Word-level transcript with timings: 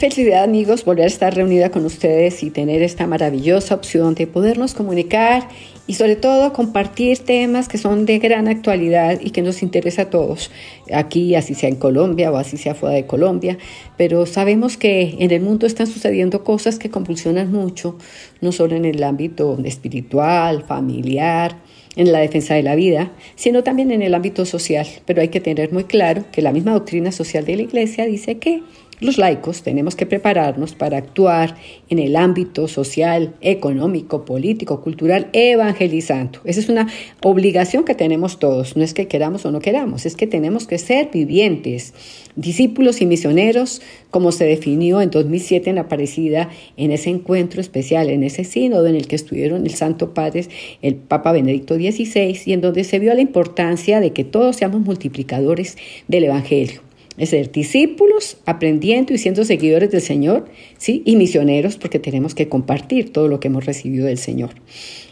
Felicidad 0.00 0.44
amigos 0.44 0.86
volver 0.86 1.04
a 1.04 1.08
estar 1.08 1.34
reunida 1.34 1.70
con 1.70 1.84
ustedes 1.84 2.42
y 2.42 2.48
tener 2.48 2.80
esta 2.80 3.06
maravillosa 3.06 3.74
opción 3.74 4.14
de 4.14 4.26
podernos 4.26 4.72
comunicar 4.72 5.46
y 5.86 5.92
sobre 5.92 6.16
todo 6.16 6.54
compartir 6.54 7.18
temas 7.18 7.68
que 7.68 7.76
son 7.76 8.06
de 8.06 8.18
gran 8.18 8.48
actualidad 8.48 9.20
y 9.20 9.28
que 9.28 9.42
nos 9.42 9.62
interesa 9.62 10.02
a 10.02 10.08
todos, 10.08 10.50
aquí 10.90 11.34
así 11.34 11.52
sea 11.54 11.68
en 11.68 11.76
Colombia 11.76 12.32
o 12.32 12.38
así 12.38 12.56
sea 12.56 12.74
fuera 12.74 12.94
de 12.94 13.04
Colombia, 13.04 13.58
pero 13.98 14.24
sabemos 14.24 14.78
que 14.78 15.16
en 15.18 15.32
el 15.32 15.42
mundo 15.42 15.66
están 15.66 15.86
sucediendo 15.86 16.44
cosas 16.44 16.78
que 16.78 16.88
convulsionan 16.88 17.52
mucho, 17.52 17.98
no 18.40 18.52
solo 18.52 18.76
en 18.76 18.86
el 18.86 19.02
ámbito 19.02 19.58
espiritual, 19.62 20.64
familiar, 20.64 21.58
en 21.96 22.10
la 22.10 22.20
defensa 22.20 22.54
de 22.54 22.62
la 22.62 22.74
vida, 22.74 23.12
sino 23.34 23.62
también 23.62 23.90
en 23.90 24.00
el 24.00 24.14
ámbito 24.14 24.46
social. 24.46 24.86
Pero 25.04 25.20
hay 25.20 25.28
que 25.28 25.40
tener 25.40 25.72
muy 25.74 25.84
claro 25.84 26.24
que 26.32 26.40
la 26.40 26.52
misma 26.52 26.72
doctrina 26.72 27.12
social 27.12 27.44
de 27.44 27.56
la 27.56 27.62
Iglesia 27.62 28.06
dice 28.06 28.38
que 28.38 28.62
los 29.00 29.16
laicos 29.16 29.62
tenemos 29.62 29.96
que 29.96 30.04
prepararnos 30.04 30.74
para 30.74 30.98
actuar 30.98 31.56
en 31.88 31.98
el 31.98 32.16
ámbito 32.16 32.68
social, 32.68 33.34
económico, 33.40 34.26
político, 34.26 34.82
cultural, 34.82 35.28
evangelizando. 35.32 36.40
Esa 36.44 36.60
es 36.60 36.68
una 36.68 36.86
obligación 37.22 37.84
que 37.84 37.94
tenemos 37.94 38.38
todos. 38.38 38.76
No 38.76 38.84
es 38.84 38.92
que 38.92 39.08
queramos 39.08 39.46
o 39.46 39.50
no 39.50 39.60
queramos, 39.60 40.04
es 40.04 40.16
que 40.16 40.26
tenemos 40.26 40.66
que 40.66 40.76
ser 40.78 41.08
vivientes, 41.12 41.94
discípulos 42.36 43.00
y 43.00 43.06
misioneros, 43.06 43.80
como 44.10 44.32
se 44.32 44.44
definió 44.44 45.00
en 45.00 45.10
2007 45.10 45.70
en 45.70 45.78
Aparecida, 45.78 46.50
en 46.76 46.92
ese 46.92 47.08
encuentro 47.08 47.60
especial, 47.60 48.10
en 48.10 48.22
ese 48.22 48.44
sínodo 48.44 48.86
en 48.86 48.96
el 48.96 49.06
que 49.06 49.16
estuvieron 49.16 49.64
el 49.64 49.74
Santo 49.74 50.12
Padre, 50.12 50.46
el 50.82 50.96
Papa 50.96 51.32
Benedicto 51.32 51.74
XVI, 51.76 52.38
y 52.44 52.52
en 52.52 52.60
donde 52.60 52.84
se 52.84 52.98
vio 52.98 53.14
la 53.14 53.22
importancia 53.22 54.00
de 54.00 54.12
que 54.12 54.24
todos 54.24 54.56
seamos 54.56 54.82
multiplicadores 54.82 55.76
del 56.06 56.24
Evangelio 56.24 56.82
es 57.16 57.30
ser 57.30 57.52
discípulos, 57.52 58.38
aprendiendo 58.46 59.12
y 59.12 59.18
siendo 59.18 59.44
seguidores 59.44 59.90
del 59.90 60.00
Señor, 60.00 60.46
¿sí? 60.78 61.02
Y 61.04 61.16
misioneros, 61.16 61.76
porque 61.76 61.98
tenemos 61.98 62.34
que 62.34 62.48
compartir 62.48 63.12
todo 63.12 63.28
lo 63.28 63.40
que 63.40 63.48
hemos 63.48 63.66
recibido 63.66 64.06
del 64.06 64.18
Señor. 64.18 64.50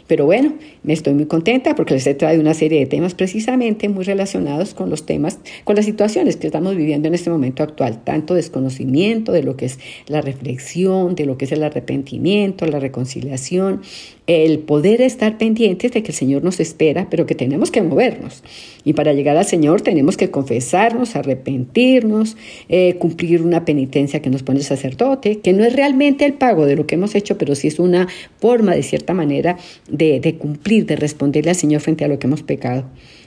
Pero 0.09 0.25
bueno, 0.25 0.55
me 0.81 0.93
estoy 0.93 1.13
muy 1.13 1.27
contenta 1.27 1.75
porque 1.75 1.93
les 1.93 2.07
he 2.07 2.15
traído 2.15 2.41
una 2.41 2.55
serie 2.55 2.79
de 2.79 2.87
temas 2.87 3.13
precisamente 3.13 3.89
muy 3.89 4.03
relacionados 4.03 4.73
con 4.73 4.89
los 4.89 5.05
temas, 5.05 5.37
con 5.65 5.75
las 5.75 5.85
situaciones 5.85 6.35
que 6.35 6.47
estamos 6.47 6.75
viviendo 6.75 7.07
en 7.07 7.13
este 7.13 7.29
momento 7.29 7.61
actual, 7.61 8.03
tanto 8.03 8.33
desconocimiento 8.33 9.31
de 9.31 9.43
lo 9.43 9.55
que 9.55 9.65
es 9.65 9.77
la 10.07 10.21
reflexión, 10.21 11.13
de 11.13 11.27
lo 11.27 11.37
que 11.37 11.45
es 11.45 11.51
el 11.51 11.63
arrepentimiento, 11.63 12.65
la 12.65 12.79
reconciliación, 12.79 13.81
el 14.25 14.59
poder 14.59 15.01
estar 15.01 15.37
pendientes 15.39 15.91
de 15.91 16.03
que 16.03 16.11
el 16.11 16.15
Señor 16.15 16.43
nos 16.43 16.59
espera, 16.59 17.07
pero 17.09 17.25
que 17.25 17.33
tenemos 17.33 17.71
que 17.71 17.81
movernos. 17.81 18.43
Y 18.83 18.93
para 18.93 19.13
llegar 19.13 19.37
al 19.37 19.45
Señor 19.45 19.81
tenemos 19.81 20.17
que 20.17 20.29
confesarnos, 20.29 21.15
arrepentirnos, 21.15 22.37
eh, 22.67 22.95
cumplir 22.99 23.41
una 23.41 23.65
penitencia 23.65 24.21
que 24.21 24.29
nos 24.29 24.43
pone 24.43 24.59
el 24.59 24.65
sacerdote, 24.65 25.39
que 25.39 25.53
no 25.53 25.63
es 25.63 25.75
realmente 25.75 26.25
el 26.25 26.33
pago 26.33 26.67
de 26.67 26.75
lo 26.75 26.85
que 26.85 26.93
hemos 26.93 27.15
hecho, 27.15 27.39
pero 27.39 27.55
sí 27.55 27.67
es 27.67 27.79
una 27.79 28.07
forma, 28.39 28.75
de 28.75 28.83
cierta 28.83 29.15
manera, 29.15 29.57
de, 29.99 30.19
de 30.19 30.35
cumplir, 30.35 30.87
de 30.87 30.95
responderle 30.95 31.51
al 31.51 31.55
Señor 31.55 31.81
frente 31.81 32.03
a 32.03 32.07
lo 32.07 32.17
que 32.17 32.25
hemos 32.25 32.41
pecado 32.41 32.85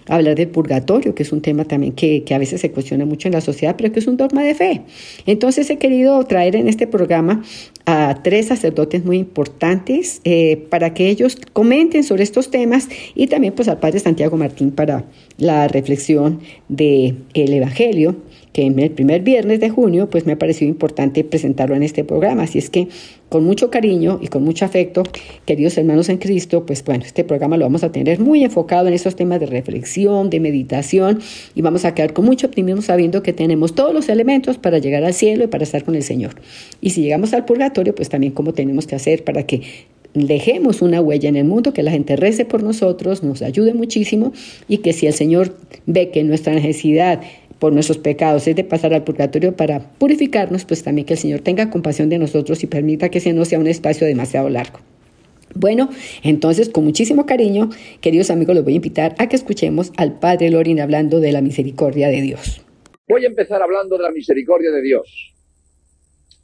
hablar 0.09 0.35
del 0.35 0.49
purgatorio, 0.49 1.15
que 1.15 1.23
es 1.23 1.33
un 1.33 1.41
tema 1.41 1.65
también 1.65 1.93
que, 1.93 2.25
a 2.33 2.39
veces 2.39 2.61
se 2.61 2.71
cuestiona 2.71 3.05
mucho 3.05 3.29
en 3.29 3.35
la 3.35 3.41
sociedad, 3.41 3.77
pero 3.77 3.93
que 3.93 4.01
es 4.01 4.07
un 4.07 4.17
dogma 4.17 4.43
de 4.43 4.55
fe. 4.55 4.83
Entonces 5.27 5.69
he 5.71 5.79
querido 5.79 6.25
traer 6.25 6.57
en 6.57 6.69
este 6.69 6.87
programa 6.87 7.43
a 7.87 8.21
tres 8.23 8.47
sacerdotes 8.47 9.05
muy 9.05 9.19
importantes 9.19 10.21
eh, 10.25 10.67
para 10.71 10.95
que 10.95 11.09
ellos 11.09 11.39
comenten 11.53 12.05
sobre 12.05 12.23
estos 12.23 12.51
temas 12.51 12.89
y 13.15 13.27
también 13.27 13.55
pues 13.55 13.69
al 13.69 13.79
padre 13.79 13.99
Santiago 13.99 14.37
Martín 14.37 14.71
para 14.71 15.05
la 15.39 15.69
reflexión 15.69 16.41
del 16.69 17.19
el 17.35 17.53
Evangelio 17.53 18.17
que 18.53 18.63
en 18.63 18.79
el 18.79 18.91
primer 18.91 19.23
viernes 19.23 19.61
de 19.61 19.71
junio, 19.71 20.11
pues 20.11 20.27
me 20.27 20.33
ha 20.33 20.39
parecido 20.39 20.69
importante 20.69 21.25
presentarlo 21.25 21.75
en 21.75 21.83
este 21.83 22.05
programa. 22.05 22.43
Así 22.43 22.59
es 22.59 22.69
que 22.69 22.89
con 23.29 23.45
mucho 23.45 23.71
cariño 23.71 24.19
y 24.21 24.29
con 24.29 24.45
mucho 24.45 24.67
afecto, 24.67 25.05
queridos 25.47 25.79
hermanos 25.79 26.11
en 26.11 26.19
Cristo, 26.19 26.67
pues 26.67 26.85
bueno, 26.85 27.05
este 27.05 27.25
programa 27.25 27.57
lo 27.57 27.65
vamos 27.65 27.83
a 27.83 27.91
tener 27.91 28.21
muy 28.21 28.45
enfocado 28.45 28.89
en 28.89 28.95
esos 28.95 29.17
temas 29.17 29.41
de 29.41 29.47
reflexión, 29.47 30.29
de 30.29 30.39
meditación 30.39 31.21
y 31.55 31.63
vamos 31.63 31.87
a 31.87 31.95
quedar 31.95 32.13
con 32.13 32.27
mucho 32.27 32.47
optimismo 32.47 32.83
sabiendo 32.83 33.23
que 33.23 33.33
tenemos 33.33 33.75
todos 33.75 33.95
los 33.95 34.11
elementos 34.11 34.59
para 34.59 34.79
llegar 34.79 35.03
al 35.05 35.15
cielo 35.15 35.45
y 35.45 35.47
para 35.47 35.65
estar 35.65 35.83
con 35.83 35.95
el 35.95 36.03
Señor. 36.03 36.35
Y 36.83 36.91
si 36.91 37.01
llegamos 37.01 37.33
al 37.33 37.47
purgatorio, 37.47 37.95
pues 37.95 38.11
también 38.11 38.35
cómo 38.35 38.53
tenemos 38.53 38.87
que 38.87 38.97
hacer 38.97 39.25
para 39.25 39.45
que 39.45 39.63
dejemos 40.15 40.83
una 40.83 41.01
huella 41.01 41.29
en 41.29 41.37
el 41.37 41.45
mundo, 41.45 41.73
que 41.73 41.83
la 41.83 41.91
gente 41.91 42.17
rece 42.17 42.45
por 42.45 42.63
nosotros, 42.63 43.23
nos 43.23 43.43
ayude 43.43 43.75
muchísimo 43.75 44.33
y 44.69 44.79
que 44.79 44.93
si 44.93 45.07
el 45.07 45.15
Señor 45.15 45.57
ve 45.87 46.11
que 46.11 46.23
nuestra 46.23 46.53
necesidad 46.55 47.23
por 47.63 47.73
nuestros 47.73 47.99
pecados, 47.99 48.49
es 48.49 48.57
de 48.57 48.65
pasar 48.65 48.93
al 48.93 49.05
purgatorio 49.05 49.55
para 49.55 49.79
purificarnos, 49.79 50.65
pues 50.65 50.83
también 50.83 51.07
que 51.07 51.13
el 51.13 51.19
Señor 51.21 51.43
tenga 51.43 51.71
compasión 51.71 52.09
de 52.09 52.19
nosotros 52.19 52.65
y 52.65 52.67
permita 52.67 53.09
que 53.09 53.19
ese 53.19 53.33
no 53.33 53.45
sea 53.45 53.61
un 53.61 53.69
espacio 53.69 54.05
demasiado 54.05 54.49
largo. 54.49 54.81
Bueno, 55.55 55.89
entonces 56.25 56.71
con 56.71 56.83
muchísimo 56.83 57.25
cariño, 57.25 57.71
queridos 58.01 58.31
amigos, 58.31 58.57
los 58.57 58.65
voy 58.65 58.73
a 58.73 58.77
invitar 58.77 59.15
a 59.17 59.29
que 59.29 59.37
escuchemos 59.37 59.93
al 59.97 60.19
Padre 60.19 60.51
Lorin 60.51 60.81
hablando 60.81 61.21
de 61.21 61.31
la 61.31 61.41
misericordia 61.41 62.09
de 62.09 62.21
Dios. 62.21 62.67
Voy 63.09 63.23
a 63.27 63.29
empezar 63.29 63.63
hablando 63.63 63.97
de 63.97 64.03
la 64.03 64.11
misericordia 64.11 64.73
de 64.73 64.83
Dios, 64.83 65.33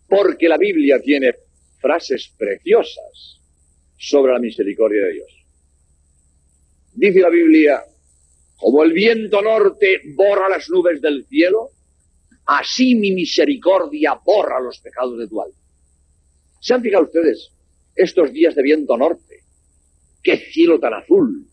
porque 0.09 0.49
la 0.49 0.57
Biblia 0.57 1.01
tiene 1.01 1.33
frases 1.81 2.33
preciosas 2.39 3.41
sobre 3.97 4.34
la 4.34 4.39
misericordia 4.39 5.03
de 5.03 5.12
Dios. 5.15 5.45
Dice 6.95 7.19
la 7.19 7.31
Biblia, 7.31 7.83
como 8.59 8.83
el 8.83 8.93
viento 8.93 9.41
norte 9.41 10.01
borra 10.17 10.49
las 10.49 10.69
nubes 10.69 11.01
del 11.01 11.25
cielo, 11.27 11.71
así 12.45 12.97
mi 12.97 13.13
misericordia 13.13 14.21
borra 14.25 14.61
los 14.61 14.81
pecados 14.81 15.17
de 15.17 15.29
tu 15.29 15.41
alma. 15.41 15.57
¿Se 16.61 16.75
han 16.75 16.83
fijado 16.83 17.05
ustedes 17.05 17.53
estos 17.95 18.33
días 18.33 18.57
de 18.57 18.63
viento 18.63 18.97
norte? 18.97 19.45
¡Qué 20.23 20.39
cielo 20.39 20.81
tan 20.81 20.95
azul, 20.95 21.47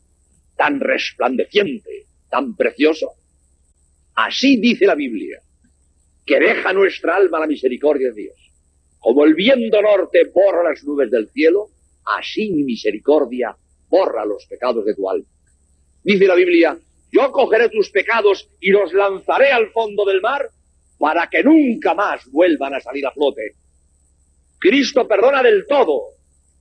tan 0.57 0.79
resplandeciente, 0.79 2.07
tan 2.27 2.55
precioso! 2.55 3.11
Así 4.15 4.57
dice 4.57 4.87
la 4.87 4.95
Biblia, 4.95 5.39
que 6.25 6.39
deja 6.39 6.73
nuestra 6.73 7.17
alma 7.17 7.39
la 7.39 7.47
misericordia 7.47 8.09
de 8.09 8.23
Dios. 8.23 8.51
Como 8.97 9.25
el 9.25 9.35
viento 9.35 9.79
norte 9.79 10.31
borra 10.33 10.63
las 10.67 10.83
nubes 10.83 11.11
del 11.11 11.29
cielo, 11.29 11.69
así 12.03 12.51
mi 12.51 12.63
misericordia 12.63 13.55
borra 13.89 14.25
los 14.25 14.43
pecados 14.47 14.83
de 14.85 14.95
tu 14.95 15.07
alma. 15.07 15.27
Dice 16.03 16.25
la 16.25 16.35
Biblia, 16.35 16.79
yo 17.11 17.31
cogeré 17.31 17.69
tus 17.69 17.89
pecados 17.89 18.49
y 18.59 18.71
los 18.71 18.93
lanzaré 18.93 19.51
al 19.51 19.69
fondo 19.71 20.05
del 20.05 20.21
mar 20.21 20.49
para 20.97 21.27
que 21.29 21.43
nunca 21.43 21.93
más 21.93 22.25
vuelvan 22.31 22.73
a 22.73 22.79
salir 22.79 23.05
a 23.05 23.11
flote. 23.11 23.55
Cristo 24.59 25.07
perdona 25.07 25.43
del 25.43 25.65
todo, 25.67 26.03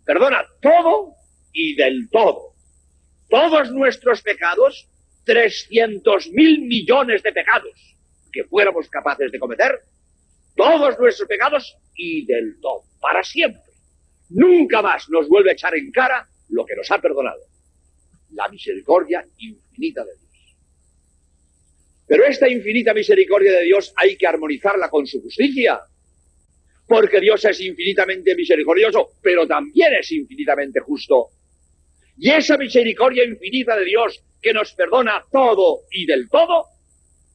perdona 0.04 0.44
todo 0.60 1.14
y 1.52 1.74
del 1.74 2.08
todo. 2.10 2.54
Todos 3.28 3.70
nuestros 3.72 4.22
pecados, 4.22 4.88
trescientos 5.24 6.28
mil 6.30 6.62
millones 6.62 7.22
de 7.22 7.32
pecados 7.32 7.96
que 8.32 8.44
fuéramos 8.44 8.88
capaces 8.88 9.30
de 9.30 9.38
cometer, 9.38 9.80
todos 10.56 10.98
nuestros 10.98 11.28
pecados 11.28 11.76
y 11.94 12.26
del 12.26 12.60
todo, 12.60 12.82
para 13.00 13.22
siempre. 13.22 13.62
Nunca 14.30 14.82
más 14.82 15.08
nos 15.08 15.28
vuelve 15.28 15.50
a 15.50 15.52
echar 15.52 15.74
en 15.76 15.90
cara 15.92 16.28
lo 16.48 16.66
que 16.66 16.74
nos 16.74 16.90
ha 16.90 17.00
perdonado. 17.00 17.40
La 18.30 18.48
misericordia 18.48 19.24
infinita 19.38 20.04
de 20.04 20.10
Dios. 20.16 20.23
Pero 22.06 22.24
esta 22.24 22.48
infinita 22.48 22.92
misericordia 22.92 23.52
de 23.52 23.64
Dios 23.64 23.92
hay 23.96 24.16
que 24.16 24.26
armonizarla 24.26 24.90
con 24.90 25.06
su 25.06 25.22
justicia. 25.22 25.80
Porque 26.86 27.20
Dios 27.20 27.42
es 27.46 27.60
infinitamente 27.60 28.34
misericordioso, 28.34 29.12
pero 29.22 29.46
también 29.46 29.94
es 29.98 30.12
infinitamente 30.12 30.80
justo. 30.80 31.30
Y 32.18 32.30
esa 32.30 32.58
misericordia 32.58 33.24
infinita 33.24 33.74
de 33.76 33.86
Dios 33.86 34.22
que 34.40 34.52
nos 34.52 34.74
perdona 34.74 35.24
todo 35.32 35.80
y 35.90 36.04
del 36.04 36.28
todo, 36.28 36.66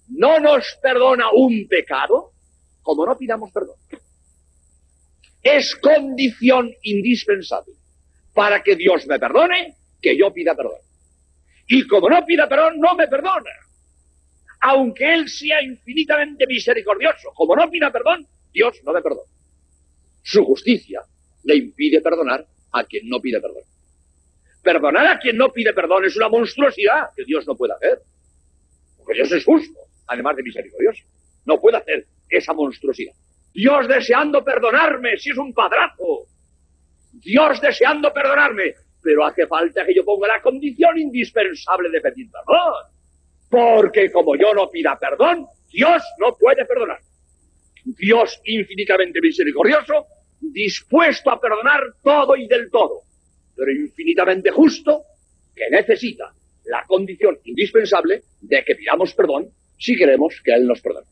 no 0.09 0.39
nos 0.39 0.77
perdona 0.81 1.31
un 1.33 1.67
pecado 1.67 2.31
como 2.81 3.05
no 3.05 3.17
pidamos 3.17 3.51
perdón. 3.51 3.75
Es 5.41 5.75
condición 5.75 6.71
indispensable 6.83 7.73
para 8.33 8.61
que 8.61 8.75
Dios 8.75 9.07
me 9.07 9.19
perdone 9.19 9.75
que 10.01 10.15
yo 10.15 10.31
pida 10.31 10.55
perdón. 10.55 10.79
Y 11.67 11.87
como 11.87 12.09
no 12.09 12.23
pida 12.25 12.47
perdón, 12.47 12.79
no 12.79 12.95
me 12.95 13.07
perdona 13.07 13.51
aunque 14.61 15.13
Él 15.13 15.29
sea 15.29 15.61
infinitamente 15.61 16.45
misericordioso, 16.47 17.31
como 17.33 17.55
no 17.55 17.69
pida 17.69 17.91
perdón, 17.91 18.27
Dios 18.51 18.79
no 18.83 18.93
le 18.93 19.01
perdona. 19.01 19.31
Su 20.21 20.43
justicia 20.43 21.01
le 21.43 21.55
impide 21.55 22.01
perdonar 22.01 22.45
a 22.71 22.83
quien 22.83 23.07
no 23.07 23.19
pide 23.19 23.39
perdón. 23.39 23.63
Perdonar 24.61 25.07
a 25.07 25.19
quien 25.19 25.37
no 25.37 25.49
pide 25.51 25.73
perdón 25.73 26.05
es 26.05 26.15
una 26.17 26.29
monstruosidad 26.29 27.09
que 27.15 27.23
Dios 27.23 27.47
no 27.47 27.55
puede 27.55 27.73
hacer. 27.73 28.01
Porque 28.97 29.13
Dios 29.13 29.31
es 29.31 29.45
justo, 29.45 29.79
además 30.07 30.35
de 30.35 30.43
misericordioso. 30.43 31.03
No 31.45 31.59
puede 31.59 31.77
hacer 31.77 32.05
esa 32.29 32.53
monstruosidad. 32.53 33.13
Dios 33.53 33.87
deseando 33.87 34.43
perdonarme, 34.43 35.17
si 35.17 35.31
es 35.31 35.37
un 35.37 35.53
padrazo. 35.53 36.27
Dios 37.13 37.61
deseando 37.61 38.13
perdonarme, 38.13 38.75
pero 39.01 39.25
hace 39.25 39.47
falta 39.47 39.85
que 39.85 39.95
yo 39.95 40.03
ponga 40.03 40.27
la 40.27 40.41
condición 40.41 40.97
indispensable 40.97 41.89
de 41.89 42.01
pedir 42.01 42.29
perdón. 42.29 42.98
Porque 43.49 44.11
como 44.11 44.35
yo 44.35 44.53
no 44.53 44.69
pida 44.69 44.97
perdón, 44.99 45.47
Dios 45.71 46.03
no 46.19 46.35
puede 46.35 46.65
perdonar. 46.65 46.99
Dios 47.85 48.39
infinitamente 48.45 49.19
misericordioso, 49.21 50.05
dispuesto 50.39 51.31
a 51.31 51.39
perdonar 51.39 51.81
todo 52.03 52.35
y 52.35 52.47
del 52.47 52.69
todo, 52.69 53.01
pero 53.55 53.71
infinitamente 53.71 54.51
justo, 54.51 55.03
que 55.55 55.69
necesita 55.69 56.33
la 56.65 56.83
condición 56.87 57.39
indispensable 57.43 58.23
de 58.41 58.63
que 58.63 58.75
pidamos 58.75 59.13
perdón 59.13 59.49
si 59.77 59.95
queremos 59.95 60.39
que 60.43 60.53
Él 60.53 60.67
nos 60.67 60.81
perdone. 60.81 61.07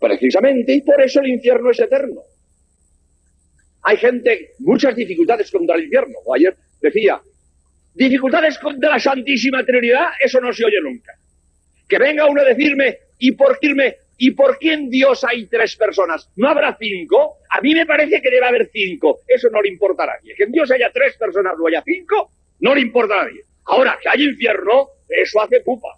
Precisamente, 0.00 0.72
y 0.74 0.82
por 0.82 1.00
eso 1.00 1.20
el 1.20 1.28
infierno 1.28 1.70
es 1.70 1.80
eterno. 1.80 2.22
Hay 3.82 3.96
gente, 3.98 4.52
muchas 4.58 4.96
dificultades 4.96 5.50
contra 5.50 5.76
el 5.76 5.84
infierno. 5.84 6.18
Ayer 6.34 6.56
decía, 6.80 7.20
dificultades 7.94 8.58
contra 8.58 8.90
la 8.90 8.98
Santísima 8.98 9.64
Trinidad, 9.64 10.08
eso 10.20 10.40
no 10.40 10.52
se 10.52 10.64
oye 10.64 10.80
nunca. 10.82 11.12
Que 11.88 11.98
venga 11.98 12.26
uno 12.26 12.40
a 12.42 12.44
decirme, 12.44 12.98
¿y 13.18 13.32
por 13.32 13.58
qué, 13.60 13.98
¿y 14.18 14.32
por 14.32 14.58
qué 14.58 14.72
en 14.72 14.90
Dios 14.90 15.24
hay 15.24 15.46
tres 15.46 15.76
personas? 15.76 16.28
¿No 16.36 16.48
habrá 16.48 16.76
cinco? 16.78 17.38
A 17.50 17.60
mí 17.60 17.74
me 17.74 17.86
parece 17.86 18.20
que 18.20 18.30
debe 18.30 18.46
haber 18.46 18.68
cinco. 18.72 19.20
Eso 19.28 19.48
no 19.50 19.62
le 19.62 19.68
importa 19.68 20.04
a 20.04 20.06
nadie. 20.06 20.34
Que 20.34 20.44
en 20.44 20.52
Dios 20.52 20.70
haya 20.70 20.90
tres 20.92 21.16
personas 21.16 21.54
o 21.60 21.66
haya 21.68 21.82
cinco, 21.84 22.30
no 22.60 22.74
le 22.74 22.80
importa 22.80 23.14
a 23.14 23.24
nadie. 23.24 23.42
Ahora, 23.66 23.98
que 24.02 24.08
hay 24.08 24.24
infierno, 24.24 24.88
eso 25.08 25.40
hace 25.40 25.60
pupa. 25.60 25.88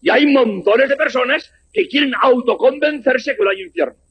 Y 0.00 0.10
hay 0.10 0.26
montones 0.26 0.88
de 0.88 0.96
personas 0.96 1.50
que 1.72 1.88
quieren 1.88 2.12
autoconvencerse 2.20 3.36
que 3.36 3.42
no 3.42 3.50
hay 3.50 3.62
infierno. 3.62 4.03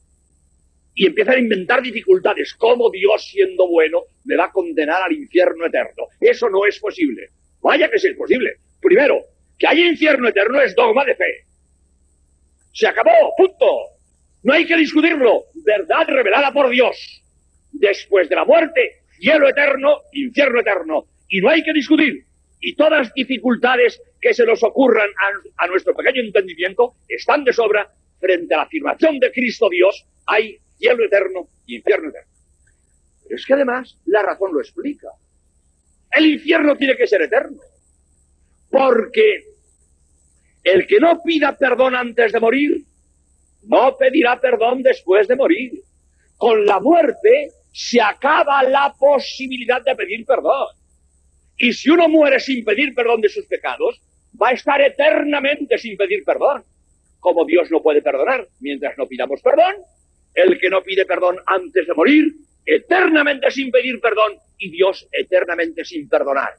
Y 0.94 1.06
empiezan 1.06 1.34
a 1.34 1.40
inventar 1.40 1.82
dificultades. 1.82 2.54
¿Cómo 2.54 2.90
Dios, 2.90 3.28
siendo 3.30 3.68
bueno, 3.68 4.02
me 4.24 4.36
va 4.36 4.46
a 4.46 4.52
condenar 4.52 5.02
al 5.02 5.12
infierno 5.12 5.66
eterno? 5.66 6.08
Eso 6.20 6.48
no 6.48 6.64
es 6.66 6.78
posible. 6.78 7.28
Vaya 7.60 7.90
que 7.90 7.98
sí 7.98 8.08
es 8.08 8.16
posible. 8.16 8.50
Primero, 8.80 9.20
que 9.58 9.66
haya 9.66 9.86
infierno 9.86 10.28
eterno 10.28 10.60
es 10.60 10.74
dogma 10.74 11.04
de 11.04 11.16
fe. 11.16 11.44
Se 12.72 12.86
acabó, 12.86 13.34
punto. 13.36 13.66
No 14.44 14.52
hay 14.52 14.66
que 14.66 14.76
discutirlo. 14.76 15.44
Verdad 15.64 16.06
revelada 16.06 16.52
por 16.52 16.70
Dios. 16.70 17.22
Después 17.72 18.28
de 18.28 18.36
la 18.36 18.44
muerte, 18.44 19.02
cielo 19.18 19.48
eterno, 19.48 20.02
infierno 20.12 20.60
eterno. 20.60 21.06
Y 21.28 21.40
no 21.40 21.50
hay 21.50 21.62
que 21.64 21.72
discutir 21.72 22.24
y 22.64 22.74
todas 22.74 22.92
las 22.92 23.14
dificultades 23.14 24.00
que 24.20 24.32
se 24.32 24.46
nos 24.46 24.62
ocurran 24.62 25.10
a, 25.58 25.66
nuestro 25.66 25.94
pequeño 25.94 26.22
entendimiento 26.22 26.94
están 27.06 27.44
de 27.44 27.52
sobra 27.52 27.92
frente 28.18 28.54
a 28.54 28.58
la 28.58 28.62
afirmación 28.62 29.18
de 29.18 29.30
Cristo 29.30 29.68
Dios, 29.68 30.06
hay 30.24 30.56
cielo 30.84 31.04
eterno 31.04 31.48
y 31.66 31.76
infierno 31.76 32.10
eterno. 32.10 32.30
Pero 33.22 33.36
es 33.36 33.46
que 33.46 33.54
además 33.54 33.98
la 34.04 34.22
razón 34.22 34.52
lo 34.52 34.60
explica. 34.60 35.08
El 36.10 36.26
infierno 36.26 36.76
tiene 36.76 36.96
que 36.96 37.06
ser 37.06 37.22
eterno. 37.22 37.60
Porque 38.70 39.44
el 40.62 40.86
que 40.86 41.00
no 41.00 41.22
pida 41.22 41.56
perdón 41.56 41.94
antes 41.94 42.32
de 42.32 42.40
morir, 42.40 42.84
no 43.62 43.96
pedirá 43.96 44.38
perdón 44.40 44.82
después 44.82 45.26
de 45.26 45.36
morir. 45.36 45.72
Con 46.36 46.66
la 46.66 46.80
muerte 46.80 47.52
se 47.72 48.00
acaba 48.00 48.62
la 48.64 48.94
posibilidad 48.98 49.82
de 49.82 49.96
pedir 49.96 50.26
perdón. 50.26 50.68
Y 51.56 51.72
si 51.72 51.88
uno 51.88 52.08
muere 52.08 52.40
sin 52.40 52.62
pedir 52.64 52.94
perdón 52.94 53.22
de 53.22 53.28
sus 53.30 53.46
pecados, 53.46 54.02
va 54.40 54.48
a 54.48 54.52
estar 54.52 54.80
eternamente 54.82 55.78
sin 55.78 55.96
pedir 55.96 56.24
perdón. 56.24 56.62
Como 57.20 57.46
Dios 57.46 57.70
no 57.70 57.82
puede 57.82 58.02
perdonar 58.02 58.46
mientras 58.60 58.98
no 58.98 59.06
pidamos 59.06 59.40
perdón, 59.40 59.76
el 60.34 60.58
que 60.58 60.70
no 60.70 60.82
pide 60.82 61.06
perdón 61.06 61.36
antes 61.46 61.86
de 61.86 61.94
morir, 61.94 62.34
eternamente 62.64 63.50
sin 63.50 63.70
pedir 63.70 64.00
perdón 64.00 64.34
y 64.58 64.70
Dios 64.70 65.06
eternamente 65.12 65.84
sin 65.84 66.08
perdonar. 66.08 66.54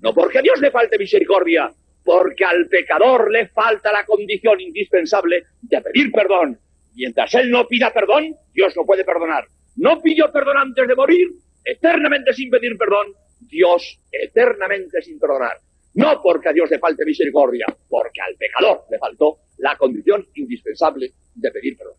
No 0.00 0.14
porque 0.14 0.38
a 0.38 0.42
Dios 0.42 0.60
le 0.60 0.70
falte 0.70 0.98
misericordia, 0.98 1.72
porque 2.04 2.44
al 2.44 2.68
pecador 2.68 3.30
le 3.30 3.48
falta 3.48 3.92
la 3.92 4.04
condición 4.04 4.60
indispensable 4.60 5.44
de 5.62 5.80
pedir 5.80 6.12
perdón. 6.12 6.58
Mientras 6.94 7.34
él 7.34 7.50
no 7.50 7.66
pida 7.66 7.92
perdón, 7.92 8.34
Dios 8.52 8.74
no 8.76 8.84
puede 8.84 9.04
perdonar. 9.04 9.44
No 9.76 10.00
pidió 10.00 10.30
perdón 10.32 10.56
antes 10.58 10.86
de 10.86 10.94
morir, 10.94 11.28
eternamente 11.64 12.32
sin 12.32 12.50
pedir 12.50 12.76
perdón, 12.78 13.08
Dios 13.40 14.00
eternamente 14.10 15.02
sin 15.02 15.18
perdonar. 15.18 15.58
No 15.94 16.20
porque 16.22 16.50
a 16.50 16.52
Dios 16.52 16.70
le 16.70 16.78
falte 16.78 17.04
misericordia, 17.04 17.66
porque 17.88 18.20
al 18.20 18.36
pecador 18.36 18.84
le 18.90 18.98
faltó 18.98 19.38
la 19.58 19.76
condición 19.76 20.26
indispensable 20.34 21.10
de 21.34 21.50
pedir 21.50 21.76
perdón. 21.76 21.94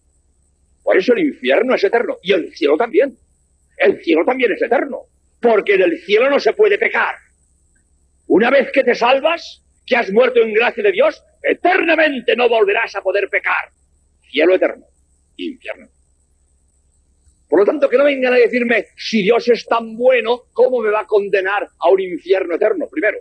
Por 0.87 0.95
eso 0.95 1.11
el 1.11 1.19
infierno 1.19 1.75
es 1.75 1.83
eterno 1.83 2.15
y 2.23 2.31
el 2.31 2.55
cielo 2.55 2.77
también. 2.77 3.13
El 3.75 4.01
cielo 4.01 4.23
también 4.23 4.53
es 4.53 4.61
eterno, 4.61 5.01
porque 5.41 5.73
en 5.73 5.81
el 5.81 5.99
cielo 5.99 6.29
no 6.29 6.39
se 6.39 6.53
puede 6.53 6.77
pecar. 6.77 7.13
Una 8.27 8.49
vez 8.49 8.71
que 8.71 8.85
te 8.85 8.95
salvas, 8.95 9.65
que 9.85 9.97
has 9.97 10.09
muerto 10.13 10.39
en 10.39 10.53
gracia 10.53 10.81
de 10.81 10.93
Dios, 10.93 11.21
eternamente 11.43 12.37
no 12.37 12.47
volverás 12.47 12.95
a 12.95 13.01
poder 13.01 13.27
pecar. 13.27 13.69
Cielo 14.31 14.55
eterno, 14.55 14.85
infierno. 15.35 15.89
Por 17.49 17.59
lo 17.59 17.65
tanto, 17.65 17.89
que 17.89 17.97
no 17.97 18.05
vengan 18.05 18.31
a 18.31 18.37
decirme, 18.37 18.85
si 18.95 19.23
Dios 19.23 19.45
es 19.49 19.65
tan 19.65 19.97
bueno, 19.97 20.43
¿cómo 20.53 20.79
me 20.79 20.89
va 20.89 21.01
a 21.01 21.05
condenar 21.05 21.67
a 21.79 21.89
un 21.89 21.99
infierno 21.99 22.55
eterno? 22.55 22.87
Primero, 22.89 23.17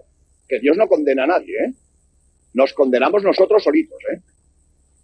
que 0.48 0.60
Dios 0.60 0.76
no 0.76 0.86
condena 0.86 1.24
a 1.24 1.26
nadie, 1.26 1.56
¿eh? 1.64 1.72
Nos 2.54 2.72
condenamos 2.72 3.24
nosotros 3.24 3.64
solitos, 3.64 3.98
¿eh? 4.12 4.20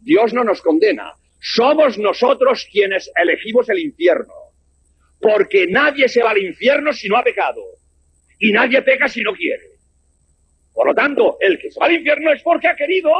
Dios 0.00 0.32
no 0.32 0.44
nos 0.44 0.62
condena. 0.62 1.12
Somos 1.42 1.98
nosotros 1.98 2.66
quienes 2.70 3.10
elegimos 3.16 3.68
el 3.68 3.80
infierno. 3.80 4.32
Porque 5.20 5.66
nadie 5.66 6.08
se 6.08 6.22
va 6.22 6.30
al 6.30 6.38
infierno 6.38 6.92
si 6.92 7.08
no 7.08 7.16
ha 7.16 7.22
pecado. 7.22 7.60
Y 8.38 8.52
nadie 8.52 8.80
peca 8.82 9.08
si 9.08 9.22
no 9.22 9.32
quiere. 9.34 9.64
Por 10.72 10.86
lo 10.86 10.94
tanto, 10.94 11.36
el 11.40 11.58
que 11.58 11.70
se 11.70 11.78
va 11.78 11.86
al 11.86 11.92
infierno 11.92 12.32
es 12.32 12.42
porque 12.42 12.68
ha 12.68 12.76
querido. 12.76 13.10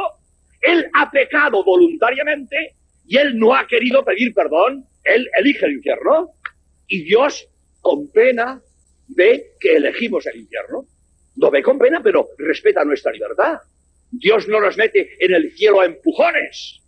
Él 0.61 0.89
ha 0.93 1.11
pecado 1.11 1.63
voluntariamente 1.63 2.75
y 3.05 3.17
él 3.17 3.37
no 3.37 3.53
ha 3.53 3.67
querido 3.67 4.03
pedir 4.03 4.33
perdón 4.33 4.87
él 5.03 5.29
elige 5.37 5.65
el 5.65 5.73
infierno 5.73 6.31
y 6.87 7.03
Dios 7.03 7.47
con 7.81 8.09
pena 8.11 8.61
ve 9.07 9.51
que 9.59 9.75
elegimos 9.75 10.25
el 10.27 10.41
infierno. 10.41 10.85
Lo 11.35 11.51
ve 11.51 11.61
con 11.61 11.77
pena, 11.77 12.01
pero 12.01 12.29
respeta 12.37 12.85
nuestra 12.85 13.11
libertad. 13.11 13.57
Dios 14.11 14.47
no 14.47 14.61
nos 14.61 14.77
mete 14.77 15.17
en 15.19 15.33
el 15.33 15.51
cielo 15.51 15.81
a 15.81 15.85
empujones. 15.85 16.79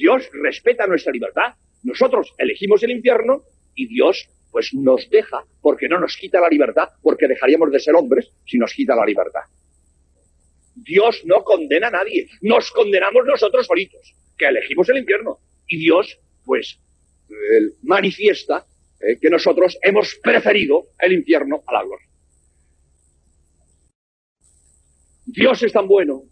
Dios 0.00 0.30
respeta 0.32 0.86
nuestra 0.86 1.12
libertad. 1.12 1.54
Nosotros 1.82 2.32
elegimos 2.38 2.82
el 2.82 2.92
infierno 2.92 3.42
y 3.74 3.86
Dios 3.86 4.28
pues 4.50 4.72
nos 4.72 5.08
deja 5.10 5.44
porque 5.60 5.88
no 5.88 6.00
nos 6.00 6.16
quita 6.16 6.40
la 6.40 6.48
libertad, 6.48 6.88
porque 7.02 7.28
dejaríamos 7.28 7.70
de 7.70 7.80
ser 7.80 7.94
hombres 7.94 8.32
si 8.46 8.56
nos 8.56 8.72
quita 8.72 8.96
la 8.96 9.04
libertad. 9.04 9.42
Dios 10.74 11.22
no 11.26 11.44
condena 11.44 11.88
a 11.88 11.90
nadie, 11.90 12.28
nos 12.40 12.70
condenamos 12.70 13.26
nosotros 13.26 13.66
solitos, 13.66 14.14
que 14.38 14.46
elegimos 14.46 14.88
el 14.88 14.98
infierno. 14.98 15.38
Y 15.68 15.78
Dios, 15.78 16.18
pues, 16.44 16.80
manifiesta 17.82 18.66
eh, 19.00 19.18
que 19.20 19.28
nosotros 19.28 19.78
hemos 19.82 20.14
preferido 20.22 20.88
el 20.98 21.12
infierno 21.12 21.62
a 21.66 21.74
la 21.74 21.84
gloria. 21.84 22.06
Dios 25.26 25.62
es 25.62 25.72
tan 25.72 25.86
bueno 25.86 26.22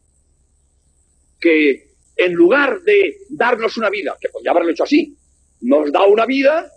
que 1.38 1.88
en 2.19 2.35
lugar 2.35 2.81
de 2.83 3.17
darnos 3.31 3.79
una 3.79 3.89
vida, 3.89 4.15
que 4.21 4.29
podría 4.29 4.51
haberlo 4.51 4.71
hecho 4.71 4.85
así, 4.85 5.17
nos 5.63 5.91
da 5.91 6.05
una 6.05 6.27
vida, 6.27 6.71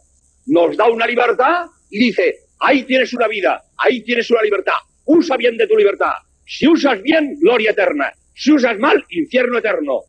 nos 0.46 0.78
da 0.78 0.88
una 0.88 1.06
libertad 1.06 1.66
y 1.90 2.00
dice, 2.06 2.36
ahí 2.60 2.84
tienes 2.84 3.14
una 3.14 3.28
vida, 3.28 3.62
ahí 3.78 4.02
tienes 4.04 4.32
una 4.32 4.42
libertad, 4.42 4.76
usa 5.06 5.36
bien 5.36 5.58
de 5.58 5.68
tu 5.68 5.76
libertad. 5.76 6.14
Si 6.46 6.68
usas 6.68 7.02
bien, 7.02 7.38
gloria 7.40 7.72
eterna. 7.72 8.14
Si 8.34 8.52
usas 8.52 8.78
mal, 8.80 9.04
infierno 9.10 9.58
eterno. 9.58 10.02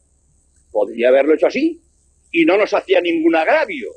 Podría 0.70 1.08
haberlo 1.08 1.34
hecho 1.34 1.48
así 1.48 1.80
y 2.30 2.44
no 2.44 2.56
nos 2.56 2.72
hacía 2.72 3.00
ningún 3.00 3.34
agravio 3.34 3.90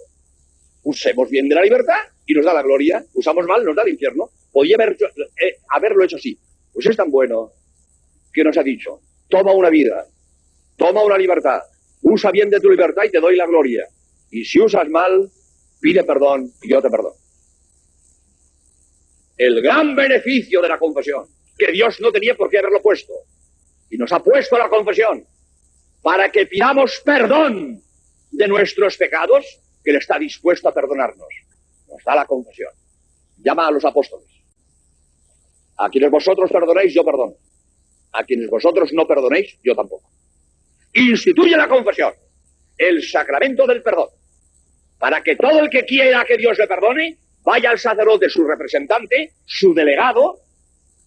usemos 0.86 1.30
bien 1.30 1.50
de 1.50 1.56
la 1.56 1.62
libertad 1.62 1.98
y 2.26 2.34
nos 2.34 2.46
da 2.46 2.54
la 2.54 2.62
gloria, 2.62 3.04
usamos 3.14 3.46
mal, 3.46 3.64
nos 3.64 3.76
da 3.76 3.84
el 3.84 3.90
infierno. 3.90 4.30
Haber, 4.56 4.96
eh, 5.42 5.58
haberlo 5.70 6.04
hecho 6.06 6.16
así. 6.16 6.38
Pues 6.74 6.86
es 6.86 6.96
tan 6.96 7.12
bueno 7.12 7.52
que 8.32 8.44
nos 8.44 8.58
ha 8.58 8.64
dicho, 8.64 9.02
toma 9.30 9.54
una 9.54 9.70
vida, 9.70 10.06
toma 10.76 11.04
una 11.04 11.18
libertad, 11.18 11.62
usa 12.02 12.32
bien 12.32 12.50
de 12.50 12.60
tu 12.60 12.70
libertad 12.70 13.04
y 13.06 13.10
te 13.10 13.20
doy 13.20 13.36
la 13.36 13.46
gloria. 13.46 13.86
Y 14.32 14.44
si 14.46 14.60
usas 14.60 14.88
mal, 14.90 15.30
pide 15.80 16.04
perdón 16.04 16.52
y 16.62 16.70
yo 16.70 16.82
te 16.82 16.90
perdono. 16.90 17.16
El 19.38 19.62
gran 19.62 19.96
beneficio 19.96 20.62
de 20.62 20.70
la 20.70 20.80
confesión, 20.80 21.28
que 21.58 21.72
Dios 21.72 22.00
no 22.00 22.12
tenía 22.12 22.36
por 22.36 22.50
qué 22.50 22.60
haberlo 22.60 22.82
puesto, 22.82 23.14
y 23.90 23.98
nos 23.98 24.12
ha 24.12 24.20
puesto 24.20 24.58
la 24.58 24.70
confesión, 24.70 25.26
para 26.02 26.32
que 26.32 26.46
pidamos 26.46 27.02
perdón 27.04 27.82
de 28.32 28.48
nuestros 28.48 28.98
pecados 28.98 29.46
que 29.84 29.92
Él 29.92 29.98
está 29.98 30.18
dispuesto 30.18 30.70
a 30.70 30.74
perdonarnos. 30.74 31.28
Nos 31.88 32.04
da 32.04 32.16
la 32.16 32.26
confesión. 32.26 32.72
Llama 33.38 33.68
a 33.68 33.72
los 33.72 33.86
apóstoles. 33.86 34.28
A 35.78 35.90
quienes 35.90 36.10
vosotros 36.10 36.52
perdonéis, 36.52 36.94
yo 36.94 37.04
perdono. 37.04 37.36
A 38.14 38.24
quienes 38.24 38.50
vosotros 38.50 38.92
no 38.94 39.06
perdonéis, 39.06 39.58
yo 39.64 39.76
tampoco. 39.76 40.10
Instituye 40.96 41.58
la 41.58 41.68
confesión, 41.68 42.14
el 42.78 43.04
sacramento 43.04 43.68
del 43.68 43.84
perdón, 43.84 44.10
para 44.98 45.22
que 45.22 45.36
todo 45.36 45.60
el 45.60 45.70
que 45.70 45.86
quiera 45.86 46.26
que 46.26 46.38
Dios 46.38 46.58
le 46.58 46.68
perdone, 46.68 47.18
vaya 47.44 47.70
al 47.72 47.80
sacerdote, 47.80 48.30
su 48.30 48.46
representante, 48.48 49.34
su 49.46 49.74
delegado, 49.74 50.40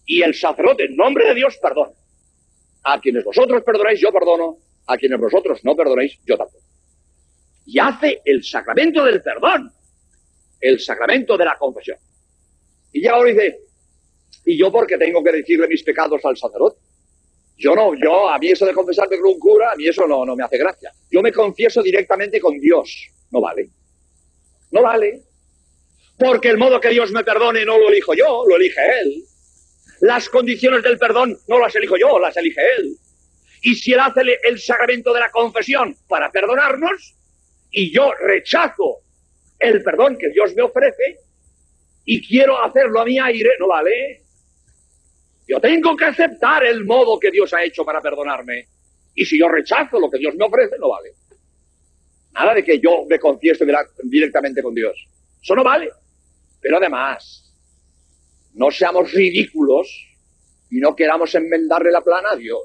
y 0.05 0.21
el 0.23 0.33
sacerdote, 0.35 0.85
en 0.85 0.95
nombre 0.95 1.25
de 1.27 1.35
Dios, 1.35 1.57
perdona. 1.61 1.91
A 2.83 2.99
quienes 3.01 3.23
vosotros 3.23 3.63
perdonéis, 3.63 3.99
yo 3.99 4.11
perdono. 4.11 4.57
A 4.87 4.97
quienes 4.97 5.19
vosotros 5.19 5.59
no 5.63 5.75
perdonéis, 5.75 6.19
yo 6.25 6.37
tampoco. 6.37 6.63
y 7.65 7.79
hace 7.79 8.21
el 8.25 8.43
sacramento 8.43 9.03
del 9.05 9.21
perdón, 9.21 9.71
el 10.59 10.79
sacramento 10.79 11.37
de 11.37 11.45
la 11.45 11.57
confesión. 11.57 11.97
Y 12.91 13.01
ya 13.03 13.13
ahora 13.13 13.31
dice, 13.31 13.59
¿y 14.45 14.57
yo 14.57 14.71
por 14.71 14.87
qué 14.87 14.97
tengo 14.97 15.23
que 15.23 15.31
decirle 15.31 15.67
mis 15.67 15.83
pecados 15.83 16.23
al 16.25 16.37
sacerdote? 16.37 16.79
Yo 17.59 17.75
no, 17.75 17.93
yo, 17.93 18.29
a 18.29 18.39
mí 18.39 18.51
eso 18.51 18.65
de 18.65 18.73
confesarme 18.73 19.19
con 19.19 19.33
un 19.33 19.39
cura, 19.39 19.73
a 19.73 19.75
mí 19.75 19.85
eso 19.85 20.07
no, 20.07 20.25
no 20.25 20.33
me 20.33 20.45
hace 20.45 20.57
gracia. 20.57 20.93
Yo 21.11 21.21
me 21.21 21.33
confieso 21.33 21.83
directamente 21.83 22.39
con 22.39 22.57
Dios. 22.57 23.09
No 23.31 23.41
vale. 23.41 23.69
No 24.71 24.81
vale. 24.81 25.23
Porque 26.17 26.47
el 26.47 26.57
modo 26.57 26.79
que 26.79 26.89
Dios 26.89 27.11
me 27.11 27.23
perdone 27.23 27.65
no 27.65 27.77
lo 27.77 27.89
elijo 27.89 28.13
yo, 28.13 28.45
lo 28.47 28.55
elige 28.55 28.79
Él. 29.01 29.23
Las 29.99 30.29
condiciones 30.29 30.83
del 30.83 30.97
perdón 30.97 31.37
no 31.49 31.59
las 31.59 31.75
elijo 31.75 31.97
yo, 31.97 32.17
las 32.17 32.37
elige 32.37 32.61
Él. 32.77 32.95
Y 33.61 33.75
si 33.75 33.91
Él 33.91 33.99
hace 33.99 34.21
el 34.43 34.57
sacramento 34.57 35.13
de 35.13 35.19
la 35.19 35.29
confesión 35.29 35.97
para 36.07 36.31
perdonarnos, 36.31 37.17
y 37.71 37.93
yo 37.93 38.13
rechazo 38.21 38.99
el 39.59 39.83
perdón 39.83 40.17
que 40.17 40.29
Dios 40.29 40.55
me 40.55 40.61
ofrece, 40.61 41.19
y 42.05 42.25
quiero 42.25 42.63
hacerlo 42.63 43.01
a 43.01 43.05
mi 43.05 43.19
aire, 43.19 43.49
no 43.59 43.67
vale. 43.67 44.23
Yo 45.49 45.59
tengo 45.59 45.97
que 45.97 46.05
aceptar 46.05 46.63
el 46.63 46.85
modo 46.85 47.19
que 47.19 47.31
Dios 47.31 47.51
ha 47.55 47.63
hecho 47.63 47.83
para 47.83 47.99
perdonarme. 47.99 48.67
Y 49.15 49.25
si 49.25 49.39
yo 49.39 49.47
rechazo 49.47 49.99
lo 49.99 50.07
que 50.07 50.19
Dios 50.19 50.35
me 50.35 50.45
ofrece, 50.45 50.77
no 50.77 50.89
vale. 50.89 51.09
Nada 52.33 52.53
de 52.53 52.63
que 52.63 52.79
yo 52.79 53.05
me 53.09 53.17
confieso 53.17 53.65
directamente 54.03 54.61
con 54.61 54.75
Dios. 54.75 55.07
Eso 55.41 55.55
no 55.55 55.63
vale. 55.63 55.89
Pero 56.61 56.77
además, 56.77 57.51
no 58.53 58.69
seamos 58.69 59.11
ridículos 59.11 59.89
y 60.69 60.77
no 60.77 60.95
queramos 60.95 61.33
enmendarle 61.33 61.89
la 61.89 62.01
plana 62.01 62.29
a 62.33 62.35
Dios. 62.35 62.61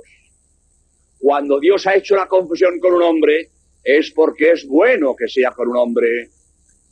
Cuando 1.18 1.58
Dios 1.58 1.86
ha 1.86 1.94
hecho 1.94 2.14
la 2.16 2.26
confusión 2.26 2.78
con 2.80 2.92
un 2.92 3.02
hombre, 3.02 3.48
es 3.82 4.10
porque 4.10 4.50
es 4.50 4.66
bueno 4.68 5.16
que 5.16 5.26
sea 5.26 5.52
con 5.52 5.68
un 5.68 5.76
hombre. 5.78 6.28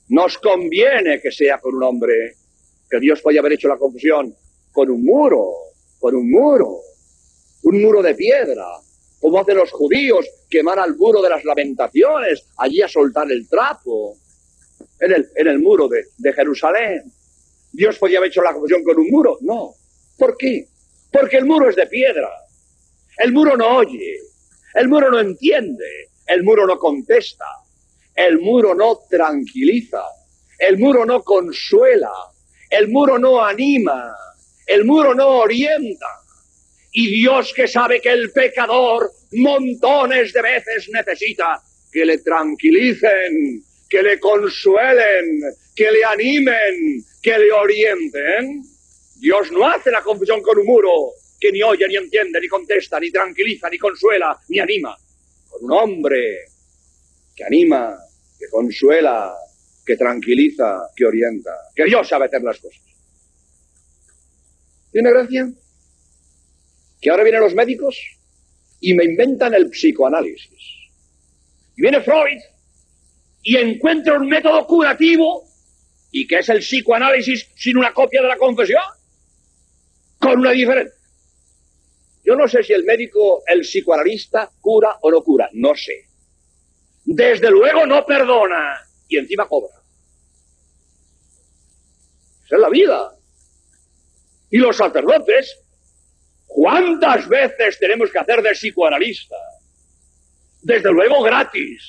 Nos 0.08 0.38
conviene 0.38 1.20
que 1.20 1.30
sea 1.30 1.58
con 1.58 1.74
un 1.74 1.82
hombre. 1.82 2.36
Que 2.88 2.98
Dios 2.98 3.20
pueda 3.20 3.40
haber 3.40 3.52
hecho 3.52 3.68
la 3.68 3.76
confusión 3.76 4.34
con 4.72 4.90
un 4.90 5.04
muro, 5.04 5.71
por 6.02 6.16
un 6.16 6.28
muro, 6.28 6.80
un 7.62 7.80
muro 7.80 8.02
de 8.02 8.16
piedra, 8.16 8.66
como 9.20 9.38
hacen 9.38 9.56
los 9.56 9.70
judíos, 9.70 10.26
quemar 10.50 10.80
al 10.80 10.96
muro 10.96 11.22
de 11.22 11.30
las 11.30 11.44
lamentaciones, 11.44 12.44
allí 12.56 12.82
a 12.82 12.88
soltar 12.88 13.30
el 13.30 13.48
trapo, 13.48 14.16
en 14.98 15.12
el, 15.12 15.30
en 15.36 15.46
el 15.46 15.60
muro 15.60 15.86
de, 15.86 16.06
de 16.18 16.32
Jerusalén. 16.32 17.04
¿Dios 17.70 17.98
podía 17.98 18.18
haber 18.18 18.30
hecho 18.30 18.42
la 18.42 18.52
confusión 18.52 18.82
con 18.82 18.98
un 18.98 19.10
muro? 19.10 19.38
No. 19.42 19.74
¿Por 20.18 20.36
qué? 20.36 20.66
Porque 21.12 21.36
el 21.36 21.44
muro 21.44 21.70
es 21.70 21.76
de 21.76 21.86
piedra. 21.86 22.28
El 23.18 23.32
muro 23.32 23.56
no 23.56 23.76
oye. 23.76 24.16
El 24.74 24.88
muro 24.88 25.08
no 25.08 25.20
entiende. 25.20 26.10
El 26.26 26.42
muro 26.42 26.66
no 26.66 26.78
contesta. 26.78 27.46
El 28.16 28.40
muro 28.40 28.74
no 28.74 29.02
tranquiliza. 29.08 30.02
El 30.58 30.78
muro 30.78 31.06
no 31.06 31.22
consuela. 31.22 32.10
El 32.70 32.88
muro 32.88 33.20
no 33.20 33.40
anima. 33.44 34.12
El 34.66 34.84
muro 34.84 35.14
no 35.14 35.28
orienta. 35.40 36.06
Y 36.92 37.20
Dios 37.20 37.52
que 37.54 37.66
sabe 37.66 38.00
que 38.00 38.10
el 38.10 38.30
pecador 38.32 39.10
montones 39.32 40.32
de 40.32 40.42
veces 40.42 40.88
necesita 40.92 41.60
que 41.90 42.04
le 42.04 42.18
tranquilicen, 42.18 43.62
que 43.88 44.02
le 44.02 44.18
consuelen, 44.18 45.40
que 45.74 45.90
le 45.90 46.04
animen, 46.04 47.04
que 47.22 47.38
le 47.38 47.52
orienten. 47.52 48.62
Dios 49.16 49.52
no 49.52 49.68
hace 49.68 49.90
la 49.90 50.02
confusión 50.02 50.42
con 50.42 50.58
un 50.58 50.66
muro 50.66 51.12
que 51.40 51.50
ni 51.50 51.62
oye, 51.62 51.88
ni 51.88 51.96
entiende, 51.96 52.40
ni 52.40 52.48
contesta, 52.48 53.00
ni 53.00 53.10
tranquiliza, 53.10 53.68
ni 53.68 53.78
consuela, 53.78 54.38
ni 54.48 54.60
anima. 54.60 54.96
Con 55.48 55.64
un 55.64 55.72
hombre 55.72 56.44
que 57.34 57.44
anima, 57.44 57.98
que 58.38 58.46
consuela, 58.48 59.34
que 59.84 59.96
tranquiliza, 59.96 60.88
que 60.94 61.04
orienta, 61.04 61.50
que 61.74 61.84
Dios 61.84 62.08
sabe 62.08 62.26
hacer 62.26 62.42
las 62.42 62.58
cosas. 62.58 62.91
¿Tiene 64.92 65.10
gracia? 65.10 65.50
Que 67.00 67.10
ahora 67.10 67.24
vienen 67.24 67.40
los 67.40 67.54
médicos 67.54 67.98
y 68.80 68.94
me 68.94 69.04
inventan 69.04 69.54
el 69.54 69.70
psicoanálisis. 69.70 70.90
Y 71.76 71.82
viene 71.82 72.02
Freud 72.02 72.38
y 73.42 73.56
encuentra 73.56 74.18
un 74.18 74.28
método 74.28 74.66
curativo 74.66 75.44
y 76.10 76.26
que 76.26 76.38
es 76.40 76.48
el 76.50 76.58
psicoanálisis 76.58 77.48
sin 77.56 77.78
una 77.78 77.94
copia 77.94 78.20
de 78.20 78.28
la 78.28 78.36
confesión, 78.36 78.82
con 80.18 80.40
una 80.40 80.50
diferencia. 80.50 80.94
Yo 82.24 82.36
no 82.36 82.46
sé 82.46 82.62
si 82.62 82.72
el 82.72 82.84
médico, 82.84 83.42
el 83.46 83.62
psicoanalista, 83.62 84.52
cura 84.60 84.98
o 85.00 85.10
no 85.10 85.22
cura, 85.24 85.48
no 85.54 85.74
sé. 85.74 86.06
Desde 87.04 87.50
luego 87.50 87.86
no 87.86 88.04
perdona 88.04 88.80
y 89.08 89.16
encima 89.16 89.48
cobra. 89.48 89.74
Esa 92.44 92.56
es 92.56 92.60
la 92.60 92.68
vida. 92.68 93.21
Y 94.52 94.58
los 94.58 94.76
sacerdotes, 94.76 95.58
¿cuántas 96.46 97.26
veces 97.26 97.78
tenemos 97.78 98.10
que 98.10 98.18
hacer 98.18 98.42
de 98.42 98.50
psicoanalista? 98.50 99.36
Desde 100.60 100.92
luego 100.92 101.22
gratis. 101.22 101.82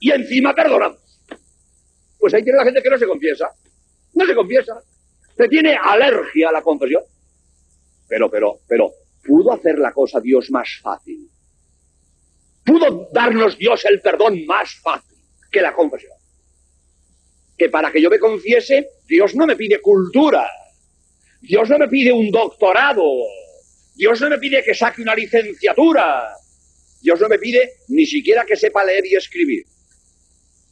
Y 0.00 0.10
encima 0.10 0.52
perdonamos. 0.52 0.98
Pues 2.18 2.34
ahí 2.34 2.42
tiene 2.42 2.58
la 2.58 2.64
gente 2.64 2.82
que 2.82 2.90
no 2.90 2.98
se 2.98 3.06
confiesa. 3.06 3.52
No 4.14 4.26
se 4.26 4.34
confiesa. 4.34 4.82
Se 5.36 5.48
tiene 5.48 5.76
alergia 5.80 6.48
a 6.48 6.52
la 6.52 6.60
confesión. 6.60 7.04
Pero, 8.08 8.28
pero, 8.28 8.58
pero, 8.66 8.92
¿pudo 9.24 9.52
hacer 9.52 9.78
la 9.78 9.92
cosa 9.92 10.20
Dios 10.20 10.50
más 10.50 10.68
fácil? 10.82 11.30
¿Pudo 12.64 13.08
darnos 13.12 13.56
Dios 13.56 13.84
el 13.84 14.00
perdón 14.00 14.44
más 14.44 14.74
fácil 14.82 15.18
que 15.52 15.62
la 15.62 15.72
confesión? 15.72 16.18
Que 17.56 17.68
para 17.68 17.92
que 17.92 18.02
yo 18.02 18.10
me 18.10 18.18
confiese, 18.18 18.88
Dios 19.06 19.36
no 19.36 19.46
me 19.46 19.54
pide 19.54 19.80
cultura. 19.80 20.48
Dios 21.42 21.68
no 21.68 21.78
me 21.78 21.88
pide 21.88 22.12
un 22.12 22.30
doctorado. 22.30 23.02
Dios 23.94 24.20
no 24.20 24.30
me 24.30 24.38
pide 24.38 24.62
que 24.62 24.74
saque 24.74 25.02
una 25.02 25.14
licenciatura. 25.14 26.34
Dios 27.00 27.20
no 27.20 27.28
me 27.28 27.38
pide 27.38 27.78
ni 27.88 28.06
siquiera 28.06 28.44
que 28.44 28.56
sepa 28.56 28.84
leer 28.84 29.04
y 29.06 29.16
escribir. 29.16 29.64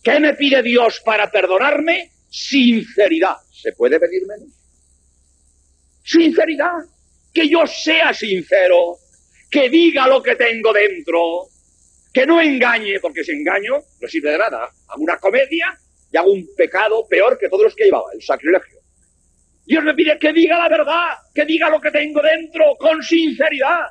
¿Qué 0.02 0.20
me 0.20 0.34
pide 0.34 0.62
Dios 0.62 1.02
para 1.04 1.30
perdonarme? 1.30 2.12
Sinceridad. 2.30 3.36
¿Se 3.50 3.72
puede 3.72 3.98
pedir 3.98 4.22
menos? 4.26 4.48
Sinceridad. 6.04 6.84
Que 7.34 7.48
yo 7.48 7.66
sea 7.66 8.14
sincero. 8.14 8.96
Que 9.50 9.68
diga 9.68 10.06
lo 10.06 10.22
que 10.22 10.36
tengo 10.36 10.72
dentro. 10.72 11.48
Que 12.14 12.24
no 12.24 12.40
engañe, 12.40 13.00
porque 13.00 13.24
si 13.24 13.32
engaño 13.32 13.74
no 14.00 14.08
sirve 14.08 14.30
de 14.30 14.38
nada. 14.38 14.70
Hago 14.88 15.02
una 15.02 15.18
comedia 15.18 15.76
y 16.12 16.16
hago 16.16 16.32
un 16.32 16.48
pecado 16.56 17.06
peor 17.08 17.36
que 17.38 17.48
todos 17.48 17.64
los 17.64 17.74
que 17.74 17.84
llevaba, 17.84 18.06
el 18.14 18.22
sacrilegio. 18.22 18.79
Dios 19.66 19.84
me 19.84 19.94
pide 19.94 20.18
que 20.18 20.32
diga 20.32 20.58
la 20.58 20.68
verdad, 20.68 21.08
que 21.34 21.44
diga 21.44 21.70
lo 21.70 21.80
que 21.80 21.90
tengo 21.90 22.20
dentro 22.22 22.76
con 22.78 23.02
sinceridad. 23.02 23.86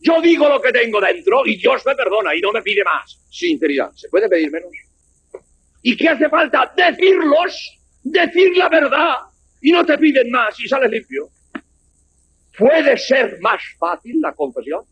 Yo 0.00 0.20
digo 0.20 0.48
lo 0.48 0.60
que 0.60 0.72
tengo 0.72 1.00
dentro 1.00 1.44
y 1.44 1.56
Dios 1.56 1.82
me 1.84 1.94
perdona 1.94 2.34
y 2.34 2.40
no 2.40 2.52
me 2.52 2.62
pide 2.62 2.82
más. 2.84 3.20
Sinceridad. 3.30 3.90
¿Se 3.94 4.08
puede 4.08 4.28
pedir 4.28 4.50
menos? 4.50 4.70
¿Y 5.82 5.96
qué 5.96 6.08
hace 6.08 6.28
falta? 6.28 6.72
Decirlos, 6.74 7.80
decir 8.02 8.56
la 8.56 8.68
verdad 8.68 9.16
y 9.60 9.72
no 9.72 9.84
te 9.84 9.98
piden 9.98 10.30
más 10.30 10.58
y 10.60 10.68
sales 10.68 10.90
limpio. 10.90 11.28
¿Puede 12.56 12.96
ser 12.98 13.38
más 13.40 13.62
fácil 13.78 14.20
la 14.20 14.32
confesión? 14.32 14.84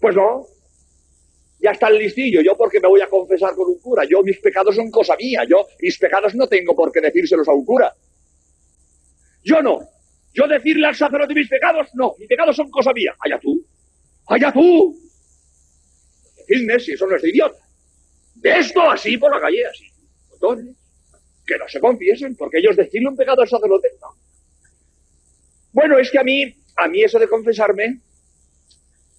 Pues 0.00 0.14
no. 0.16 0.46
Ya 1.58 1.72
está 1.72 1.88
el 1.88 1.98
listillo. 1.98 2.40
Yo 2.40 2.56
porque 2.56 2.80
me 2.80 2.88
voy 2.88 3.02
a 3.02 3.08
confesar 3.08 3.54
con 3.54 3.68
un 3.68 3.78
cura. 3.80 4.04
Yo 4.08 4.22
mis 4.22 4.38
pecados 4.38 4.74
son 4.76 4.90
cosa 4.90 5.14
mía. 5.16 5.42
Yo 5.48 5.66
mis 5.80 5.98
pecados 5.98 6.34
no 6.34 6.46
tengo 6.48 6.74
por 6.74 6.90
qué 6.90 7.00
decírselos 7.00 7.48
a 7.48 7.52
un 7.52 7.64
cura. 7.64 7.92
Yo 9.42 9.62
no. 9.62 9.80
Yo 10.32 10.46
decirle 10.46 10.86
al 10.86 10.94
sacerdote 10.94 11.34
mis 11.34 11.48
pecados, 11.48 11.88
no. 11.94 12.14
Mis 12.18 12.28
pecados 12.28 12.54
son 12.56 12.70
cosa 12.70 12.92
mía. 12.92 13.14
Allá 13.20 13.38
tú. 13.40 13.64
Allá 14.26 14.52
tú. 14.52 14.96
Decidme 16.36 16.78
si 16.78 16.92
eso 16.92 17.06
no 17.06 17.16
es 17.16 17.22
de 17.22 17.30
idiota. 17.30 17.58
De 18.34 18.58
esto 18.58 18.88
así 18.90 19.16
por 19.18 19.34
la 19.34 19.40
calle, 19.40 19.66
así. 19.66 19.84
Botones. 20.30 20.76
Que 21.46 21.58
no 21.58 21.68
se 21.68 21.80
confiesen, 21.80 22.36
porque 22.36 22.58
ellos 22.58 22.76
decirle 22.76 23.08
un 23.08 23.16
pecado 23.16 23.42
al 23.42 23.48
sacerdote, 23.48 23.88
no. 24.00 24.08
Bueno, 25.72 25.98
es 25.98 26.10
que 26.10 26.18
a 26.18 26.24
mí, 26.24 26.54
a 26.76 26.88
mí 26.88 27.02
eso 27.02 27.18
de 27.18 27.28
confesarme, 27.28 28.00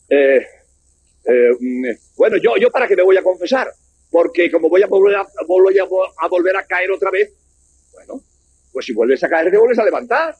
eh, 0.10 0.46
eh, 1.26 1.52
mm, 1.60 1.86
bueno, 2.18 2.38
yo, 2.38 2.56
yo 2.58 2.70
para 2.72 2.88
qué 2.88 2.96
me 2.96 3.04
voy 3.04 3.18
a 3.18 3.24
confesar, 3.24 3.68
porque 4.10 4.52
como 4.52 4.70
voy 4.70 4.82
a 4.84 4.88
volver 4.88 5.16
a, 5.16 5.22
a 5.22 6.28
volver 6.28 6.56
a 6.58 6.66
caer 6.66 6.92
otra 6.92 7.12
vez, 7.12 7.34
pues 8.72 8.86
si 8.86 8.94
vuelves 8.94 9.24
a 9.24 9.30
caer, 9.30 9.52
te 9.52 9.58
vuelves 9.58 9.80
a 9.80 9.86
levantar 9.86 10.36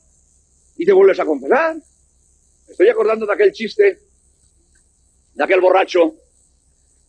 y 0.76 0.84
te 0.84 0.92
vuelves 0.92 1.20
a 1.20 1.24
confesar. 1.24 1.76
Estoy 2.68 2.88
acordando 2.88 3.26
de 3.26 3.34
aquel 3.34 3.52
chiste 3.52 3.98
de 5.34 5.44
aquel 5.44 5.60
borracho 5.60 6.14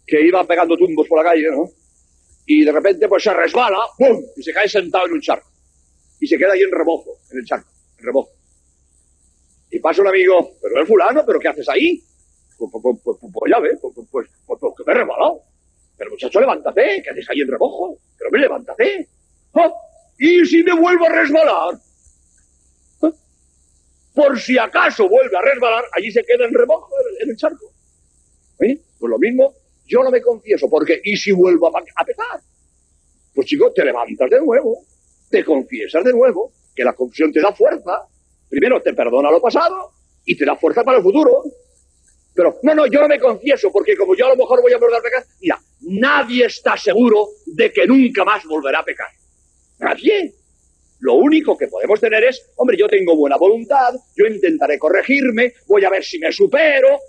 que 0.05 0.21
iba 0.21 0.45
pegando 0.45 0.77
tumbos 0.77 1.07
por 1.07 1.23
la 1.23 1.31
calle, 1.31 1.49
¿no? 1.51 1.69
Y 2.45 2.65
de 2.65 2.71
repente 2.71 3.07
pues 3.07 3.23
se 3.23 3.33
resbala, 3.33 3.79
¡pum! 3.97 4.21
y 4.35 4.43
se 4.43 4.53
cae 4.53 4.67
sentado 4.67 5.05
en 5.07 5.13
un 5.13 5.21
charco. 5.21 5.49
Y 6.19 6.27
se 6.27 6.37
queda 6.37 6.53
ahí 6.53 6.61
en 6.61 6.71
rebozo, 6.71 7.11
en 7.31 7.39
el 7.39 7.45
charco, 7.45 7.69
en 7.97 8.05
rebozo. 8.05 8.31
Y 9.71 9.79
pasa 9.79 10.01
un 10.01 10.07
amigo, 10.07 10.51
pero 10.61 10.79
el 10.79 10.87
fulano, 10.87 11.25
¿pero 11.25 11.39
qué 11.39 11.47
haces 11.47 11.67
ahí? 11.69 12.01
Pues, 12.57 12.71
pues, 12.71 12.97
pues, 13.03 13.17
pues 13.19 13.51
ya 13.51 13.59
ves, 13.59 13.79
pues, 13.81 13.93
pues, 14.11 14.27
pues, 14.45 14.73
que 14.77 14.83
me 14.85 14.93
he 14.93 14.95
resbalado. 14.95 15.41
Pero 15.97 16.11
muchacho, 16.11 16.39
levántate, 16.39 17.01
que 17.03 17.09
haces 17.09 17.29
ahí 17.29 17.41
en 17.41 17.47
remojo. 17.47 17.97
Pero 18.17 18.31
me 18.31 18.39
levántate. 18.39 19.07
¿Ah? 19.55 19.71
¿Y 20.25 20.45
si 20.45 20.63
me 20.63 20.73
vuelvo 20.73 21.05
a 21.05 21.09
resbalar? 21.09 21.73
¿Ah? 23.01 23.11
Por 24.15 24.39
si 24.39 24.57
acaso 24.57 25.09
vuelve 25.09 25.35
a 25.35 25.41
resbalar, 25.41 25.83
allí 25.91 26.13
se 26.13 26.23
queda 26.23 26.45
en 26.45 26.53
remojo, 26.53 26.87
en 27.19 27.29
el 27.29 27.35
charco. 27.35 27.73
¿Eh? 28.61 28.79
Pues 28.97 29.09
lo 29.09 29.19
mismo, 29.19 29.53
yo 29.85 30.01
no 30.01 30.09
me 30.09 30.21
confieso, 30.21 30.69
porque 30.69 31.01
¿y 31.03 31.17
si 31.17 31.33
vuelvo 31.33 31.67
a 31.77 32.05
pecar? 32.05 32.39
Pues 33.35 33.47
chico, 33.47 33.73
te 33.73 33.83
levantas 33.83 34.29
de 34.29 34.39
nuevo, 34.39 34.85
te 35.29 35.43
confiesas 35.43 36.05
de 36.05 36.13
nuevo, 36.13 36.53
que 36.73 36.85
la 36.85 36.93
confesión 36.93 37.33
te 37.33 37.41
da 37.41 37.51
fuerza. 37.53 38.07
Primero 38.49 38.81
te 38.81 38.93
perdona 38.93 39.29
lo 39.29 39.41
pasado 39.41 39.91
y 40.23 40.37
te 40.37 40.45
da 40.45 40.55
fuerza 40.55 40.85
para 40.85 40.99
el 40.99 41.03
futuro. 41.03 41.43
Pero, 42.33 42.59
no, 42.63 42.73
no, 42.73 42.87
yo 42.87 43.01
no 43.01 43.09
me 43.09 43.19
confieso, 43.19 43.73
porque 43.73 43.97
como 43.97 44.15
yo 44.15 44.27
a 44.27 44.29
lo 44.29 44.37
mejor 44.37 44.61
voy 44.61 44.71
a 44.71 44.77
volver 44.77 44.99
a 44.99 45.03
pecar, 45.03 45.25
mira, 45.41 45.59
nadie 45.81 46.45
está 46.45 46.77
seguro 46.77 47.27
de 47.45 47.73
que 47.73 47.85
nunca 47.85 48.23
más 48.23 48.45
volverá 48.45 48.79
a 48.79 48.85
pecar. 48.85 49.09
Nadie. 49.83 50.33
Lo 50.99 51.15
único 51.15 51.57
que 51.57 51.67
podemos 51.67 51.99
tener 51.99 52.23
es, 52.23 52.51
hombre, 52.55 52.77
yo 52.77 52.87
tengo 52.87 53.15
buena 53.15 53.35
voluntad, 53.35 53.93
yo 54.15 54.25
intentaré 54.25 54.79
corregirme, 54.79 55.53
voy 55.67 55.83
a 55.83 55.89
ver 55.89 56.03
si 56.03 56.17
me 56.17 56.31
supero. 56.31 56.99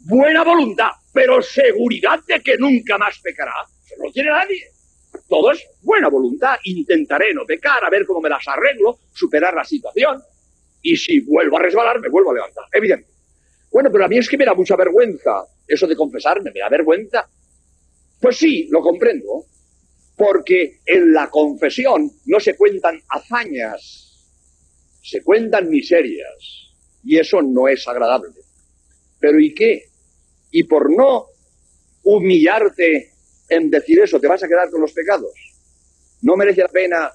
Buena 0.00 0.44
voluntad, 0.44 0.90
pero 1.12 1.40
seguridad 1.40 2.20
de 2.26 2.40
que 2.40 2.58
nunca 2.58 2.98
más 2.98 3.18
pecará. 3.20 3.54
Eso 3.84 3.94
no 4.02 4.12
tiene 4.12 4.30
nadie. 4.30 4.62
Todo 5.28 5.52
es 5.52 5.64
buena 5.82 6.08
voluntad, 6.08 6.56
intentaré 6.64 7.32
no 7.32 7.46
pecar, 7.46 7.82
a 7.84 7.90
ver 7.90 8.04
cómo 8.04 8.20
me 8.20 8.28
las 8.28 8.46
arreglo, 8.46 8.98
superar 9.12 9.54
la 9.54 9.64
situación. 9.64 10.22
Y 10.82 10.96
si 10.96 11.20
vuelvo 11.20 11.58
a 11.58 11.62
resbalar, 11.62 12.00
me 12.00 12.08
vuelvo 12.08 12.30
a 12.32 12.34
levantar, 12.34 12.64
evidente. 12.72 13.08
Bueno, 13.70 13.90
pero 13.90 14.04
a 14.04 14.08
mí 14.08 14.18
es 14.18 14.28
que 14.28 14.36
me 14.36 14.44
da 14.44 14.54
mucha 14.54 14.76
vergüenza 14.76 15.44
eso 15.66 15.86
de 15.86 15.96
confesarme, 15.96 16.50
me 16.52 16.60
da 16.60 16.68
vergüenza. 16.68 17.28
Pues 18.20 18.36
sí, 18.36 18.68
lo 18.70 18.82
comprendo, 18.82 19.44
porque 20.20 20.80
en 20.84 21.14
la 21.14 21.30
confesión 21.30 22.12
no 22.26 22.38
se 22.40 22.54
cuentan 22.54 23.00
hazañas, 23.08 24.20
se 25.02 25.22
cuentan 25.22 25.70
miserias, 25.70 26.74
y 27.02 27.18
eso 27.18 27.40
no 27.40 27.68
es 27.68 27.88
agradable. 27.88 28.34
Pero 29.18 29.40
¿y 29.40 29.54
qué? 29.54 29.84
Y 30.50 30.64
por 30.64 30.94
no 30.94 31.24
humillarte 32.02 33.12
en 33.48 33.70
decir 33.70 34.00
eso, 34.00 34.20
te 34.20 34.28
vas 34.28 34.42
a 34.42 34.48
quedar 34.48 34.68
con 34.68 34.82
los 34.82 34.92
pecados. 34.92 35.32
No 36.20 36.36
merece 36.36 36.60
la 36.60 36.68
pena 36.68 37.10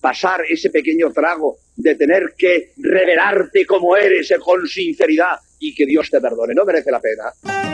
pasar 0.00 0.40
ese 0.48 0.70
pequeño 0.70 1.12
trago 1.12 1.58
de 1.76 1.94
tener 1.94 2.32
que 2.38 2.72
revelarte 2.78 3.66
como 3.66 3.98
eres 3.98 4.32
con 4.42 4.66
sinceridad 4.66 5.36
y 5.58 5.74
que 5.74 5.84
Dios 5.84 6.08
te 6.10 6.22
perdone. 6.22 6.54
No 6.54 6.64
merece 6.64 6.90
la 6.90 7.00
pena. 7.00 7.65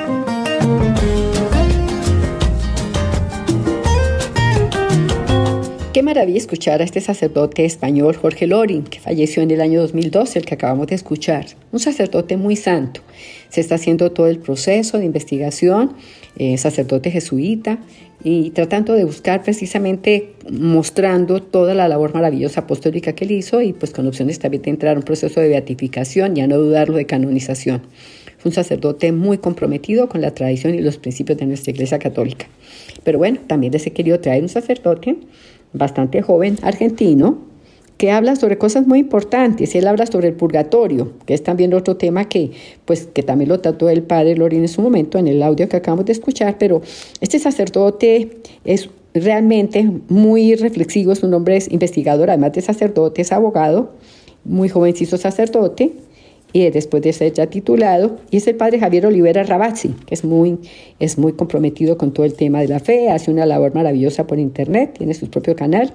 Qué 5.93 6.03
maravilla 6.03 6.39
escuchar 6.39 6.81
a 6.81 6.85
este 6.85 7.03
sacerdote 7.03 7.67
español 7.67 8.17
Jorge 8.17 8.47
Loring, 8.47 8.85
que 8.85 8.99
falleció 8.99 9.43
en 9.43 9.51
el 9.51 9.61
año 9.61 9.83
2012, 9.83 10.39
el 10.39 10.47
que 10.47 10.55
acabamos 10.55 10.87
de 10.87 10.95
escuchar. 10.95 11.45
Un 11.71 11.81
sacerdote 11.81 12.39
muy 12.39 12.57
santo. 12.57 13.03
Se 13.51 13.61
está 13.61 13.75
haciendo 13.75 14.11
todo 14.11 14.27
el 14.29 14.39
proceso 14.39 14.97
de 14.97 15.05
investigación, 15.05 15.93
eh, 16.37 16.57
sacerdote 16.57 17.11
jesuita, 17.11 17.79
y 18.25 18.53
tratando 18.53 18.95
de 18.95 19.05
buscar 19.05 19.43
precisamente 19.43 20.33
mostrando 20.51 21.43
toda 21.43 21.75
la 21.75 21.89
labor 21.89 22.15
maravillosa 22.15 22.63
apostólica 22.63 23.13
que 23.13 23.27
él 23.27 23.33
hizo 23.33 23.61
y 23.61 23.75
pues 23.75 23.93
con 23.93 24.07
opciones 24.07 24.39
también 24.39 24.63
de 24.63 24.71
entrar 24.71 24.97
a 24.97 24.99
un 24.99 25.05
proceso 25.05 25.41
de 25.41 25.49
beatificación, 25.49 26.35
ya 26.35 26.47
no 26.47 26.57
dudarlo 26.57 26.97
de 26.97 27.05
canonización. 27.05 27.83
Fue 28.39 28.49
un 28.49 28.55
sacerdote 28.55 29.13
muy 29.13 29.37
comprometido 29.37 30.09
con 30.09 30.23
la 30.23 30.33
tradición 30.33 30.75
y 30.75 30.81
los 30.81 30.97
principios 30.97 31.37
de 31.37 31.45
nuestra 31.45 31.71
Iglesia 31.71 31.99
Católica. 31.99 32.47
Pero 33.05 33.19
bueno, 33.19 33.41
también 33.47 33.75
les 33.75 33.87
he 33.87 33.93
querido 33.93 34.21
traer 34.21 34.43
un 34.43 34.49
sacerdote 34.49 35.17
bastante 35.73 36.23
joven, 36.23 36.59
argentino, 36.63 37.39
que 37.97 38.11
habla 38.11 38.35
sobre 38.35 38.59
cosas 38.59 38.87
muy 38.87 38.99
importantes. 38.99 39.75
Él 39.75 39.87
habla 39.87 40.07
sobre 40.07 40.29
el 40.29 40.35
purgatorio, 40.35 41.13
que 41.25 41.35
es 41.35 41.43
también 41.43 41.73
otro 41.73 41.97
tema 41.97 42.29
que, 42.29 42.51
pues, 42.85 43.07
que 43.07 43.23
también 43.23 43.49
lo 43.49 43.61
trató 43.61 43.89
el 43.89 44.03
padre 44.03 44.37
Lorín 44.37 44.63
en 44.63 44.69
su 44.69 44.83
momento, 44.83 45.19
en 45.19 45.29
el 45.29 45.43
audio 45.43 45.69
que 45.69 45.77
acabamos 45.77 46.07
de 46.07 46.13
escuchar, 46.13 46.57
pero 46.59 46.83
este 47.21 47.39
sacerdote 47.39 48.39
es 48.65 48.91
realmente 49.15 49.89
muy 50.09 50.55
reflexivo, 50.57 51.15
su 51.15 51.29
nombre 51.29 51.57
es 51.57 51.71
investigador, 51.71 52.31
además 52.31 52.53
de 52.55 52.63
sacerdote, 52.63 53.23
es 53.23 53.31
abogado, 53.31 53.93
muy 54.45 54.69
jovencito 54.69 55.17
sacerdote, 55.17 55.93
y 56.53 56.69
después 56.71 57.03
de 57.03 57.13
ser 57.13 57.33
ya 57.33 57.47
titulado, 57.47 58.19
y 58.31 58.37
es 58.39 58.47
el 58.47 58.57
padre 58.57 58.79
Javier 58.79 59.07
Olivera 59.07 59.43
Rabazzi, 59.43 59.95
que 60.07 60.15
es 60.15 60.25
muy, 60.25 60.59
es 60.99 61.19
muy 61.19 61.33
comprometido 61.33 61.97
con 61.97 62.13
todo 62.13 62.27
el 62.27 62.35
tema 62.35 62.61
de 62.61 62.69
la 62.69 62.81
fe, 62.81 63.11
hace 63.11 63.31
una 63.31 63.47
labor 63.47 63.75
maravillosa 63.75 64.27
por 64.27 64.39
internet, 64.39 64.95
tiene 64.99 65.15
su 65.15 65.29
propio 65.29 65.57
canal 65.57 65.93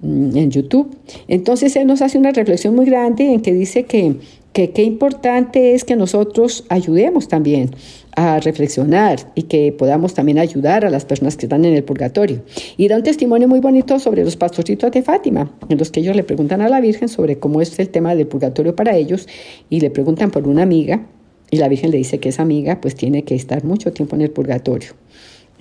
mm, 0.00 0.36
en 0.36 0.50
YouTube. 0.50 0.96
Entonces 1.28 1.76
él 1.76 1.86
nos 1.86 2.02
hace 2.02 2.18
una 2.18 2.32
reflexión 2.32 2.74
muy 2.74 2.86
grande 2.86 3.32
en 3.32 3.40
que 3.42 3.52
dice 3.52 3.84
que 3.84 4.16
que 4.52 4.70
qué 4.70 4.82
importante 4.82 5.74
es 5.74 5.84
que 5.84 5.96
nosotros 5.96 6.64
ayudemos 6.68 7.28
también 7.28 7.70
a 8.16 8.40
reflexionar 8.40 9.30
y 9.34 9.44
que 9.44 9.72
podamos 9.72 10.14
también 10.14 10.38
ayudar 10.38 10.84
a 10.84 10.90
las 10.90 11.04
personas 11.04 11.36
que 11.36 11.46
están 11.46 11.64
en 11.64 11.74
el 11.74 11.84
purgatorio. 11.84 12.42
Y 12.76 12.88
da 12.88 12.96
un 12.96 13.02
testimonio 13.02 13.48
muy 13.48 13.60
bonito 13.60 13.98
sobre 13.98 14.24
los 14.24 14.36
pastorcitos 14.36 14.90
de 14.90 15.02
Fátima, 15.02 15.52
en 15.68 15.78
los 15.78 15.90
que 15.90 16.00
ellos 16.00 16.16
le 16.16 16.24
preguntan 16.24 16.60
a 16.60 16.68
la 16.68 16.80
Virgen 16.80 17.08
sobre 17.08 17.38
cómo 17.38 17.60
es 17.60 17.78
el 17.78 17.88
tema 17.88 18.14
del 18.14 18.26
purgatorio 18.26 18.74
para 18.74 18.96
ellos 18.96 19.28
y 19.68 19.80
le 19.80 19.90
preguntan 19.90 20.30
por 20.30 20.48
una 20.48 20.62
amiga 20.62 21.06
y 21.50 21.56
la 21.56 21.68
Virgen 21.68 21.90
le 21.90 21.98
dice 21.98 22.18
que 22.18 22.28
esa 22.28 22.42
amiga 22.42 22.80
pues 22.80 22.94
tiene 22.94 23.24
que 23.24 23.34
estar 23.34 23.64
mucho 23.64 23.92
tiempo 23.92 24.16
en 24.16 24.22
el 24.22 24.30
purgatorio. 24.30 24.92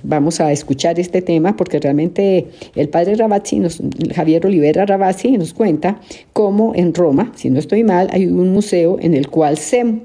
Vamos 0.03 0.39
a 0.39 0.51
escuchar 0.51 0.99
este 0.99 1.21
tema 1.21 1.55
porque 1.55 1.79
realmente 1.79 2.47
el 2.75 2.89
padre 2.89 3.15
Rabazzi, 3.15 3.62
Javier 4.13 4.45
Olivera 4.45 4.85
Rabazzi, 4.85 5.38
nos 5.38 5.53
cuenta 5.53 5.99
cómo 6.33 6.73
en 6.75 6.93
Roma, 6.93 7.31
si 7.35 7.49
no 7.49 7.59
estoy 7.59 7.83
mal, 7.83 8.09
hay 8.12 8.25
un 8.25 8.53
museo 8.53 8.97
en 9.01 9.13
el 9.13 9.29
cual 9.29 9.57
se 9.57 9.99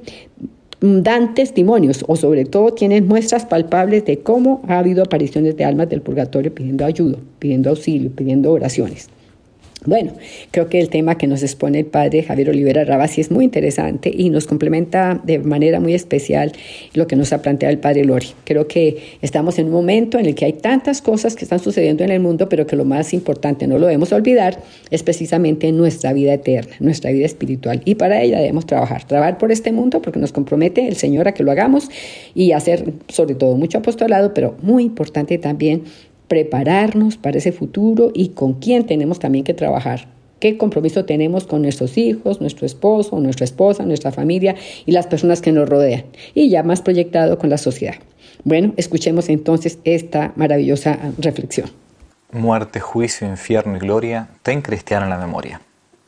dan 0.80 1.34
testimonios 1.34 2.04
o 2.08 2.16
sobre 2.16 2.44
todo 2.44 2.74
tienen 2.74 3.06
muestras 3.06 3.46
palpables 3.46 4.04
de 4.04 4.18
cómo 4.18 4.60
ha 4.68 4.78
habido 4.78 5.02
apariciones 5.02 5.56
de 5.56 5.64
almas 5.64 5.88
del 5.88 6.02
purgatorio 6.02 6.54
pidiendo 6.54 6.84
ayuda, 6.84 7.18
pidiendo 7.38 7.70
auxilio, 7.70 8.10
pidiendo 8.10 8.52
oraciones. 8.52 9.08
Bueno, 9.86 10.12
creo 10.50 10.70
que 10.70 10.80
el 10.80 10.88
tema 10.88 11.18
que 11.18 11.26
nos 11.26 11.42
expone 11.42 11.80
el 11.80 11.86
padre 11.86 12.22
Javier 12.22 12.48
Olivera 12.48 12.84
Rabasi 12.84 13.20
es 13.20 13.30
muy 13.30 13.44
interesante 13.44 14.10
y 14.14 14.30
nos 14.30 14.46
complementa 14.46 15.20
de 15.24 15.38
manera 15.40 15.78
muy 15.78 15.92
especial 15.92 16.52
lo 16.94 17.06
que 17.06 17.16
nos 17.16 17.34
ha 17.34 17.42
planteado 17.42 17.70
el 17.70 17.80
padre 17.80 18.04
Lori. 18.04 18.28
Creo 18.44 18.66
que 18.66 19.18
estamos 19.20 19.58
en 19.58 19.66
un 19.66 19.72
momento 19.72 20.18
en 20.18 20.24
el 20.24 20.34
que 20.34 20.46
hay 20.46 20.54
tantas 20.54 21.02
cosas 21.02 21.36
que 21.36 21.44
están 21.44 21.58
sucediendo 21.58 22.02
en 22.02 22.10
el 22.10 22.20
mundo, 22.20 22.48
pero 22.48 22.66
que 22.66 22.76
lo 22.76 22.86
más 22.86 23.12
importante, 23.12 23.66
no 23.66 23.78
lo 23.78 23.86
debemos 23.86 24.10
olvidar, 24.12 24.58
es 24.90 25.02
precisamente 25.02 25.70
nuestra 25.70 26.14
vida 26.14 26.32
eterna, 26.32 26.74
nuestra 26.80 27.10
vida 27.10 27.26
espiritual. 27.26 27.82
Y 27.84 27.96
para 27.96 28.22
ella 28.22 28.38
debemos 28.38 28.64
trabajar, 28.64 29.04
trabajar 29.04 29.36
por 29.36 29.52
este 29.52 29.70
mundo 29.70 30.00
porque 30.00 30.18
nos 30.18 30.32
compromete 30.32 30.88
el 30.88 30.96
Señor 30.96 31.28
a 31.28 31.34
que 31.34 31.42
lo 31.42 31.50
hagamos 31.50 31.90
y 32.34 32.52
hacer 32.52 32.94
sobre 33.08 33.34
todo 33.34 33.56
mucho 33.58 33.78
apostolado, 33.78 34.32
pero 34.32 34.56
muy 34.62 34.84
importante 34.84 35.36
también 35.36 35.82
prepararnos 36.28 37.16
para 37.16 37.38
ese 37.38 37.52
futuro 37.52 38.10
y 38.14 38.30
con 38.30 38.54
quién 38.54 38.86
tenemos 38.86 39.18
también 39.18 39.44
que 39.44 39.54
trabajar. 39.54 40.08
¿Qué 40.40 40.58
compromiso 40.58 41.04
tenemos 41.04 41.44
con 41.46 41.62
nuestros 41.62 41.96
hijos, 41.96 42.40
nuestro 42.40 42.66
esposo, 42.66 43.18
nuestra 43.20 43.44
esposa, 43.44 43.84
nuestra 43.84 44.12
familia 44.12 44.56
y 44.84 44.92
las 44.92 45.06
personas 45.06 45.40
que 45.40 45.52
nos 45.52 45.68
rodean? 45.68 46.04
Y 46.34 46.50
ya 46.50 46.62
más 46.62 46.82
proyectado 46.82 47.38
con 47.38 47.50
la 47.50 47.58
sociedad. 47.58 47.94
Bueno, 48.42 48.74
escuchemos 48.76 49.28
entonces 49.28 49.78
esta 49.84 50.32
maravillosa 50.36 50.98
reflexión. 51.18 51.70
Muerte, 52.30 52.80
juicio, 52.80 53.26
infierno 53.26 53.76
y 53.76 53.80
gloria, 53.80 54.28
ten 54.42 54.60
cristiano 54.60 55.06
en 55.06 55.10
la 55.10 55.18
memoria. 55.18 55.60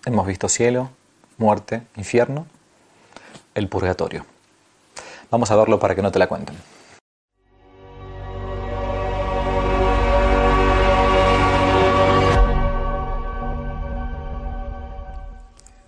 Hemos 0.05 0.27
visto 0.27 0.49
cielo, 0.49 0.91
muerte, 1.39 1.83
infierno, 1.97 2.47
el 3.55 3.69
purgatorio. 3.69 4.27
Vamos 5.31 5.51
a 5.51 5.57
verlo 5.57 5.79
para 5.79 5.95
que 5.95 6.03
no 6.03 6.13
te 6.13 6.19
la 6.19 6.27
cuenten. 6.27 6.57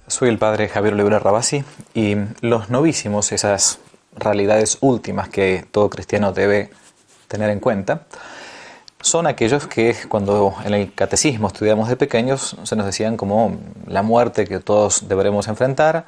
Soy 0.08 0.30
el 0.30 0.38
padre 0.38 0.70
Javier 0.70 0.94
Olivera 0.94 1.18
Rabasi 1.18 1.64
y 1.92 2.16
los 2.40 2.70
novísimos, 2.70 3.30
esas 3.30 3.78
realidades 4.16 4.78
últimas 4.80 5.28
que 5.28 5.66
todo 5.70 5.90
cristiano 5.90 6.32
debe 6.32 6.70
tener 7.28 7.50
en 7.50 7.60
cuenta, 7.60 8.06
son 9.02 9.26
aquellos 9.26 9.66
que 9.66 9.94
cuando 10.08 10.54
en 10.64 10.72
el 10.72 10.94
catecismo 10.94 11.48
estudiamos 11.48 11.90
de 11.90 11.96
pequeños 11.96 12.56
se 12.62 12.74
nos 12.74 12.86
decían 12.86 13.18
como 13.18 13.58
la 13.86 14.02
muerte 14.02 14.46
que 14.46 14.60
todos 14.60 15.08
deberemos 15.08 15.46
enfrentar, 15.46 16.06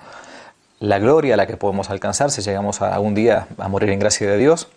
la 0.79 0.99
gloria 0.99 1.35
a 1.35 1.37
la 1.37 1.47
que 1.47 1.59
podemos 1.59 1.91
alcanzar 1.91 2.31
si 2.31 2.41
llegamos 2.41 2.81
a 2.81 2.95
algún 2.95 3.15
día 3.15 3.49
a 3.59 3.69
morir 3.69 3.91
en 3.91 3.99
gracia 3.99 4.31
de 4.31 4.39
Dios, 4.39 4.69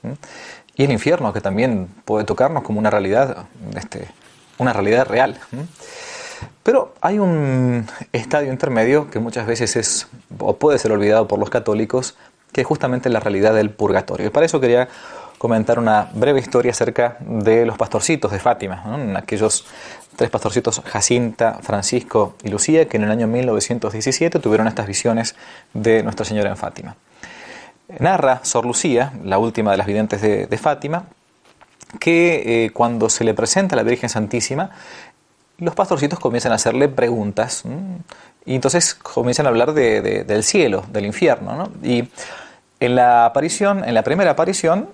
y 0.76 0.84
el 0.84 0.92
infierno 0.92 1.32
que 1.32 1.40
también 1.40 1.88
puede 2.04 2.26
tocarnos 2.26 2.64
como 2.64 2.78
una 2.78 2.90
realidad, 2.90 3.46
este, 3.74 4.10
una 4.58 4.74
realidad 4.74 5.08
real. 5.08 5.40
Pero 6.63 6.93
hay 7.02 7.19
un 7.19 7.86
estadio 8.13 8.52
intermedio 8.52 9.10
que 9.10 9.19
muchas 9.19 9.45
veces 9.45 9.76
es 9.76 10.08
o 10.39 10.56
puede 10.56 10.80
ser 10.80 10.91
olvidado 10.93 11.28
por 11.28 11.38
los 11.38 11.49
católicos, 11.49 12.15
que 12.54 12.62
es 12.62 12.67
justamente 12.67 13.10
la 13.10 13.19
realidad 13.19 13.54
del 13.54 13.69
purgatorio. 13.69 14.28
Y 14.28 14.30
para 14.30 14.45
eso 14.45 14.62
quería 14.62 14.88
comentar 15.38 15.78
una 15.78 16.10
breve 16.13 16.39
historia 16.39 16.71
acerca 16.71 17.17
de 17.19 17.65
los 17.65 17.78
pastorcitos 17.78 18.32
de 18.32 18.39
Fátima, 18.39 19.17
aquellos 19.17 19.65
tres 20.15 20.30
pastorcitos, 20.30 20.82
Jacinta, 20.86 21.60
Francisco 21.62 22.36
y 22.43 22.49
Lucía, 22.49 22.88
que 22.88 22.95
en 22.95 23.04
el 23.04 23.12
año 23.12 23.28
1917 23.28 24.39
tuvieron 24.39 24.67
estas 24.67 24.88
visiones 24.88 25.36
de 25.73 26.02
Nuestra 26.02 26.23
Señora 26.23 26.49
en 26.49 26.56
Fátima. 26.56 26.95
Narra 27.99 28.39
Sor 28.43 28.65
Lucía, 28.65 29.12
la 29.23 29.38
última 29.38 29.71
de 29.71 29.78
las 29.78 29.88
videntes 29.88 30.21
de, 30.21 30.58
Fátima, 30.58 31.08
que 31.99 32.65
eh, 32.65 32.69
cuando 32.71 33.10
se 33.10 33.26
le 33.26 33.34
presenta 33.34 33.76
a 33.76 33.78
la 33.78 33.84
Virgen 33.84 34.10
Santísima, 34.10 34.71
los 35.58 35.76
pastorcitos 35.76 36.20
comienzan 36.20 36.52
a 36.52 36.56
hacerle 36.56 36.89
preguntas 36.89 37.63
y 38.46 38.56
entonces 38.56 38.96
comienzan 38.96 39.46
a 39.46 39.50
hablar 39.50 39.74
del 39.74 40.44
cielo, 40.44 40.84
del 40.92 41.06
infierno. 41.06 41.70
Y 41.82 42.08
en 42.80 42.96
la 42.96 43.26
aparición, 43.26 43.84
en 43.84 43.94
la 43.94 44.04
primera 44.04 44.32
aparición, 44.32 44.89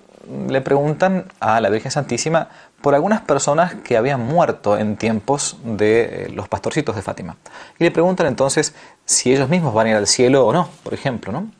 le 0.48 0.60
preguntan 0.60 1.24
a 1.40 1.60
la 1.60 1.70
Virgen 1.70 1.90
Santísima 1.90 2.48
por 2.82 2.94
algunas 2.94 3.20
personas 3.22 3.74
que 3.74 3.96
habían 3.96 4.20
muerto 4.20 4.78
en 4.78 4.96
tiempos 4.96 5.58
de 5.64 6.02
eh, 6.02 6.28
los 6.30 6.48
pastorcitos 6.48 6.94
de 6.96 7.02
Fátima. 7.02 7.36
Y 7.78 7.84
le 7.84 7.90
preguntan 7.90 8.26
entonces 8.26 8.74
si 9.04 9.32
ellos 9.32 9.48
mismos 9.48 9.74
van 9.74 9.86
a 9.86 9.90
ir 9.90 9.96
al 9.96 10.06
cielo 10.06 10.46
o 10.46 10.52
no, 10.52 10.68
por 10.82 10.94
ejemplo. 10.94 11.32
¿no? 11.32 11.50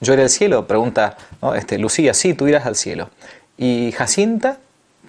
Yo 0.00 0.12
iré 0.12 0.22
al 0.22 0.30
cielo, 0.30 0.66
pregunta 0.66 1.16
este, 1.54 1.78
Lucía, 1.78 2.14
sí, 2.14 2.34
tú 2.34 2.46
irás 2.46 2.66
al 2.66 2.76
cielo. 2.76 3.10
Y 3.56 3.92
Jacinta 3.92 4.58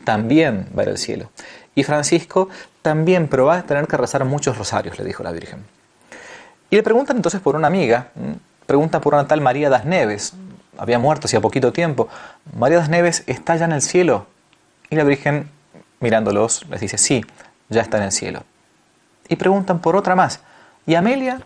también 0.05 0.67
va 0.77 0.81
a 0.81 0.85
ir 0.85 0.89
al 0.89 0.97
cielo. 0.97 1.29
Y 1.75 1.83
Francisco 1.83 2.49
también, 2.87 3.27
pero 3.27 3.47
va 3.47 3.57
a 3.57 3.63
tener 3.63 3.85
que 3.85 3.97
rezar 3.97 4.23
muchos 4.23 4.57
rosarios, 4.57 4.97
le 4.97 5.03
dijo 5.03 5.21
la 5.21 5.33
Virgen. 5.33 5.65
Y 6.69 6.77
le 6.77 6.83
preguntan 6.83 7.17
entonces 7.17 7.41
por 7.41 7.57
una 7.57 7.67
amiga, 7.67 8.11
pregunta 8.65 9.01
por 9.01 9.13
una 9.13 9.27
tal 9.27 9.41
María 9.41 9.69
das 9.69 9.83
Neves, 9.83 10.31
había 10.77 10.97
muerto 10.97 11.27
hacía 11.27 11.41
poquito 11.41 11.73
tiempo. 11.73 12.07
María 12.55 12.77
das 12.77 12.87
Neves 12.87 13.23
está 13.27 13.57
ya 13.57 13.65
en 13.65 13.73
el 13.73 13.81
cielo. 13.81 14.25
Y 14.89 14.95
la 14.95 15.03
Virgen, 15.03 15.49
mirándolos, 15.99 16.65
les 16.69 16.79
dice, 16.79 16.97
sí, 16.97 17.25
ya 17.67 17.81
está 17.81 17.97
en 17.97 18.03
el 18.03 18.13
cielo. 18.13 18.43
Y 19.27 19.35
preguntan 19.35 19.79
por 19.79 19.97
otra 19.97 20.15
más. 20.15 20.39
¿Y 20.85 20.95
Amelia? 20.95 21.41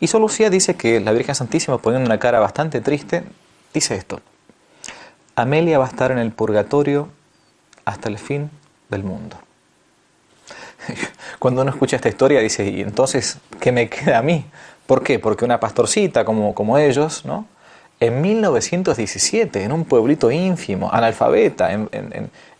Y 0.00 0.08
Sor 0.08 0.20
Lucía 0.20 0.50
dice 0.50 0.76
que 0.76 1.00
la 1.00 1.12
Virgen 1.12 1.36
Santísima, 1.36 1.78
poniendo 1.78 2.06
una 2.06 2.18
cara 2.18 2.38
bastante 2.38 2.82
triste, 2.82 3.24
dice 3.72 3.94
esto. 3.94 4.20
Amelia 5.36 5.78
va 5.78 5.86
a 5.86 5.88
estar 5.88 6.10
en 6.10 6.18
el 6.18 6.32
purgatorio 6.32 7.08
hasta 7.86 8.10
el 8.10 8.18
fin 8.18 8.50
del 8.90 9.04
mundo. 9.04 9.38
Cuando 11.38 11.62
uno 11.62 11.70
escucha 11.70 11.96
esta 11.96 12.08
historia 12.08 12.40
dice, 12.40 12.68
¿y 12.68 12.80
entonces 12.80 13.38
qué 13.60 13.72
me 13.72 13.88
queda 13.88 14.18
a 14.18 14.22
mí? 14.22 14.44
¿Por 14.86 15.02
qué? 15.02 15.18
Porque 15.18 15.44
una 15.44 15.60
pastorcita 15.60 16.24
como, 16.24 16.54
como 16.54 16.78
ellos, 16.78 17.24
¿no? 17.24 17.46
En 18.00 18.20
1917, 18.20 19.64
en 19.64 19.72
un 19.72 19.84
pueblito 19.84 20.30
ínfimo, 20.30 20.88
analfabeta, 20.92 21.72
en, 21.72 21.88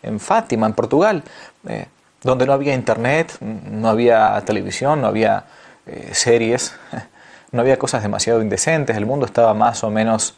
en, 0.03 0.21
Fátima, 0.21 0.67
en 0.67 0.73
Portugal, 0.73 1.23
eh, 1.69 1.87
donde 2.23 2.45
no 2.45 2.53
había 2.53 2.75
internet, 2.75 3.39
no 3.41 3.89
había 3.89 4.43
televisión, 4.45 5.01
no 5.01 5.07
había 5.07 5.45
eh, 5.87 6.11
series, 6.13 6.75
no 7.53 7.61
había 7.61 7.79
cosas 7.79 8.03
demasiado 8.03 8.43
indecentes, 8.43 8.97
el 8.97 9.07
mundo 9.07 9.27
estaba 9.27 9.55
más 9.55 9.85
o 9.85 9.91
menos 9.91 10.35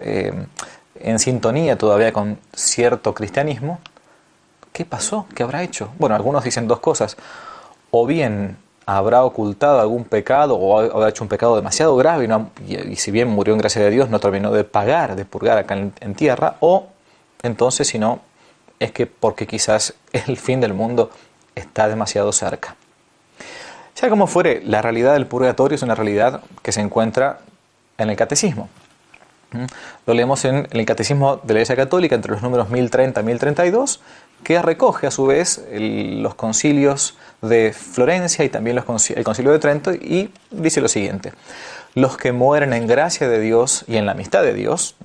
eh, 0.00 0.32
en 1.00 1.18
sintonía 1.18 1.78
todavía 1.78 2.12
con 2.12 2.38
cierto 2.54 3.14
cristianismo, 3.14 3.80
¿Qué 4.72 4.84
pasó? 4.84 5.26
¿Qué 5.34 5.42
habrá 5.42 5.62
hecho? 5.62 5.90
Bueno, 5.98 6.14
algunos 6.14 6.44
dicen 6.44 6.66
dos 6.66 6.80
cosas. 6.80 7.16
O 7.90 8.06
bien 8.06 8.56
habrá 8.86 9.24
ocultado 9.24 9.80
algún 9.80 10.04
pecado 10.04 10.56
o 10.56 10.78
habrá 10.78 11.08
hecho 11.08 11.24
un 11.24 11.28
pecado 11.28 11.56
demasiado 11.56 11.94
grave 11.96 12.28
y, 12.66 12.96
si 12.96 13.10
bien 13.10 13.28
murió 13.28 13.54
en 13.54 13.58
gracia 13.58 13.82
de 13.82 13.90
Dios 13.90 14.10
no 14.10 14.18
terminó 14.18 14.50
de 14.50 14.64
pagar, 14.64 15.14
de 15.14 15.24
purgar 15.24 15.58
acá 15.58 15.74
en, 15.74 16.14
tierra, 16.14 16.56
o 16.60 16.88
entonces 17.42 17.86
si 17.86 17.98
no, 17.98 18.20
es 18.80 18.92
que 18.92 19.06
porque 19.06 19.46
quizás 19.46 19.94
el 20.12 20.36
fin 20.36 20.60
del 20.60 20.74
mundo 20.74 21.10
está 21.54 21.88
demasiado 21.88 22.32
cerca. 22.32 22.76
Sea 23.94 24.08
como 24.08 24.26
fuere, 24.26 24.62
la 24.64 24.80
realidad 24.80 25.12
del 25.12 25.26
purgatorio 25.26 25.76
es 25.76 25.82
una 25.82 25.94
realidad 25.94 26.40
que 26.62 26.72
se 26.72 26.80
encuentra 26.80 27.40
en 27.98 28.10
el 28.10 28.16
catecismo. 28.16 28.68
¿Mm? 29.52 29.66
Lo 30.06 30.14
leemos 30.14 30.44
en 30.46 30.66
el 30.70 30.86
Catecismo 30.86 31.36
de 31.36 31.52
la 31.52 31.60
Iglesia 31.60 31.76
Católica 31.76 32.14
entre 32.14 32.32
los 32.32 32.40
números 32.40 32.70
1030 32.70 33.20
y 33.20 33.24
1032 33.24 34.00
que 34.42 34.60
recoge 34.60 35.06
a 35.06 35.10
su 35.10 35.26
vez 35.26 35.64
los 35.70 36.34
concilios 36.34 37.16
de 37.40 37.72
Florencia 37.72 38.44
y 38.44 38.48
también 38.48 38.78
el 38.78 38.84
concilio 39.24 39.52
de 39.52 39.58
Trento 39.58 39.92
y 39.92 40.32
dice 40.50 40.80
lo 40.80 40.88
siguiente, 40.88 41.32
los 41.94 42.16
que 42.16 42.32
mueren 42.32 42.72
en 42.72 42.86
gracia 42.86 43.28
de 43.28 43.40
Dios 43.40 43.84
y 43.86 43.96
en 43.96 44.06
la 44.06 44.12
amistad 44.12 44.42
de 44.42 44.54
Dios, 44.54 44.96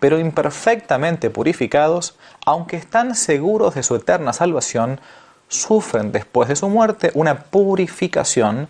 pero 0.00 0.18
imperfectamente 0.18 1.30
purificados, 1.30 2.16
aunque 2.44 2.76
están 2.76 3.14
seguros 3.14 3.74
de 3.74 3.82
su 3.82 3.96
eterna 3.96 4.32
salvación, 4.32 5.00
sufren 5.48 6.12
después 6.12 6.48
de 6.48 6.56
su 6.56 6.68
muerte 6.68 7.10
una 7.14 7.44
purificación 7.44 8.68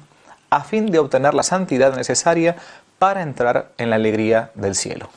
a 0.50 0.64
fin 0.64 0.90
de 0.90 0.98
obtener 0.98 1.32
la 1.32 1.42
santidad 1.42 1.96
necesaria 1.96 2.56
para 2.98 3.22
entrar 3.22 3.70
en 3.78 3.90
la 3.90 3.96
alegría 3.96 4.50
del 4.54 4.74
cielo. 4.74 5.08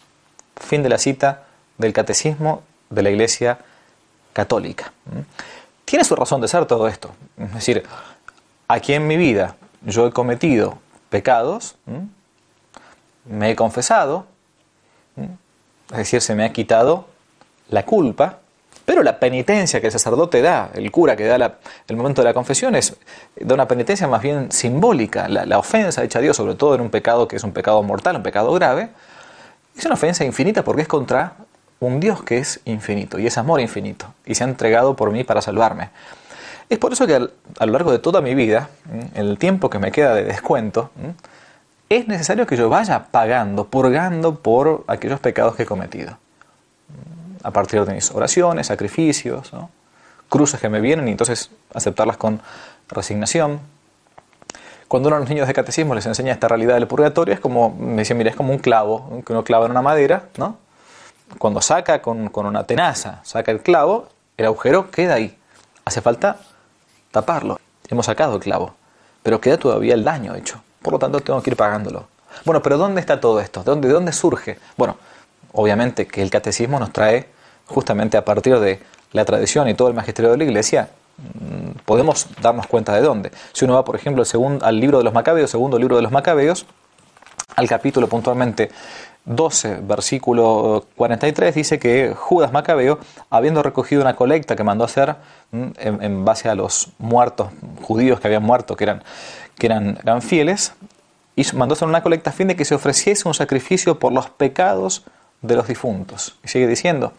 Fin 0.56 0.84
de 0.84 0.90
la 0.90 0.98
cita 0.98 1.44
del 1.78 1.92
Catecismo 1.92 2.64
de 2.90 3.04
la 3.04 3.10
Iglesia 3.10 3.60
católica. 4.36 4.92
Tiene 5.86 6.04
su 6.04 6.14
razón 6.14 6.42
de 6.42 6.50
ser 6.50 6.66
todo 6.66 6.90
esto. 6.90 7.12
Es 7.38 7.54
decir, 7.54 7.84
aquí 8.68 8.94
en 8.94 9.08
mi 9.08 9.16
vida 9.16 9.56
yo 9.82 10.06
he 10.06 10.12
cometido 10.12 10.78
pecados, 11.10 11.78
me 13.24 13.52
he 13.52 13.56
confesado, 13.56 14.26
es 15.92 15.98
decir, 15.98 16.22
se 16.22 16.36
me 16.36 16.44
ha 16.44 16.52
quitado 16.52 17.06
la 17.70 17.86
culpa, 17.86 18.40
pero 18.84 19.04
la 19.04 19.20
penitencia 19.20 19.80
que 19.80 19.88
el 19.88 19.94
sacerdote 19.94 20.42
da, 20.42 20.70
el 20.74 20.92
cura 20.92 21.16
que 21.16 21.24
da 21.24 21.58
el 21.88 21.96
momento 21.96 22.22
de 22.22 22.26
la 22.26 22.34
confesión, 22.34 22.76
es 22.76 22.98
da 23.40 23.56
una 23.56 23.70
penitencia 23.70 24.06
más 24.10 24.22
bien 24.22 24.52
simbólica. 24.52 25.30
La, 25.30 25.58
ofensa 25.58 26.04
hecha 26.04 26.20
a 26.20 26.22
Dios, 26.22 26.36
sobre 26.36 26.56
todo 26.56 26.76
en 26.76 26.82
un 26.82 26.90
pecado 26.90 27.26
que 27.26 27.38
es 27.38 27.44
un 27.46 27.54
pecado 27.54 27.82
mortal, 27.84 28.18
un 28.18 28.24
pecado 28.24 28.52
grave, 28.52 28.90
es 29.78 29.86
una 29.86 29.94
ofensa 29.94 30.26
infinita 30.26 30.62
porque 30.64 30.82
es 30.82 30.90
contra 30.90 31.38
un 31.80 32.00
Dios 32.00 32.24
que 32.24 32.38
es 32.38 32.62
infinito 32.66 33.20
y 33.20 33.28
es 33.28 33.38
amor 33.38 33.60
infinito 33.60 34.14
y 34.26 34.36
se 34.36 34.44
ha 34.44 34.48
entregado 34.48 34.96
por 34.96 35.12
mí 35.12 35.24
para 35.24 35.42
salvarme. 35.42 35.90
Es 36.70 36.80
por 36.80 36.94
eso 36.94 37.06
que 37.06 37.16
a 37.16 37.66
lo 37.66 37.72
largo 37.72 37.92
de 37.92 38.00
toda 38.00 38.22
mi 38.22 38.34
vida, 38.34 38.70
el 39.14 39.38
tiempo 39.38 39.70
que 39.70 39.78
me 39.78 39.92
queda 39.92 40.16
de 40.16 40.24
descuento, 40.24 40.90
es 41.90 42.08
necesario 42.08 42.48
que 42.48 42.58
yo 42.58 42.70
vaya 42.70 43.06
pagando, 43.12 43.66
purgando 43.68 44.36
por 44.36 44.84
aquellos 44.88 45.20
pecados 45.20 45.56
que 45.56 45.64
he 45.64 45.66
cometido. 45.66 46.18
A 47.44 47.52
partir 47.52 47.86
de 47.86 47.94
mis 47.94 48.10
oraciones, 48.10 48.68
sacrificios, 48.68 49.52
cruces 50.30 50.60
que 50.60 50.70
me 50.70 50.82
vienen 50.82 51.08
y 51.08 51.12
entonces 51.12 51.52
aceptarlas 51.74 52.18
con 52.18 52.42
resignación. 52.90 53.60
Cuando 54.88 55.10
uno 55.10 55.18
a 55.18 55.20
los 55.20 55.30
niños 55.30 55.48
de 55.48 55.54
catecismo 55.54 55.94
les 55.94 56.06
enseña 56.08 56.34
esta 56.34 56.48
realidad 56.48 56.76
del 56.76 56.88
purgatorio, 56.88 57.34
es 57.34 57.40
como, 57.40 57.70
me 57.72 58.02
dicen, 58.02 58.18
mira, 58.18 58.32
es 58.32 58.36
como 58.36 58.52
un 58.52 58.60
clavo, 58.60 59.22
que 59.26 59.34
uno 59.34 59.44
clava 59.44 59.66
en 59.66 59.72
una 59.72 59.84
madera, 59.84 60.24
¿no? 60.38 60.58
Cuando 61.38 61.62
saca 61.62 62.02
con, 62.02 62.32
una 62.34 62.64
tenaza, 62.66 63.20
saca 63.24 63.52
el 63.52 63.62
clavo, 63.62 64.10
el 64.38 64.46
agujero 64.46 64.92
queda 64.92 65.16
ahí. 65.16 65.38
Hace 65.84 66.02
falta 66.02 66.38
taparlo. 67.12 67.60
Hemos 67.88 68.06
sacado 68.06 68.36
el 68.36 68.42
clavo, 68.42 68.76
pero 69.24 69.40
queda 69.40 69.58
todavía 69.58 69.94
el 69.94 70.04
daño 70.04 70.36
hecho. 70.36 70.62
Por 70.82 70.94
lo 70.94 71.00
tanto, 71.00 71.20
tengo 71.20 71.42
que 71.42 71.52
ir 71.52 71.58
pagándolo. 71.58 72.08
Bueno, 72.44 72.62
pero 72.62 72.78
¿dónde 72.78 73.00
está 73.00 73.20
todo 73.20 73.40
esto? 73.40 73.62
¿De 73.62 73.66
dónde, 73.66 73.88
de 73.88 73.94
dónde 73.94 74.12
surge? 74.12 74.60
Bueno, 74.78 74.98
obviamente 75.54 76.08
que 76.08 76.22
el 76.22 76.30
catecismo 76.30 76.80
nos 76.80 76.92
trae 76.92 77.30
justamente 77.68 78.18
a 78.18 78.26
partir 78.26 78.60
de 78.60 78.82
la 79.12 79.26
tradición 79.26 79.68
y 79.70 79.74
todo 79.74 79.88
el 79.88 79.94
magisterio 79.94 80.32
de 80.32 80.38
la 80.38 80.44
iglesia, 80.44 80.90
mm, 81.18 81.80
podemos 81.86 82.28
darnos 82.42 82.68
cuenta 82.68 82.94
de 82.94 83.02
dónde. 83.02 83.32
Si 83.54 83.66
uno 83.66 83.76
va, 83.76 83.86
por 83.86 83.96
ejemplo, 83.96 84.24
al 84.62 84.80
libro 84.80 84.98
de 84.98 85.04
los 85.04 85.14
Macabeos, 85.14 85.50
segundo 85.50 85.80
libro 85.80 85.96
de 85.96 86.02
los 86.02 86.12
Macabeos, 86.12 86.66
al 87.56 87.68
capítulo 87.68 88.08
puntualmente 88.08 88.70
12, 89.26 89.80
versículo 89.82 90.86
43, 90.96 91.56
dice 91.56 91.80
que 91.80 92.14
Judas 92.16 92.52
Macabeo, 92.52 93.00
habiendo 93.30 93.64
recogido 93.64 94.02
una 94.02 94.16
colecta 94.16 94.56
que 94.56 94.64
mandó 94.64 94.84
hacer 94.84 95.16
mm, 95.52 95.68
en, 95.78 96.26
base 96.26 96.48
a 96.48 96.56
los 96.56 96.90
muertos 97.00 97.50
judíos 97.82 98.20
que 98.20 98.28
habían 98.28 98.44
muerto, 98.44 98.76
que 98.76 98.84
eran, 98.84 99.04
que 99.58 99.66
eran, 99.66 99.98
eran 100.02 100.22
fieles, 100.22 100.74
y 101.36 101.44
mandó 101.54 101.74
hacer 101.74 101.88
una 101.88 102.04
colecta 102.04 102.30
a 102.30 102.34
fin 102.34 102.48
de 102.48 102.56
que 102.56 102.66
se 102.66 102.76
ofreciese 102.76 103.28
un 103.28 103.34
sacrificio 103.34 104.00
por 104.00 104.14
los 104.14 104.30
pecados 104.30 105.04
de 105.42 105.56
los 105.56 105.68
difuntos. 105.68 106.38
Y 106.44 106.48
sigue 106.48 106.68
diciendo, 106.68 107.14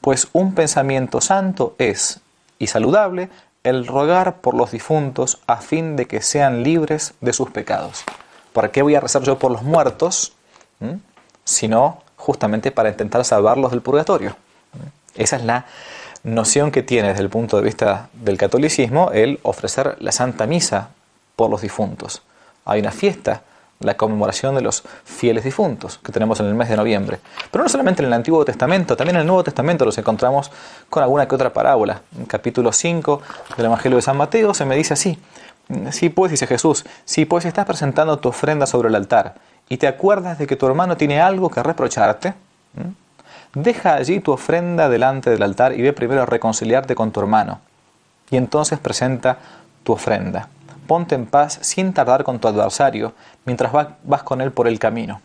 pues 0.00 0.28
un 0.32 0.54
pensamiento 0.54 1.20
santo 1.20 1.74
es 1.78 2.20
y 2.58 2.68
saludable 2.68 3.28
el 3.64 3.86
rogar 3.86 4.36
por 4.40 4.54
los 4.54 4.70
difuntos 4.70 5.40
a 5.46 5.56
fin 5.56 5.96
de 5.96 6.06
que 6.06 6.22
sean 6.22 6.62
libres 6.62 7.14
de 7.20 7.32
sus 7.32 7.50
pecados. 7.50 8.04
¿Para 8.52 8.70
qué 8.72 8.82
voy 8.82 8.94
a 8.94 9.00
rezar 9.00 9.22
yo 9.22 9.38
por 9.38 9.50
los 9.50 9.62
muertos? 9.62 10.32
¿Mm? 10.80 10.94
Sino 11.50 12.02
justamente 12.16 12.70
para 12.70 12.90
intentar 12.90 13.24
salvarlos 13.24 13.72
del 13.72 13.82
purgatorio. 13.82 14.36
Esa 15.16 15.36
es 15.36 15.44
la 15.44 15.66
noción 16.22 16.70
que 16.70 16.82
tiene 16.82 17.08
desde 17.08 17.22
el 17.22 17.30
punto 17.30 17.56
de 17.56 17.62
vista 17.62 18.08
del 18.12 18.38
catolicismo 18.38 19.10
el 19.12 19.40
ofrecer 19.42 19.96
la 20.00 20.12
Santa 20.12 20.46
Misa 20.46 20.90
por 21.34 21.50
los 21.50 21.62
difuntos. 21.62 22.22
Hay 22.64 22.80
una 22.80 22.92
fiesta 22.92 23.42
la 23.80 23.96
conmemoración 23.96 24.54
de 24.54 24.60
los 24.60 24.82
fieles 25.04 25.42
difuntos 25.42 25.98
que 26.04 26.12
tenemos 26.12 26.38
en 26.40 26.46
el 26.46 26.54
mes 26.54 26.68
de 26.68 26.76
noviembre. 26.76 27.18
Pero 27.50 27.64
no 27.64 27.70
solamente 27.70 28.02
en 28.02 28.08
el 28.08 28.12
Antiguo 28.12 28.44
Testamento, 28.44 28.94
también 28.94 29.16
en 29.16 29.22
el 29.22 29.26
Nuevo 29.26 29.42
Testamento 29.42 29.86
los 29.86 29.96
encontramos 29.96 30.52
con 30.90 31.02
alguna 31.02 31.26
que 31.26 31.34
otra 31.34 31.50
parábola. 31.50 32.02
En 32.18 32.26
capítulo 32.26 32.72
5 32.72 33.22
del 33.56 33.66
Evangelio 33.66 33.96
de 33.96 34.02
San 34.02 34.18
Mateo 34.18 34.52
se 34.52 34.66
me 34.66 34.76
dice 34.76 34.92
así, 34.92 35.18
sí 35.92 36.10
pues, 36.10 36.30
dice 36.30 36.46
Jesús, 36.46 36.84
sí 37.06 37.24
pues 37.24 37.46
estás 37.46 37.64
presentando 37.64 38.18
tu 38.18 38.28
ofrenda 38.28 38.66
sobre 38.66 38.90
el 38.90 38.94
altar 38.94 39.36
y 39.70 39.78
te 39.78 39.86
acuerdas 39.86 40.38
de 40.38 40.46
que 40.46 40.56
tu 40.56 40.66
hermano 40.66 40.98
tiene 40.98 41.18
algo 41.18 41.48
que 41.48 41.62
reprocharte, 41.62 42.34
deja 43.54 43.94
allí 43.94 44.20
tu 44.20 44.32
ofrenda 44.32 44.90
delante 44.90 45.30
del 45.30 45.42
altar 45.42 45.72
y 45.72 45.80
ve 45.80 45.94
primero 45.94 46.22
a 46.22 46.26
reconciliarte 46.26 46.94
con 46.94 47.10
tu 47.10 47.20
hermano 47.20 47.60
y 48.30 48.36
entonces 48.36 48.78
presenta 48.78 49.38
tu 49.82 49.92
ofrenda 49.92 50.48
ponte 50.90 51.14
en 51.14 51.26
paz 51.26 51.60
sin 51.62 51.92
tardar 51.92 52.24
con 52.24 52.40
tu 52.40 52.48
adversario 52.48 53.12
mientras 53.44 53.70
vas 54.02 54.22
con 54.24 54.40
él 54.40 54.50
por 54.50 54.66
el 54.66 54.80
camino. 54.80 55.20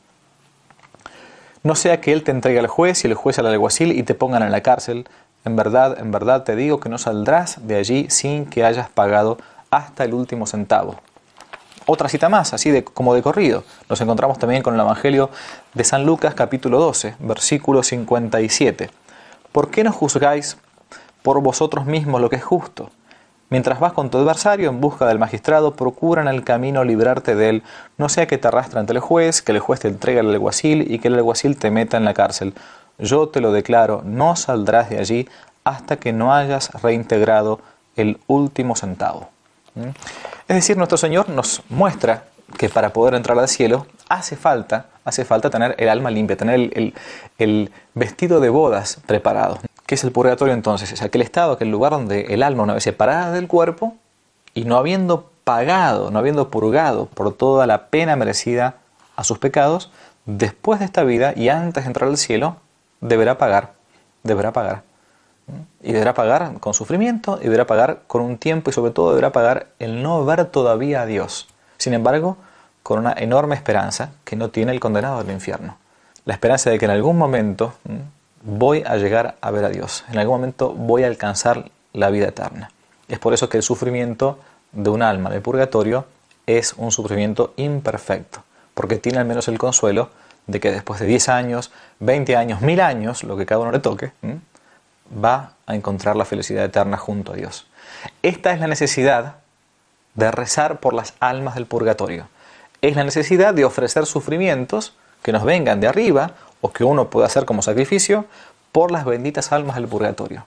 No 1.64 1.74
sea 1.74 2.00
que 2.00 2.14
él 2.14 2.24
te 2.24 2.30
entregue 2.30 2.60
al 2.60 2.68
juez 2.68 3.04
y 3.04 3.08
el 3.08 3.16
juez 3.16 3.40
al 3.40 3.48
alguacil 3.48 3.92
y 3.92 4.04
te 4.04 4.14
pongan 4.14 4.44
en 4.44 4.52
la 4.52 4.62
cárcel. 4.62 5.08
En 5.44 5.56
verdad, 5.56 5.98
en 6.00 6.12
verdad 6.12 6.44
te 6.44 6.56
digo 6.56 6.80
que 6.80 6.88
no 6.88 7.00
saldrás 7.00 7.68
de 7.68 7.78
allí 7.78 8.06
sin 8.12 8.46
que 8.46 8.64
hayas 8.64 8.90
pagado 8.90 9.40
hasta 9.72 10.04
el 10.04 10.14
último 10.14 10.46
centavo. 10.46 11.00
Otra 11.88 12.10
cita 12.10 12.30
más, 12.30 12.52
así 12.52 12.72
de, 12.72 12.84
como 12.84 13.14
de 13.14 13.22
corrido. 13.22 13.64
Nos 13.90 14.02
encontramos 14.02 14.40
también 14.40 14.64
con 14.64 14.74
el 14.74 14.80
Evangelio 14.80 15.30
de 15.76 15.84
San 15.84 16.04
Lucas 16.04 16.34
capítulo 16.34 16.80
12, 16.80 17.16
versículo 17.20 17.84
57. 17.84 18.90
¿Por 19.52 19.70
qué 19.70 19.84
no 19.84 19.92
juzgáis 19.92 20.58
por 21.22 21.42
vosotros 21.42 21.86
mismos 21.86 22.22
lo 22.22 22.30
que 22.32 22.38
es 22.38 22.44
justo? 22.44 22.90
Mientras 23.52 23.80
vas 23.80 23.94
con 23.94 24.10
tu 24.10 24.18
adversario 24.18 24.70
en 24.70 24.82
busca 24.82 25.06
del 25.06 25.20
magistrado, 25.20 25.76
procura 25.76 26.24
en 26.24 26.28
el 26.28 26.44
camino 26.44 26.84
librarte 26.84 27.36
de 27.36 27.50
él, 27.50 27.64
no 28.00 28.10
sea 28.10 28.26
que 28.26 28.40
te 28.40 28.48
arrastre 28.48 28.80
ante 28.80 28.94
el 28.94 29.00
juez, 29.00 29.44
que 29.44 29.52
el 29.52 29.60
juez 29.60 29.82
te 29.82 29.88
entregue 29.88 30.22
al 30.22 30.32
alguacil 30.32 30.92
y 30.92 30.98
que 30.98 31.10
el 31.10 31.14
alguacil 31.14 31.56
te 31.56 31.70
meta 31.70 31.98
en 31.98 32.06
la 32.06 32.16
cárcel. 32.16 32.56
Yo 32.98 33.30
te 33.30 33.42
lo 33.42 33.52
declaro, 33.52 34.02
no 34.04 34.36
saldrás 34.36 34.90
de 34.90 34.98
allí 34.98 35.30
hasta 35.64 35.98
que 35.98 36.14
no 36.14 36.34
hayas 36.34 36.72
reintegrado 36.82 37.60
el 37.96 38.20
último 38.26 38.76
centavo. 38.76 39.35
Es 40.48 40.56
decir, 40.56 40.78
nuestro 40.78 40.98
Señor 40.98 41.30
nos 41.30 41.62
muestra 41.70 42.26
que 42.58 42.70
para 42.70 42.94
poder 42.94 43.16
entrar 43.16 43.38
al 43.38 43.48
cielo 43.48 43.88
hace 44.08 44.36
falta, 44.36 44.88
hace 45.04 45.26
falta 45.26 45.50
tener 45.50 45.76
el 45.78 45.90
alma 45.90 46.12
limpia, 46.12 46.38
tener 46.38 46.56
el, 46.56 46.94
el 47.38 47.72
vestido 47.94 48.40
de 48.40 48.50
bodas 48.50 49.00
preparado. 49.06 49.60
¿Qué 49.86 49.96
es 49.96 50.04
el 50.04 50.12
purgatorio 50.12 50.54
entonces? 50.54 50.92
Es 50.92 51.02
aquel 51.02 51.22
estado, 51.22 51.54
aquel 51.54 51.70
lugar 51.70 51.92
donde 51.92 52.34
el 52.34 52.44
alma, 52.44 52.64
una 52.64 52.74
vez 52.74 52.84
separada 52.84 53.32
del 53.32 53.48
cuerpo 53.48 53.96
y 54.54 54.66
no 54.66 54.78
habiendo 54.78 55.30
pagado, 55.44 56.10
no 56.10 56.20
habiendo 56.20 56.50
purgado 56.50 57.06
por 57.08 57.34
toda 57.34 57.68
la 57.68 57.88
pena 57.88 58.16
merecida 58.16 58.78
a 59.16 59.24
sus 59.24 59.38
pecados, 59.38 59.92
después 60.26 60.80
de 60.80 60.86
esta 60.86 61.04
vida 61.04 61.34
y 61.36 61.50
antes 61.50 61.84
de 61.84 61.88
entrar 61.88 62.10
al 62.10 62.18
cielo, 62.18 62.58
deberá 63.02 63.38
pagar, 63.38 63.74
deberá 64.24 64.52
pagar. 64.54 64.84
Y 65.82 65.94
deberá 65.94 66.14
pagar 66.14 66.60
con 66.60 66.74
sufrimiento, 66.74 67.38
y 67.40 67.46
deberá 67.46 67.68
pagar 67.68 68.02
con 68.08 68.22
un 68.22 68.38
tiempo 68.38 68.70
y 68.70 68.74
sobre 68.74 68.92
todo 68.92 69.10
deberá 69.10 69.32
pagar 69.32 69.68
el 69.80 70.02
no 70.02 70.26
ver 70.26 70.46
todavía 70.46 71.02
a 71.02 71.06
Dios. 71.06 71.48
Sin 71.78 71.94
embargo, 71.94 72.38
con 72.82 73.00
una 73.00 73.14
enorme 73.18 73.56
esperanza 73.56 74.12
que 74.24 74.36
no 74.36 74.50
tiene 74.50 74.72
el 74.72 74.80
condenado 74.80 75.24
del 75.24 75.34
infierno. 75.34 75.78
La 76.26 76.34
esperanza 76.34 76.70
de 76.70 76.80
que 76.80 76.86
en 76.86 76.92
algún 76.92 77.18
momento 77.18 77.74
voy 78.44 78.84
a 78.86 78.96
llegar 78.98 79.36
a 79.42 79.52
ver 79.52 79.66
a 79.66 79.70
Dios. 79.70 80.06
En 80.12 80.18
algún 80.18 80.38
momento 80.38 80.72
voy 80.72 81.04
a 81.04 81.08
alcanzar 81.08 81.70
la 81.94 82.10
vida 82.10 82.28
eterna. 82.28 82.72
Es 83.08 83.20
por 83.20 83.34
eso 83.34 83.50
que 83.50 83.58
el 83.58 83.64
sufrimiento 83.64 84.40
de 84.72 84.90
un 84.90 85.02
alma 85.02 85.30
de 85.30 85.42
purgatorio 85.42 86.06
es 86.46 86.74
un 86.78 86.92
sufrimiento 86.92 87.54
imperfecto, 87.58 88.44
porque 88.74 88.98
tiene 88.98 89.20
al 89.20 89.26
menos 89.26 89.48
el 89.48 89.58
consuelo 89.58 90.10
de 90.48 90.60
que 90.60 90.72
después 90.72 91.00
de 91.00 91.08
10 91.08 91.30
años, 91.30 91.72
20 92.00 92.36
años, 92.36 92.62
1000 92.62 92.82
años, 92.82 93.24
lo 93.24 93.36
que 93.36 93.46
cada 93.46 93.62
uno 93.62 93.72
le 93.72 93.80
toque, 93.80 94.12
va 95.12 95.54
a 95.66 95.76
encontrar 95.76 96.16
la 96.16 96.26
felicidad 96.26 96.66
eterna 96.66 96.98
junto 96.98 97.34
a 97.34 97.36
Dios. 97.36 97.68
Esta 98.22 98.52
es 98.52 98.60
la 98.60 98.68
necesidad 98.68 99.36
de 100.16 100.32
rezar 100.32 100.80
por 100.80 100.94
las 100.94 101.14
almas 101.20 101.56
del 101.56 101.66
purgatorio. 101.66 102.28
Es 102.82 102.96
la 102.96 103.04
necesidad 103.04 103.54
de 103.54 103.66
ofrecer 103.66 104.06
sufrimientos 104.06 104.96
que 105.22 105.32
nos 105.32 105.44
vengan 105.44 105.80
de 105.80 105.88
arriba 105.88 106.32
o 106.62 106.72
que 106.72 106.84
uno 106.84 107.10
puede 107.10 107.26
hacer 107.26 107.46
como 107.46 107.62
sacrificio 107.62 108.26
por 108.72 108.92
las 108.92 109.06
benditas 109.06 109.52
almas 109.52 109.76
del 109.76 109.88
purgatorio. 109.88 110.46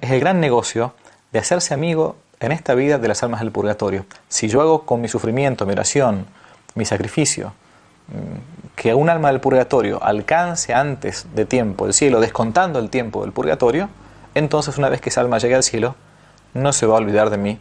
Es 0.00 0.10
el 0.10 0.20
gran 0.20 0.40
negocio 0.40 0.94
de 1.32 1.38
hacerse 1.38 1.74
amigo 1.74 2.16
en 2.40 2.52
esta 2.52 2.74
vida 2.74 2.98
de 2.98 3.08
las 3.08 3.22
almas 3.22 3.40
del 3.40 3.52
purgatorio. 3.52 4.04
Si 4.28 4.48
yo 4.48 4.60
hago 4.60 4.84
con 4.84 5.00
mi 5.00 5.08
sufrimiento, 5.08 5.66
mi 5.66 5.72
oración, 5.72 6.26
mi 6.74 6.84
sacrificio, 6.84 7.52
que 8.76 8.94
un 8.94 9.08
alma 9.08 9.28
del 9.28 9.40
purgatorio 9.40 10.02
alcance 10.04 10.74
antes 10.74 11.26
de 11.34 11.46
tiempo 11.46 11.86
el 11.86 11.94
cielo, 11.94 12.20
descontando 12.20 12.78
el 12.78 12.90
tiempo 12.90 13.22
del 13.22 13.32
purgatorio, 13.32 13.88
entonces 14.34 14.78
una 14.78 14.90
vez 14.90 15.00
que 15.00 15.08
esa 15.08 15.22
alma 15.22 15.38
llegue 15.38 15.54
al 15.54 15.62
cielo, 15.62 15.96
no 16.54 16.72
se 16.72 16.86
va 16.86 16.94
a 16.94 16.98
olvidar 16.98 17.30
de 17.30 17.38
mí 17.38 17.58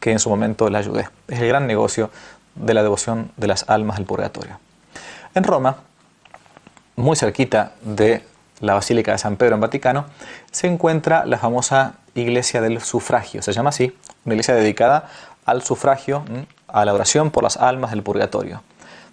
que 0.00 0.12
en 0.12 0.20
su 0.20 0.30
momento 0.30 0.70
la 0.70 0.78
ayudé. 0.78 1.08
Es 1.26 1.40
el 1.40 1.48
gran 1.48 1.66
negocio 1.66 2.10
de 2.54 2.74
la 2.74 2.82
devoción 2.82 3.32
de 3.36 3.48
las 3.48 3.68
almas 3.68 3.96
del 3.96 4.06
purgatorio. 4.06 4.58
En 5.34 5.44
Roma, 5.44 5.78
muy 6.96 7.16
cerquita 7.16 7.72
de 7.82 8.24
la 8.60 8.74
Basílica 8.74 9.12
de 9.12 9.18
San 9.18 9.36
Pedro 9.36 9.56
en 9.56 9.60
Vaticano, 9.60 10.06
se 10.50 10.68
encuentra 10.68 11.26
la 11.26 11.38
famosa 11.38 11.94
Iglesia 12.14 12.60
del 12.60 12.80
Sufragio, 12.80 13.42
se 13.42 13.52
llama 13.52 13.70
así, 13.70 13.96
una 14.24 14.34
iglesia 14.34 14.54
dedicada 14.54 15.08
al 15.44 15.62
sufragio, 15.62 16.24
a 16.66 16.84
la 16.84 16.92
oración 16.92 17.30
por 17.30 17.44
las 17.44 17.56
almas 17.56 17.92
del 17.92 18.02
purgatorio, 18.02 18.62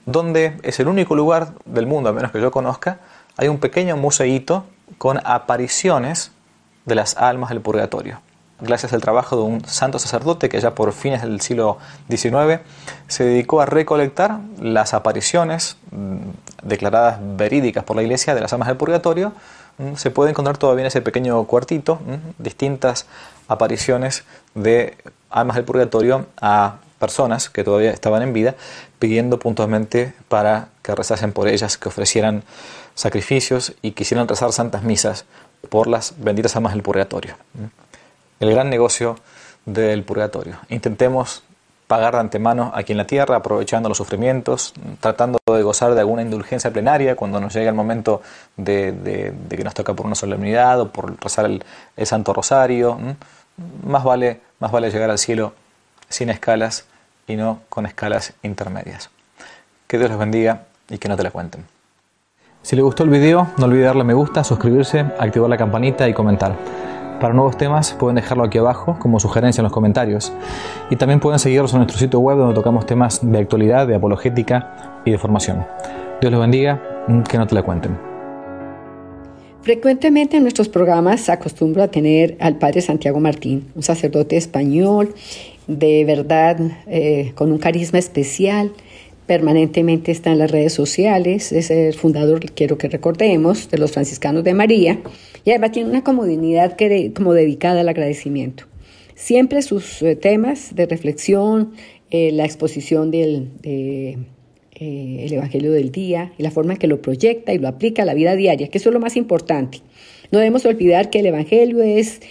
donde 0.06 0.58
es 0.64 0.80
el 0.80 0.88
único 0.88 1.16
lugar 1.16 1.54
del 1.66 1.88
mundo, 1.88 2.10
a 2.10 2.14
menos 2.14 2.32
que 2.32 2.42
yo 2.42 2.52
conozca, 2.52 3.00
hay 3.38 3.48
un 3.48 3.60
pequeño 3.60 3.98
museíto 3.98 4.66
con 4.98 5.20
apariciones 5.26 6.32
de 6.86 6.96
las 6.96 7.18
almas 7.18 7.50
del 7.50 7.62
purgatorio 7.62 8.20
gracias 8.60 8.94
al 8.94 9.02
trabajo 9.02 9.36
de 9.36 9.44
un 9.44 9.66
santo 9.66 10.00
sacerdote 10.00 10.50
que 10.50 10.60
ya 10.60 10.76
por 10.76 10.94
fines 10.94 11.22
del 11.22 11.42
siglo 11.42 11.78
XIX 12.10 12.62
se 13.08 13.26
dedicó 13.26 13.62
a 13.62 13.66
recolectar 13.66 14.40
las 14.62 14.94
apariciones 14.94 15.78
mm, 15.92 16.18
declaradas 16.64 17.20
verídicas 17.22 17.84
por 17.84 17.96
la 17.96 18.04
Iglesia 18.04 18.34
de 18.34 18.42
las 18.42 18.54
almas 18.54 18.68
del 18.68 18.78
purgatorio. 18.78 19.34
Mm, 19.78 19.96
se 19.96 20.10
puede 20.10 20.30
encontrar 20.30 20.58
todavía 20.58 20.84
en 20.84 20.88
ese 20.88 21.02
pequeño 21.02 21.44
cuartito 21.46 21.96
mm, 21.96 22.42
distintas 22.42 23.08
apariciones 23.48 24.24
de 24.54 24.98
almas 25.30 25.58
del 25.58 25.66
purgatorio 25.66 26.26
a 26.42 26.78
personas 27.00 27.50
que 27.50 27.64
todavía 27.64 27.92
estaban 27.92 28.22
en 28.22 28.34
vida, 28.34 28.56
pidiendo 29.00 29.40
puntualmente 29.40 30.14
para 30.28 30.70
que 30.82 30.96
rezasen 30.96 31.32
por 31.32 31.48
ellas, 31.48 31.78
que 31.78 31.90
ofrecieran 31.90 32.44
sacrificios 32.94 33.74
y 33.82 33.92
quisieran 33.92 34.28
rezar 34.28 34.52
santas 34.52 34.84
misas 34.84 35.26
por 35.70 35.88
las 35.88 36.14
benditas 36.18 36.56
almas 36.56 36.74
del 36.74 36.84
purgatorio 36.84 37.36
el 38.40 38.52
gran 38.52 38.70
negocio 38.70 39.18
del 39.66 40.04
purgatorio. 40.04 40.58
Intentemos 40.70 41.44
pagar 41.88 42.14
de 42.14 42.20
antemano 42.20 42.72
aquí 42.74 42.94
en 42.94 42.98
la 42.98 43.08
tierra, 43.08 43.38
aprovechando 43.38 43.90
los 43.90 43.98
sufrimientos, 43.98 44.74
tratando 45.00 45.38
de 45.46 45.62
gozar 45.62 45.94
de 45.94 46.00
alguna 46.00 46.24
indulgencia 46.24 46.72
plenaria 46.72 47.16
cuando 47.16 47.40
nos 47.40 47.54
llegue 47.54 47.68
el 47.68 47.76
momento 47.76 48.22
de, 48.58 49.34
que 49.50 49.64
nos 49.64 49.74
toca 49.74 49.94
por 49.94 50.06
una 50.06 50.16
solemnidad 50.16 50.82
o 50.82 50.90
por 50.92 51.22
rezar 51.22 51.46
el, 51.46 51.64
Santo 52.06 52.34
Rosario. 52.34 52.98
Más 53.86 54.04
vale, 54.04 54.42
más 54.60 54.72
vale 54.72 54.90
llegar 54.92 55.10
al 55.10 55.20
cielo 55.20 55.54
sin 56.10 56.30
escalas 56.30 56.86
y 57.28 57.36
no 57.36 57.62
con 57.70 57.86
escalas 57.86 58.34
intermedias. 58.44 59.10
Que 59.88 59.98
Dios 59.98 60.10
los 60.10 60.20
bendiga 60.20 60.64
y 60.90 60.98
que 60.98 61.10
no 61.10 61.16
te 61.16 61.24
la 61.24 61.32
cuenten. 61.32 61.66
Si 62.62 62.76
le 62.76 62.82
gustó 62.82 63.04
el 63.04 63.10
video, 63.10 63.48
no 63.58 63.66
olvide 63.66 63.84
darle 63.84 64.04
me 64.04 64.14
gusta, 64.14 64.44
suscribirse, 64.44 65.06
activar 65.20 65.50
la 65.50 65.58
campanita 65.58 66.10
y 66.10 66.14
comentar. 66.14 66.56
Para 67.20 67.34
nuevos 67.34 67.58
temas 67.58 67.94
pueden 67.94 68.16
dejarlo 68.16 68.44
aquí 68.44 68.58
abajo 68.58 68.98
como 69.00 69.20
sugerencia 69.20 69.62
en 69.62 69.66
los 69.66 69.72
comentarios. 69.72 70.34
Y 70.90 70.96
también 70.96 71.20
pueden 71.20 71.40
seguirnos 71.40 71.72
en 71.74 71.80
nuestro 71.80 71.98
sitio 71.98 72.20
web 72.20 72.38
donde 72.38 72.56
tocamos 72.56 72.86
temas 72.86 73.20
de 73.22 73.38
actualidad, 73.38 73.88
de 73.88 73.96
apologética 73.96 75.02
y 75.06 75.12
de 75.12 75.18
formación. 75.18 75.66
Dios 76.20 76.32
los 76.32 76.42
bendiga, 76.42 76.82
que 77.30 77.38
no 77.38 77.48
te 77.48 77.56
la 77.56 77.64
cuenten. 77.64 77.98
Frecuentemente 79.62 80.38
en 80.38 80.44
nuestros 80.44 80.70
programas 80.70 81.30
acostumbro 81.30 81.82
a 81.82 81.88
tener 81.88 82.38
al 82.40 82.58
Padre 82.58 82.82
Santiago 82.82 83.20
Martín, 83.20 83.72
un 83.76 83.82
sacerdote 83.82 84.38
español 84.38 85.16
de 85.68 86.06
verdad 86.06 86.60
eh, 86.88 87.32
con 87.36 87.52
un 87.52 87.58
carisma 87.58 88.00
especial 88.00 88.72
permanentemente 89.26 90.12
está 90.12 90.32
en 90.32 90.40
las 90.40 90.52
redes 90.52 90.74
sociales, 90.74 91.52
es 91.52 91.72
el 91.72 91.94
fundador, 91.96 92.42
quiero 92.52 92.78
que 92.78 92.88
recordemos, 92.88 93.70
de 93.72 93.80
los 93.80 93.92
franciscanos 93.92 94.44
de 94.44 94.54
María, 94.54 95.00
y 95.44 95.50
además 95.50 95.72
tiene 95.72 95.90
una 95.90 96.04
comunidad 96.04 96.76
que 96.76 97.12
como 97.14 97.34
dedicada 97.34 97.82
al 97.82 97.90
agradecimiento. 97.90 98.66
Siempre 99.16 99.62
sus 99.62 100.02
eh, 100.04 100.16
temas 100.16 100.76
de 100.76 100.86
reflexión, 100.86 101.74
eh, 102.12 102.32
la 102.32 102.46
exposición 102.46 103.10
del 103.10 103.50
de, 103.62 104.18
el 104.78 105.32
Evangelio 105.32 105.72
del 105.72 105.92
día 105.92 106.34
y 106.38 106.44
la 106.44 106.52
forma 106.52 106.74
en 106.74 106.80
que 106.80 106.88
lo 106.88 107.02
proyecta 107.02 107.54
y 107.54 107.60
lo 107.60 107.70
aplica 107.70 108.02
a 108.02 108.06
la 108.06 108.14
vida 108.14 108.36
diaria, 108.36 108.68
que 108.68 108.78
eso 108.78 108.90
es 108.90 108.94
lo 108.94 109.00
más 109.00 109.16
importante. 109.16 109.80
No 110.32 110.40
debemos 110.40 110.66
olvidar 110.66 111.10
que 111.10 111.20
el 111.20 111.28
Evangelio 111.28 111.82
es 111.82 112.22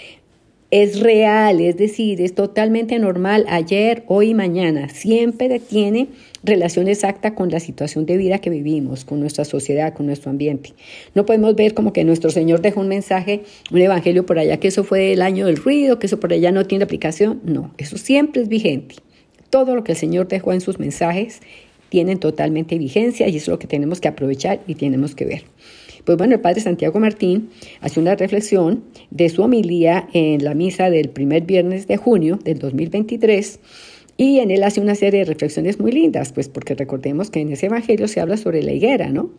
es 0.75 0.99
real, 0.99 1.61
es 1.61 1.77
decir, 1.77 2.21
es 2.21 2.35
totalmente 2.35 2.99
normal 2.99 3.47
ayer, 3.49 4.03
hoy 4.09 4.31
y 4.31 4.35
mañana. 4.35 4.89
Siempre 4.89 5.61
tiene 5.61 6.09
relación 6.43 6.89
exacta 6.89 7.37
con 7.37 7.49
la 7.49 7.61
situación 7.61 8.07
de 8.07 8.17
vida 8.17 8.41
que 8.41 8.51
vivimos, 8.51 9.05
con 9.05 9.21
nuestra 9.21 9.45
sociedad, 9.45 9.95
con 9.95 10.07
nuestro 10.07 10.33
ambiente. 10.33 10.73
No 11.15 11.25
podemos 11.27 11.55
ver 11.55 11.75
como 11.75 11.93
que 11.93 12.03
nuestro 12.03 12.31
Señor 12.31 12.61
dejó 12.61 12.81
un 12.81 12.89
mensaje, 12.89 13.43
un 13.71 13.83
evangelio 13.83 14.27
por 14.27 14.41
allá, 14.41 14.57
que 14.57 14.67
eso 14.67 14.83
fue 14.83 15.13
el 15.13 15.23
año 15.23 15.47
del 15.47 15.59
ruido, 15.59 16.01
que 16.01 16.07
eso 16.07 16.19
por 16.19 16.33
allá 16.33 16.51
no 16.51 16.67
tiene 16.67 16.83
aplicación. 16.83 17.41
No, 17.45 17.73
eso 17.79 17.97
siempre 17.97 18.43
es 18.43 18.49
vigente. 18.49 18.97
Todo 19.51 19.77
lo 19.77 19.85
que 19.85 19.93
el 19.93 19.99
Señor 19.99 20.27
dejó 20.27 20.53
en 20.53 20.61
sus 20.61 20.81
mensajes 20.81 21.39
tienen 21.89 22.19
totalmente 22.19 22.79
vigencia 22.79 23.29
y 23.29 23.37
eso 23.37 23.45
es 23.45 23.49
lo 23.49 23.59
que 23.61 23.69
tenemos 23.69 24.01
que 24.01 24.09
aprovechar 24.09 24.59
y 24.67 24.75
tenemos 24.75 25.15
que 25.15 25.25
ver. 25.25 25.45
Pues 26.05 26.19
bueno, 26.19 26.35
el 26.35 26.41
padre 26.41 26.61
Santiago 26.61 26.99
Martín 27.01 27.51
hace 27.81 28.01
una 28.01 28.15
reflexión 28.15 28.85
de 29.11 29.29
su 29.29 29.43
homilía 29.43 30.09
en 30.13 30.45
la 30.45 30.55
misa 30.55 30.91
del 30.91 31.09
primer 31.09 31.45
viernes 31.45 31.87
de 31.87 31.97
junio 31.97 32.39
del 32.45 32.59
2023 32.59 33.61
y 34.17 34.39
en 34.39 34.51
él 34.51 34.63
hace 34.63 34.81
una 34.81 34.95
serie 34.95 35.21
de 35.21 35.27
reflexiones 35.27 35.81
muy 35.81 35.93
lindas, 35.93 36.33
pues 36.33 36.49
porque 36.49 36.75
recordemos 36.75 37.31
que 37.31 37.41
en 37.41 37.53
ese 37.53 37.67
evangelio 37.67 38.07
se 38.07 38.21
habla 38.21 38.37
sobre 38.37 38.63
la 38.63 38.73
higuera, 38.73 39.11
¿no? 39.11 39.31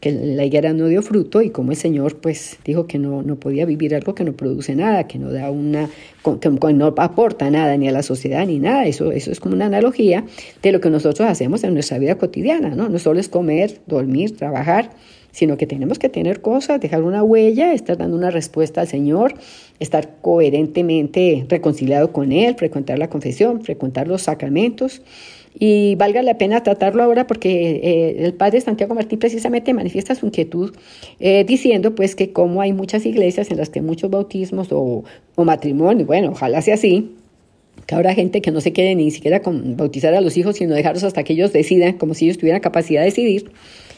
que 0.00 0.12
la 0.12 0.44
higuera 0.44 0.72
no 0.72 0.86
dio 0.86 1.02
fruto 1.02 1.42
y 1.42 1.50
como 1.50 1.72
el 1.72 1.76
Señor 1.76 2.16
pues 2.16 2.58
dijo 2.64 2.86
que 2.86 2.98
no, 2.98 3.22
no 3.22 3.36
podía 3.36 3.66
vivir 3.66 3.94
algo 3.94 4.14
que 4.14 4.22
no 4.22 4.32
produce 4.32 4.76
nada, 4.76 5.08
que 5.08 5.18
no 5.18 5.32
da 5.32 5.50
una, 5.50 5.90
que 6.40 6.72
no 6.72 6.94
aporta 6.98 7.50
nada 7.50 7.76
ni 7.76 7.88
a 7.88 7.92
la 7.92 8.02
sociedad 8.02 8.46
ni 8.46 8.60
nada. 8.60 8.86
Eso, 8.86 9.10
eso 9.10 9.32
es 9.32 9.40
como 9.40 9.56
una 9.56 9.66
analogía 9.66 10.24
de 10.62 10.72
lo 10.72 10.80
que 10.80 10.90
nosotros 10.90 11.28
hacemos 11.28 11.64
en 11.64 11.74
nuestra 11.74 11.98
vida 11.98 12.16
cotidiana, 12.16 12.70
¿no? 12.70 12.88
No 12.88 12.98
solo 13.00 13.18
es 13.18 13.28
comer, 13.28 13.80
dormir, 13.86 14.36
trabajar, 14.36 14.90
sino 15.38 15.56
que 15.56 15.68
tenemos 15.68 16.00
que 16.00 16.08
tener 16.08 16.40
cosas, 16.40 16.80
dejar 16.80 17.04
una 17.04 17.22
huella, 17.22 17.72
estar 17.72 17.96
dando 17.96 18.16
una 18.16 18.32
respuesta 18.32 18.80
al 18.80 18.88
Señor, 18.88 19.34
estar 19.78 20.16
coherentemente 20.20 21.46
reconciliado 21.48 22.12
con 22.12 22.32
Él, 22.32 22.56
frecuentar 22.56 22.98
la 22.98 23.08
confesión, 23.08 23.62
frecuentar 23.62 24.08
los 24.08 24.22
sacramentos. 24.22 25.00
Y 25.56 25.94
valga 25.94 26.22
la 26.22 26.38
pena 26.38 26.64
tratarlo 26.64 27.04
ahora 27.04 27.28
porque 27.28 27.80
eh, 27.84 28.24
el 28.24 28.34
padre 28.34 28.60
Santiago 28.60 28.96
Martín 28.96 29.20
precisamente 29.20 29.72
manifiesta 29.74 30.16
su 30.16 30.26
inquietud 30.26 30.74
eh, 31.20 31.44
diciendo 31.44 31.94
pues 31.94 32.16
que 32.16 32.32
como 32.32 32.60
hay 32.60 32.72
muchas 32.72 33.06
iglesias 33.06 33.52
en 33.52 33.58
las 33.58 33.68
que 33.68 33.80
muchos 33.80 34.10
bautismos 34.10 34.72
o, 34.72 35.04
o 35.36 35.44
matrimonios, 35.44 36.06
bueno, 36.06 36.30
ojalá 36.32 36.62
sea 36.62 36.74
así, 36.74 37.14
que 37.88 37.94
habrá 37.94 38.12
gente 38.12 38.42
que 38.42 38.50
no 38.50 38.60
se 38.60 38.72
quiere 38.72 38.94
ni 38.94 39.10
siquiera 39.10 39.40
bautizar 39.42 40.12
a 40.12 40.20
los 40.20 40.36
hijos, 40.36 40.56
sino 40.56 40.74
dejarlos 40.74 41.04
hasta 41.04 41.22
que 41.24 41.32
ellos 41.32 41.54
decidan, 41.54 41.94
como 41.94 42.12
si 42.12 42.26
ellos 42.26 42.36
tuvieran 42.36 42.60
capacidad 42.60 43.00
de 43.00 43.06
decidir. 43.06 43.50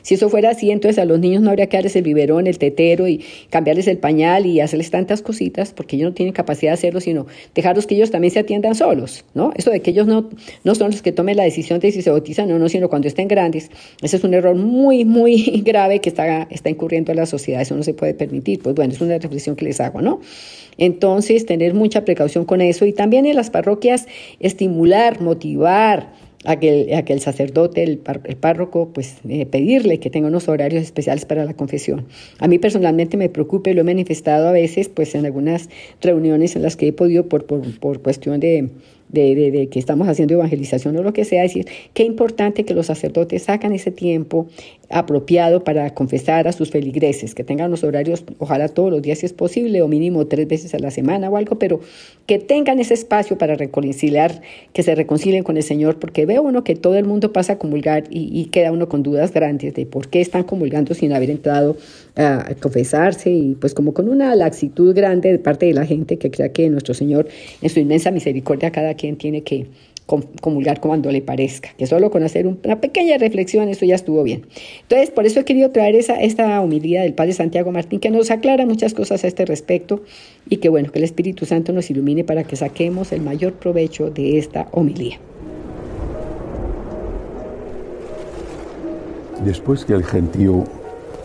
Si 0.02 0.14
eso 0.14 0.28
fuera 0.28 0.50
así, 0.50 0.70
entonces 0.70 0.98
a 1.00 1.04
los 1.04 1.18
niños 1.18 1.42
no 1.42 1.50
habría 1.50 1.66
que 1.66 1.76
darles 1.76 1.96
el 1.96 2.04
biberón, 2.04 2.46
el 2.46 2.56
tetero 2.58 3.08
y 3.08 3.24
cambiarles 3.50 3.88
el 3.88 3.98
pañal 3.98 4.46
y 4.46 4.60
hacerles 4.60 4.90
tantas 4.90 5.22
cositas, 5.22 5.72
porque 5.72 5.96
ellos 5.96 6.10
no 6.10 6.14
tienen 6.14 6.32
capacidad 6.32 6.70
de 6.70 6.74
hacerlo, 6.74 7.00
sino 7.00 7.26
dejarlos 7.52 7.88
que 7.88 7.96
ellos 7.96 8.12
también 8.12 8.32
se 8.32 8.38
atiendan 8.38 8.76
solos, 8.76 9.24
¿no? 9.34 9.52
Eso 9.56 9.70
de 9.70 9.80
que 9.80 9.90
ellos 9.90 10.06
no, 10.06 10.30
no 10.62 10.74
son 10.76 10.92
los 10.92 11.02
que 11.02 11.10
tomen 11.10 11.36
la 11.36 11.42
decisión 11.42 11.80
de 11.80 11.90
si 11.90 12.00
se 12.00 12.10
bautizan 12.10 12.50
o 12.52 12.60
no, 12.60 12.68
sino 12.68 12.88
cuando 12.88 13.08
estén 13.08 13.26
grandes. 13.26 13.72
Ese 14.00 14.16
es 14.16 14.24
un 14.24 14.34
error 14.34 14.54
muy, 14.54 15.04
muy 15.04 15.62
grave 15.64 16.00
que 16.00 16.10
está, 16.10 16.46
está 16.50 16.70
incurriendo 16.70 17.10
en 17.10 17.18
la 17.18 17.26
sociedad. 17.26 17.60
Eso 17.60 17.74
no 17.74 17.82
se 17.82 17.92
puede 17.92 18.14
permitir. 18.14 18.60
Pues 18.62 18.76
bueno, 18.76 18.92
es 18.92 19.00
una 19.00 19.18
reflexión 19.18 19.56
que 19.56 19.64
les 19.64 19.80
hago, 19.80 20.00
¿no? 20.00 20.20
Entonces, 20.78 21.44
tener 21.44 21.74
mucha 21.74 22.06
precaución 22.06 22.46
con 22.46 22.62
eso 22.62 22.86
y 22.86 22.94
también 22.94 23.26
en 23.26 23.36
las 23.36 23.50
parroquias 23.50 23.79
estimular, 24.40 25.20
motivar, 25.20 26.12
a 26.44 26.56
que, 26.56 26.94
a 26.94 27.04
que 27.04 27.12
el 27.12 27.20
sacerdote, 27.20 27.82
el, 27.82 27.98
párroco, 27.98 28.90
pues 28.94 29.16
eh, 29.28 29.44
pedirle 29.46 30.00
que 30.00 30.08
tenga 30.08 30.28
unos 30.28 30.48
horarios 30.48 30.82
especiales 30.82 31.24
para 31.26 31.44
la 31.44 31.54
confesión. 31.54 32.06
A 32.38 32.48
mí 32.48 32.58
personalmente 32.58 33.16
me 33.16 33.28
preocupa 33.28 33.70
y 33.70 33.74
lo 33.74 33.82
he 33.82 33.84
manifestado 33.84 34.48
a 34.48 34.52
veces 34.52 34.88
pues 34.88 35.14
en 35.14 35.26
algunas 35.26 35.68
reuniones 36.00 36.56
en 36.56 36.62
las 36.62 36.76
que 36.76 36.88
he 36.88 36.92
podido 36.92 37.28
por, 37.28 37.44
por, 37.44 37.78
por 37.78 38.00
cuestión 38.00 38.40
de, 38.40 38.70
de, 39.12 39.68
que 39.70 39.78
estamos 39.78 40.08
haciendo 40.08 40.34
evangelización 40.34 40.96
o 40.96 41.02
lo 41.02 41.12
que 41.12 41.24
sea, 41.24 41.42
decir, 41.42 41.66
qué 41.94 42.04
importante 42.04 42.64
que 42.64 42.74
los 42.74 42.86
sacerdotes 42.86 43.44
sacan 43.44 43.72
ese 43.72 43.90
tiempo 43.90 44.46
apropiado 44.88 45.62
para 45.62 45.94
confesar 45.94 46.48
a 46.48 46.52
sus 46.52 46.70
feligreses, 46.70 47.34
que 47.34 47.44
tengan 47.44 47.70
los 47.70 47.84
horarios, 47.84 48.24
ojalá 48.38 48.68
todos 48.68 48.90
los 48.90 49.02
días 49.02 49.18
si 49.18 49.26
es 49.26 49.32
posible, 49.32 49.82
o 49.82 49.88
mínimo 49.88 50.26
tres 50.26 50.48
veces 50.48 50.74
a 50.74 50.78
la 50.78 50.90
semana 50.90 51.30
o 51.30 51.36
algo, 51.36 51.58
pero 51.58 51.80
que 52.26 52.38
tengan 52.38 52.80
ese 52.80 52.94
espacio 52.94 53.38
para 53.38 53.54
reconciliar, 53.54 54.42
que 54.72 54.82
se 54.82 54.94
reconcilien 54.94 55.44
con 55.44 55.56
el 55.56 55.62
Señor, 55.62 55.98
porque 55.98 56.26
veo 56.26 56.42
uno 56.42 56.64
que 56.64 56.74
todo 56.74 56.96
el 56.96 57.04
mundo 57.04 57.32
pasa 57.32 57.54
a 57.54 57.58
comulgar 57.58 58.04
y, 58.10 58.40
queda 58.50 58.72
uno 58.72 58.88
con 58.88 59.02
dudas 59.04 59.32
grandes 59.32 59.74
de 59.74 59.86
por 59.86 60.08
qué 60.08 60.20
están 60.20 60.42
comulgando 60.42 60.94
sin 60.94 61.12
haber 61.12 61.30
entrado 61.30 61.76
a 62.16 62.52
confesarse 62.60 63.30
y 63.30 63.54
pues 63.54 63.74
como 63.74 63.94
con 63.94 64.08
una 64.08 64.34
laxitud 64.34 64.94
grande 64.94 65.30
de 65.30 65.38
parte 65.38 65.66
de 65.66 65.74
la 65.74 65.86
gente 65.86 66.18
que 66.18 66.30
crea 66.30 66.52
que 66.52 66.68
nuestro 66.68 66.94
Señor 66.94 67.28
en 67.62 67.70
su 67.70 67.78
inmensa 67.78 68.10
misericordia 68.10 68.72
cada 68.72 68.94
quien 69.00 69.16
tiene 69.16 69.42
que 69.42 69.66
comulgar 70.40 70.80
cuando 70.80 71.10
le 71.12 71.22
parezca, 71.22 71.70
que 71.78 71.86
solo 71.86 72.10
con 72.10 72.24
hacer 72.24 72.46
una 72.46 72.80
pequeña 72.80 73.16
reflexión 73.16 73.68
eso 73.68 73.84
ya 73.84 73.94
estuvo 73.94 74.22
bien. 74.24 74.46
Entonces, 74.82 75.10
por 75.10 75.24
eso 75.24 75.40
he 75.40 75.44
querido 75.44 75.70
traer 75.70 75.94
esa, 75.94 76.20
esta 76.20 76.60
humildad 76.60 77.02
del 77.02 77.14
Padre 77.14 77.32
Santiago 77.32 77.70
Martín, 77.70 78.00
que 78.00 78.10
nos 78.10 78.30
aclara 78.30 78.66
muchas 78.66 78.92
cosas 78.92 79.22
a 79.22 79.28
este 79.28 79.46
respecto 79.46 80.02
y 80.48 80.56
que 80.56 80.68
bueno, 80.68 80.90
que 80.90 80.98
el 80.98 81.04
Espíritu 81.04 81.46
Santo 81.46 81.72
nos 81.72 81.90
ilumine 81.90 82.24
para 82.24 82.42
que 82.44 82.56
saquemos 82.56 83.12
el 83.12 83.22
mayor 83.22 83.52
provecho 83.52 84.10
de 84.10 84.38
esta 84.38 84.66
homilía. 84.72 85.18
Después 89.44 89.84
que 89.84 89.94
el 89.94 90.04
gentío 90.04 90.64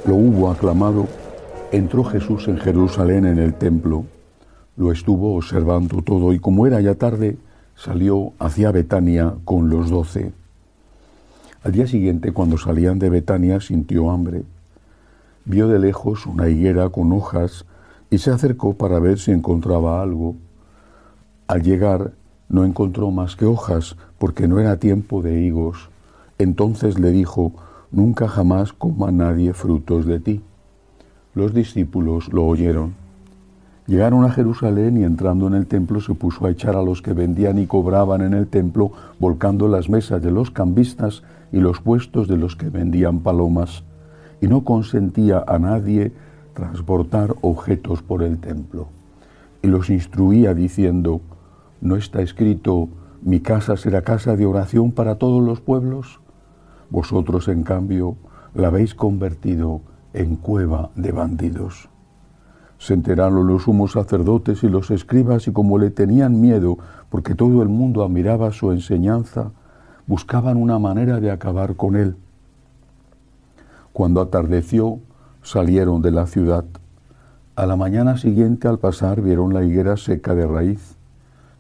lo 0.06 0.16
hubo 0.16 0.52
aclamado, 0.52 1.08
entró 1.72 2.04
Jesús 2.04 2.48
en 2.48 2.58
Jerusalén 2.58 3.26
en 3.26 3.40
el 3.40 3.56
templo, 3.56 4.06
lo 4.78 4.92
estuvo 4.92 5.36
observando 5.36 6.02
todo 6.02 6.34
y 6.34 6.40
como 6.40 6.68
era 6.68 6.80
ya 6.82 6.96
tarde, 6.96 7.38
salió 7.76 8.34
hacia 8.40 8.72
Betania 8.72 9.36
con 9.46 9.70
los 9.70 9.90
doce. 9.90 10.34
Al 11.64 11.72
día 11.72 11.88
siguiente, 11.88 12.32
cuando 12.32 12.58
salían 12.58 13.00
de 13.00 13.10
Betania, 13.10 13.60
sintió 13.60 14.12
hambre. 14.12 14.44
Vio 15.46 15.68
de 15.68 15.80
lejos 15.80 16.26
una 16.26 16.50
higuera 16.50 16.90
con 16.90 17.12
hojas 17.12 17.66
y 18.10 18.18
se 18.20 18.32
acercó 18.32 18.74
para 18.74 19.00
ver 19.00 19.20
si 19.20 19.32
encontraba 19.32 20.02
algo. 20.02 20.36
Al 21.48 21.62
llegar, 21.62 22.14
no 22.50 22.66
encontró 22.66 23.12
más 23.12 23.36
que 23.36 23.46
hojas, 23.46 23.96
porque 24.18 24.48
no 24.48 24.60
era 24.60 24.78
tiempo 24.78 25.22
de 25.22 25.42
higos. 25.42 25.90
Entonces 26.38 27.00
le 27.00 27.12
dijo, 27.12 27.54
Nunca 27.92 28.28
jamás 28.28 28.74
coma 28.74 29.10
nadie 29.10 29.54
frutos 29.54 30.06
de 30.06 30.20
ti. 30.20 30.42
Los 31.34 31.54
discípulos 31.54 32.28
lo 32.34 32.46
oyeron. 32.46 33.05
Llegaron 33.88 34.26
a 34.26 34.32
Jerusalén 34.32 34.98
y 34.98 35.04
entrando 35.04 35.46
en 35.46 35.54
el 35.54 35.68
templo 35.68 36.02
se 36.02 36.16
puso 36.16 36.46
a 36.48 36.50
echar 36.50 36.76
a 36.76 36.82
los 36.82 37.04
que 37.04 37.14
vendían 37.14 37.60
y 37.60 37.68
cobraban 37.68 38.22
en 38.22 38.34
el 38.34 38.48
templo, 38.48 38.92
volcando 39.20 39.68
las 39.68 39.90
mesas 39.90 40.24
de 40.24 40.32
los 40.32 40.50
cambistas 40.50 41.22
y 41.52 41.60
los 41.60 41.82
puestos 41.82 42.28
de 42.28 42.38
los 42.38 42.56
que 42.56 42.70
vendían 42.70 43.20
palomas, 43.20 43.84
y 44.42 44.48
no 44.48 44.64
consentía 44.64 45.44
a 45.48 45.60
nadie 45.60 46.12
transportar 46.56 47.36
objetos 47.42 48.02
por 48.02 48.24
el 48.24 48.40
templo. 48.40 48.88
Y 49.62 49.68
los 49.68 49.92
instruía 49.92 50.56
diciendo, 50.56 51.22
¿no 51.80 51.96
está 51.96 52.22
escrito, 52.22 52.90
mi 53.22 53.40
casa 53.40 53.78
será 53.78 54.02
casa 54.02 54.36
de 54.36 54.48
oración 54.48 54.94
para 54.94 55.20
todos 55.20 55.44
los 55.44 55.62
pueblos? 55.62 56.20
Vosotros, 56.90 57.48
en 57.50 57.62
cambio, 57.62 58.16
la 58.56 58.68
habéis 58.70 58.96
convertido 58.96 59.82
en 60.14 60.38
cueva 60.38 60.90
de 60.96 61.12
bandidos. 61.12 61.90
Se 62.78 62.94
enteraron 62.94 63.48
los 63.48 63.64
sumos 63.64 63.94
sacerdotes 63.94 64.64
y 64.64 64.70
los 64.70 64.92
escribas 64.92 65.48
y 65.48 65.52
como 65.52 65.78
le 65.78 65.90
tenían 65.90 66.42
miedo, 66.42 66.78
porque 67.10 67.36
todo 67.36 67.62
el 67.62 67.70
mundo 67.70 68.04
admiraba 68.04 68.52
su 68.52 68.72
enseñanza, 68.72 69.52
buscaban 70.08 70.58
una 70.58 70.78
manera 70.78 71.20
de 71.20 71.32
acabar 71.32 71.76
con 71.76 71.96
él. 71.96 72.16
Cuando 73.94 74.22
atardeció, 74.22 75.00
salieron 75.42 76.02
de 76.02 76.12
la 76.12 76.26
ciudad. 76.26 76.66
A 77.56 77.66
la 77.66 77.78
mañana 77.78 78.18
siguiente 78.18 78.68
al 78.68 78.80
pasar 78.80 79.22
vieron 79.22 79.54
la 79.54 79.64
higuera 79.64 79.96
seca 79.96 80.36
de 80.36 80.46
raíz. 80.46 80.98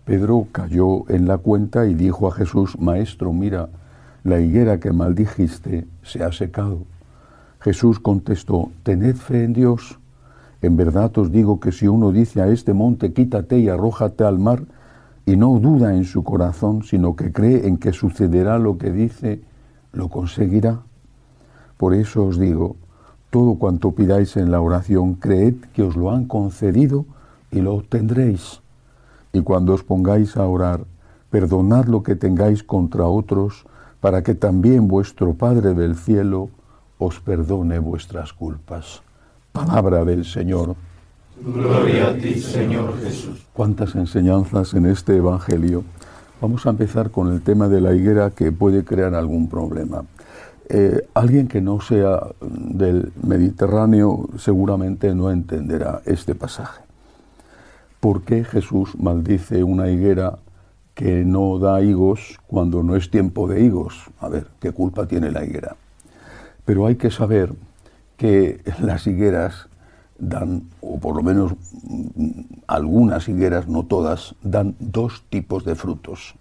Pedro 0.03 0.47
cayó 0.51 1.09
en 1.09 1.27
la 1.27 1.37
cuenta 1.37 1.87
y 1.87 1.93
dijo 1.93 2.27
a 2.27 2.33
Jesús, 2.33 2.77
Maestro, 2.77 3.31
mira, 3.31 3.69
la 4.23 4.39
higuera 4.41 4.79
que 4.79 4.91
maldijiste 4.91 5.87
se 6.03 6.23
ha 6.23 6.31
secado. 6.31 6.79
Jesús 7.61 7.99
contestó, 7.99 8.69
Tened 8.83 9.15
fe 9.15 9.45
en 9.45 9.53
Dios 9.53 9.97
en 10.65 10.77
verdad 10.77 11.17
os 11.17 11.31
digo 11.31 11.59
que 11.59 11.71
si 11.71 11.87
uno 11.87 12.11
dice 12.11 12.41
a 12.41 12.47
este 12.47 12.73
monte, 12.73 13.13
quítate 13.13 13.59
y 13.59 13.69
arrójate 13.69 14.23
al 14.23 14.39
mar, 14.39 14.63
y 15.25 15.35
no 15.35 15.59
duda 15.59 15.95
en 15.95 16.05
su 16.05 16.23
corazón, 16.23 16.83
sino 16.83 17.15
que 17.15 17.31
cree 17.31 17.67
en 17.67 17.77
que 17.77 17.93
sucederá 17.93 18.59
lo 18.59 18.77
que 18.77 18.91
dice, 18.91 19.41
lo 19.91 20.09
conseguirá. 20.09 20.81
Por 21.77 21.93
eso 21.93 22.25
os 22.25 22.39
digo, 22.39 22.75
todo 23.31 23.55
cuanto 23.55 23.91
pidáis 23.91 24.37
en 24.37 24.51
la 24.51 24.61
oración, 24.61 25.15
creed 25.15 25.55
que 25.73 25.83
os 25.83 25.95
lo 25.95 26.11
han 26.11 26.25
concedido 26.25 27.05
y 27.51 27.61
lo 27.61 27.75
obtendréis. 27.75 28.61
Y 29.33 29.41
cuando 29.41 29.73
os 29.73 29.83
pongáis 29.83 30.37
a 30.37 30.47
orar, 30.47 30.85
perdonad 31.29 31.85
lo 31.85 32.03
que 32.03 32.15
tengáis 32.15 32.63
contra 32.63 33.07
otros, 33.07 33.65
para 33.99 34.23
que 34.23 34.35
también 34.35 34.87
vuestro 34.87 35.33
Padre 35.33 35.73
del 35.73 35.95
cielo 35.95 36.49
os 36.97 37.19
perdone 37.19 37.79
vuestras 37.79 38.31
culpas. 38.31 39.04
Palabra 39.55 40.03
del 40.03 40.25
Señor. 40.25 40.75
Gloria 41.41 42.09
a 42.09 42.13
ti, 42.13 42.41
Señor 42.41 42.99
Jesús. 42.99 43.47
Cuántas 43.53 43.95
enseñanzas 43.95 44.73
en 44.73 44.85
este 44.85 45.15
Evangelio. 45.15 45.85
Vamos 46.41 46.65
a 46.65 46.71
empezar 46.71 47.09
con 47.09 47.31
el 47.31 47.41
tema 47.41 47.69
de 47.69 47.79
la 47.79 47.95
higuera 47.95 48.31
que 48.31 48.51
puede 48.51 48.83
crear 48.83 49.15
algún 49.15 49.47
problema. 49.47 50.03
Eh, 50.67 51.07
alguien 51.13 51.47
que 51.47 51.61
no 51.61 51.79
sea 51.79 52.19
del 52.41 53.13
Mediterráneo 53.23 54.27
seguramente 54.37 55.15
no 55.15 55.31
entenderá 55.31 56.01
este 56.03 56.35
pasaje. 56.35 56.81
¿Por 58.01 58.23
qué 58.23 58.43
Jesús 58.43 58.99
maldice 58.99 59.63
una 59.63 59.89
higuera 59.89 60.37
que 60.95 61.23
no 61.23 61.59
da 61.59 61.81
higos 61.81 62.41
cuando 62.45 62.83
no 62.83 62.97
es 62.97 63.09
tiempo 63.09 63.47
de 63.47 63.61
higos? 63.61 64.03
A 64.19 64.27
ver, 64.27 64.47
¿qué 64.59 64.73
culpa 64.73 65.05
tiene 65.05 65.31
la 65.31 65.45
higuera? 65.45 65.77
Pero 66.65 66.87
hay 66.87 66.97
que 66.97 67.09
saber 67.09 67.53
que 68.17 68.61
las 68.81 69.07
higueras 69.07 69.67
dan, 70.17 70.63
o 70.81 70.99
por 70.99 71.15
lo 71.15 71.23
menos 71.23 71.53
mm, 71.83 72.41
algunas 72.67 73.27
higueras, 73.27 73.67
no 73.67 73.83
todas, 73.83 74.35
dan 74.41 74.75
dos 74.79 75.23
tipos 75.29 75.65
de 75.65 75.75
frutos. 75.75 76.35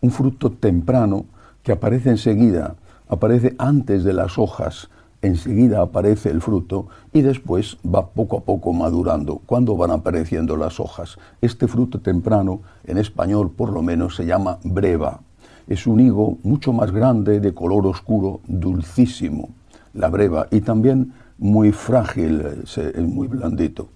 Un 0.00 0.10
fruto 0.10 0.52
temprano 0.52 1.24
que 1.62 1.72
aparece 1.72 2.10
enseguida 2.10 2.76
aparece 3.08 3.54
antes 3.58 4.04
de 4.04 4.12
las 4.12 4.38
hojas, 4.38 4.90
enseguida 5.22 5.80
aparece 5.80 6.30
el 6.30 6.42
fruto 6.42 6.88
y 7.12 7.22
después 7.22 7.78
va 7.82 8.08
poco 8.08 8.38
a 8.38 8.40
poco 8.40 8.72
madurando. 8.72 9.40
¿Cuándo 9.46 9.76
van 9.76 9.90
apareciendo 9.90 10.56
las 10.56 10.78
hojas? 10.78 11.18
Este 11.40 11.66
fruto 11.66 12.00
temprano, 12.00 12.60
en 12.84 12.98
español 12.98 13.50
por 13.50 13.72
lo 13.72 13.82
menos, 13.82 14.16
se 14.16 14.26
llama 14.26 14.58
breva. 14.62 15.20
Es 15.66 15.86
un 15.86 16.00
higo 16.00 16.36
mucho 16.42 16.74
más 16.74 16.90
grande, 16.90 17.40
de 17.40 17.54
color 17.54 17.86
oscuro, 17.86 18.40
dulcísimo, 18.46 19.48
la 19.94 20.08
breva, 20.08 20.48
y 20.50 20.60
también 20.60 21.14
muy 21.38 21.72
frágil, 21.72 22.64
muy 22.98 23.28
blandito. 23.28 23.88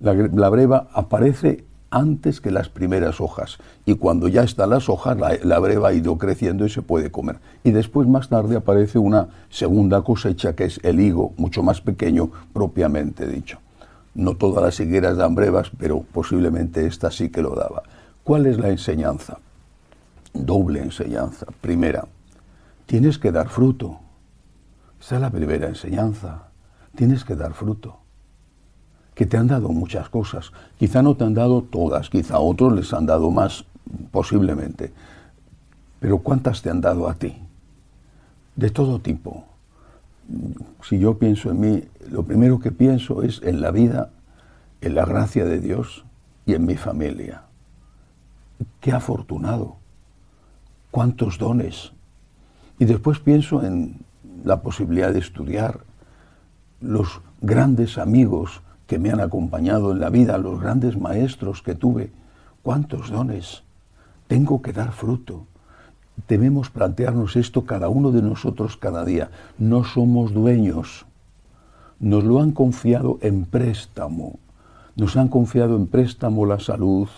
La, 0.00 0.14
la 0.14 0.48
breva 0.48 0.88
aparece 0.92 1.64
antes 1.90 2.40
que 2.40 2.50
las 2.50 2.68
primeras 2.68 3.20
hojas. 3.20 3.58
Y 3.84 3.94
cuando 3.94 4.28
ya 4.28 4.42
están 4.42 4.70
las 4.70 4.88
hojas, 4.88 5.18
la, 5.18 5.58
breva 5.58 5.88
ha 5.88 5.92
ido 5.92 6.16
creciendo 6.18 6.64
y 6.64 6.70
se 6.70 6.82
puede 6.82 7.10
comer. 7.10 7.38
Y 7.64 7.72
después, 7.72 8.08
más 8.08 8.28
tarde, 8.28 8.56
aparece 8.56 8.98
una 8.98 9.28
segunda 9.50 10.02
cosecha 10.02 10.54
que 10.54 10.64
es 10.64 10.80
el 10.82 11.00
higo, 11.00 11.32
mucho 11.36 11.62
más 11.62 11.80
pequeño 11.80 12.30
propiamente 12.52 13.26
dicho. 13.26 13.58
No 14.14 14.36
todas 14.36 14.62
las 14.62 14.80
higueras 14.80 15.16
dan 15.16 15.34
brevas, 15.34 15.70
pero 15.78 16.04
posiblemente 16.12 16.86
esta 16.86 17.10
sí 17.10 17.30
que 17.30 17.42
lo 17.42 17.54
daba. 17.54 17.82
¿Cuál 18.24 18.46
es 18.46 18.58
la 18.58 18.68
enseñanza? 18.68 19.38
Doble 20.32 20.82
enseñanza. 20.82 21.46
Primera, 21.60 22.06
tienes 22.86 23.18
que 23.18 23.32
dar 23.32 23.48
fruto. 23.48 23.98
Esa 25.00 25.16
es 25.16 25.20
la 25.20 25.30
primera 25.30 25.68
enseñanza. 25.68 26.48
Tienes 26.94 27.24
que 27.24 27.34
dar 27.34 27.54
fruto 27.54 28.00
que 29.20 29.26
te 29.26 29.36
han 29.36 29.48
dado 29.48 29.68
muchas 29.68 30.08
cosas. 30.08 30.50
Quizá 30.78 31.02
no 31.02 31.14
te 31.14 31.24
han 31.24 31.34
dado 31.34 31.60
todas, 31.60 32.08
quizá 32.08 32.38
otros 32.38 32.72
les 32.72 32.92
han 32.94 33.04
dado 33.04 33.30
más, 33.30 33.66
posiblemente. 34.10 34.94
Pero 35.98 36.20
¿cuántas 36.20 36.62
te 36.62 36.70
han 36.70 36.80
dado 36.80 37.06
a 37.06 37.14
ti? 37.14 37.36
De 38.56 38.70
todo 38.70 38.98
tipo. 38.98 39.44
Si 40.82 40.98
yo 40.98 41.18
pienso 41.18 41.50
en 41.50 41.60
mí, 41.60 41.84
lo 42.08 42.22
primero 42.22 42.60
que 42.60 42.72
pienso 42.72 43.22
es 43.22 43.42
en 43.42 43.60
la 43.60 43.70
vida, 43.70 44.10
en 44.80 44.94
la 44.94 45.04
gracia 45.04 45.44
de 45.44 45.60
Dios 45.60 46.06
y 46.46 46.54
en 46.54 46.64
mi 46.64 46.76
familia. 46.76 47.42
Qué 48.80 48.92
afortunado. 48.92 49.76
Cuántos 50.90 51.36
dones. 51.36 51.92
Y 52.78 52.86
después 52.86 53.18
pienso 53.18 53.62
en 53.62 53.98
la 54.44 54.62
posibilidad 54.62 55.12
de 55.12 55.18
estudiar, 55.18 55.80
los 56.80 57.20
grandes 57.40 57.98
amigos 57.98 58.62
que 58.86 58.98
me 58.98 59.10
han 59.10 59.20
acompañado 59.20 59.92
en 59.92 60.00
la 60.00 60.10
vida, 60.10 60.38
los 60.38 60.60
grandes 60.60 60.98
maestros 60.98 61.62
que 61.62 61.74
tuve. 61.74 62.10
¿Cuántos 62.62 63.10
dones? 63.10 63.62
Tengo 64.26 64.62
que 64.62 64.72
dar 64.72 64.92
fruto. 64.92 65.46
Debemos 66.28 66.70
plantearnos 66.70 67.36
esto 67.36 67.64
cada 67.64 67.88
uno 67.88 68.10
de 68.10 68.22
nosotros 68.22 68.76
cada 68.76 69.04
día. 69.04 69.30
No 69.58 69.84
somos 69.84 70.32
dueños. 70.32 71.06
Nos 71.98 72.24
lo 72.24 72.40
han 72.40 72.52
confiado 72.52 73.18
en 73.22 73.44
préstamo. 73.44 74.38
Nos 74.96 75.16
han 75.16 75.28
confiado 75.28 75.76
en 75.76 75.86
préstamo 75.86 76.44
la 76.44 76.58
salud, 76.58 77.08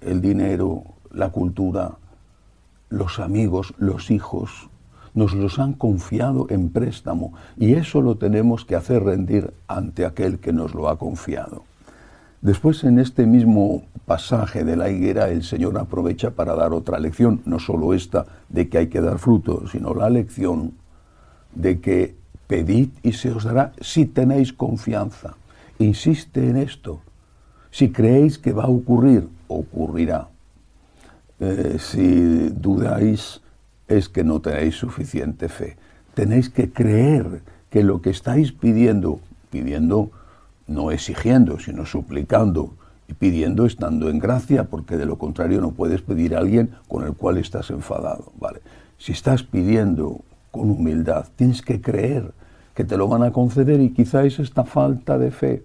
el 0.00 0.20
dinero, 0.20 0.84
la 1.10 1.30
cultura, 1.30 1.96
los 2.88 3.18
amigos, 3.18 3.74
los 3.78 4.10
hijos, 4.10 4.68
nos 5.14 5.32
los 5.32 5.58
han 5.58 5.72
confiado 5.72 6.46
en 6.50 6.70
préstamo 6.70 7.32
y 7.56 7.74
eso 7.74 8.02
lo 8.02 8.16
tenemos 8.16 8.64
que 8.64 8.76
hacer 8.76 9.02
rendir 9.02 9.54
ante 9.68 10.04
aquel 10.04 10.38
que 10.38 10.52
nos 10.52 10.74
lo 10.74 10.88
ha 10.88 10.98
confiado. 10.98 11.64
Después 12.42 12.84
en 12.84 12.98
este 12.98 13.24
mismo 13.24 13.84
pasaje 14.04 14.64
de 14.64 14.76
la 14.76 14.90
higuera 14.90 15.30
el 15.30 15.44
Señor 15.44 15.78
aprovecha 15.78 16.32
para 16.32 16.54
dar 16.54 16.74
otra 16.74 16.98
lección, 16.98 17.40
no 17.46 17.58
solo 17.58 17.94
esta 17.94 18.26
de 18.50 18.68
que 18.68 18.78
hay 18.78 18.86
que 18.88 19.00
dar 19.00 19.18
fruto, 19.18 19.66
sino 19.68 19.94
la 19.94 20.10
lección 20.10 20.72
de 21.54 21.80
que 21.80 22.16
pedid 22.46 22.90
y 23.02 23.12
se 23.12 23.30
os 23.30 23.44
dará 23.44 23.72
si 23.80 24.04
tenéis 24.04 24.52
confianza. 24.52 25.36
Insiste 25.78 26.48
en 26.48 26.56
esto. 26.56 27.00
Si 27.70 27.90
creéis 27.90 28.38
que 28.38 28.52
va 28.52 28.64
a 28.64 28.68
ocurrir, 28.68 29.28
ocurrirá. 29.48 30.28
Eh, 31.40 31.78
si 31.80 32.50
dudáis, 32.50 33.40
es 33.96 34.08
que 34.08 34.24
no 34.24 34.40
tenéis 34.40 34.76
suficiente 34.76 35.48
fe. 35.48 35.76
Tenéis 36.14 36.50
que 36.50 36.70
creer 36.70 37.42
que 37.70 37.82
lo 37.82 38.00
que 38.02 38.10
estáis 38.10 38.52
pidiendo, 38.52 39.20
pidiendo 39.50 40.10
no 40.66 40.90
exigiendo, 40.90 41.58
sino 41.58 41.84
suplicando, 41.86 42.74
y 43.08 43.14
pidiendo 43.14 43.66
estando 43.66 44.08
en 44.08 44.18
gracia, 44.18 44.64
porque 44.64 44.96
de 44.96 45.06
lo 45.06 45.18
contrario 45.18 45.60
no 45.60 45.72
puedes 45.72 46.00
pedir 46.00 46.34
a 46.34 46.38
alguien 46.38 46.70
con 46.88 47.04
el 47.04 47.12
cual 47.12 47.38
estás 47.38 47.70
enfadado. 47.70 48.32
¿vale? 48.38 48.60
Si 48.98 49.12
estás 49.12 49.42
pidiendo 49.42 50.20
con 50.50 50.70
humildad, 50.70 51.26
tienes 51.36 51.62
que 51.62 51.80
creer 51.80 52.32
que 52.74 52.84
te 52.84 52.96
lo 52.96 53.08
van 53.08 53.22
a 53.22 53.32
conceder 53.32 53.80
y 53.80 53.90
quizá 53.90 54.24
es 54.24 54.38
esta 54.38 54.64
falta 54.64 55.18
de 55.18 55.30
fe. 55.30 55.62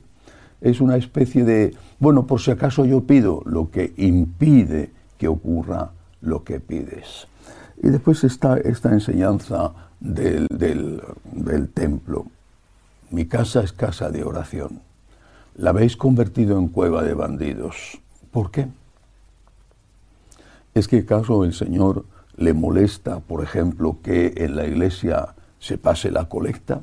Es 0.62 0.82
una 0.82 0.98
especie 0.98 1.46
de, 1.46 1.74
bueno, 2.00 2.28
por 2.28 2.42
si 2.42 2.52
acaso 2.52 2.86
yo 2.86 3.02
pido, 3.02 3.42
lo 3.46 3.72
que 3.72 3.94
impide 3.98 4.92
que 5.18 5.28
ocurra 5.28 5.92
lo 6.22 6.44
que 6.44 6.60
pides. 6.60 7.29
Y 7.82 7.90
después 7.90 8.24
está 8.24 8.58
esta 8.58 8.92
enseñanza 8.92 9.72
del, 10.00 11.00
templo. 11.74 12.26
Mi 13.10 13.26
casa 13.26 13.62
es 13.62 13.72
casa 13.72 14.10
de 14.10 14.24
oración. 14.24 14.82
La 15.56 15.72
habéis 15.72 15.98
convertido 15.98 16.58
en 16.60 16.68
cueva 16.68 17.04
de 17.04 17.14
bandidos. 17.14 18.00
¿Por 18.32 18.52
qué? 18.52 18.68
¿Es 20.74 20.88
que 20.88 21.00
acaso 21.00 21.44
el 21.44 21.54
Señor 21.54 22.06
le 22.38 22.54
molesta, 22.54 23.20
por 23.20 23.44
ejemplo, 23.44 23.98
que 24.04 24.34
en 24.38 24.56
la 24.56 24.66
iglesia 24.66 25.36
se 25.60 25.78
pase 25.78 26.12
la 26.12 26.26
colecta? 26.26 26.82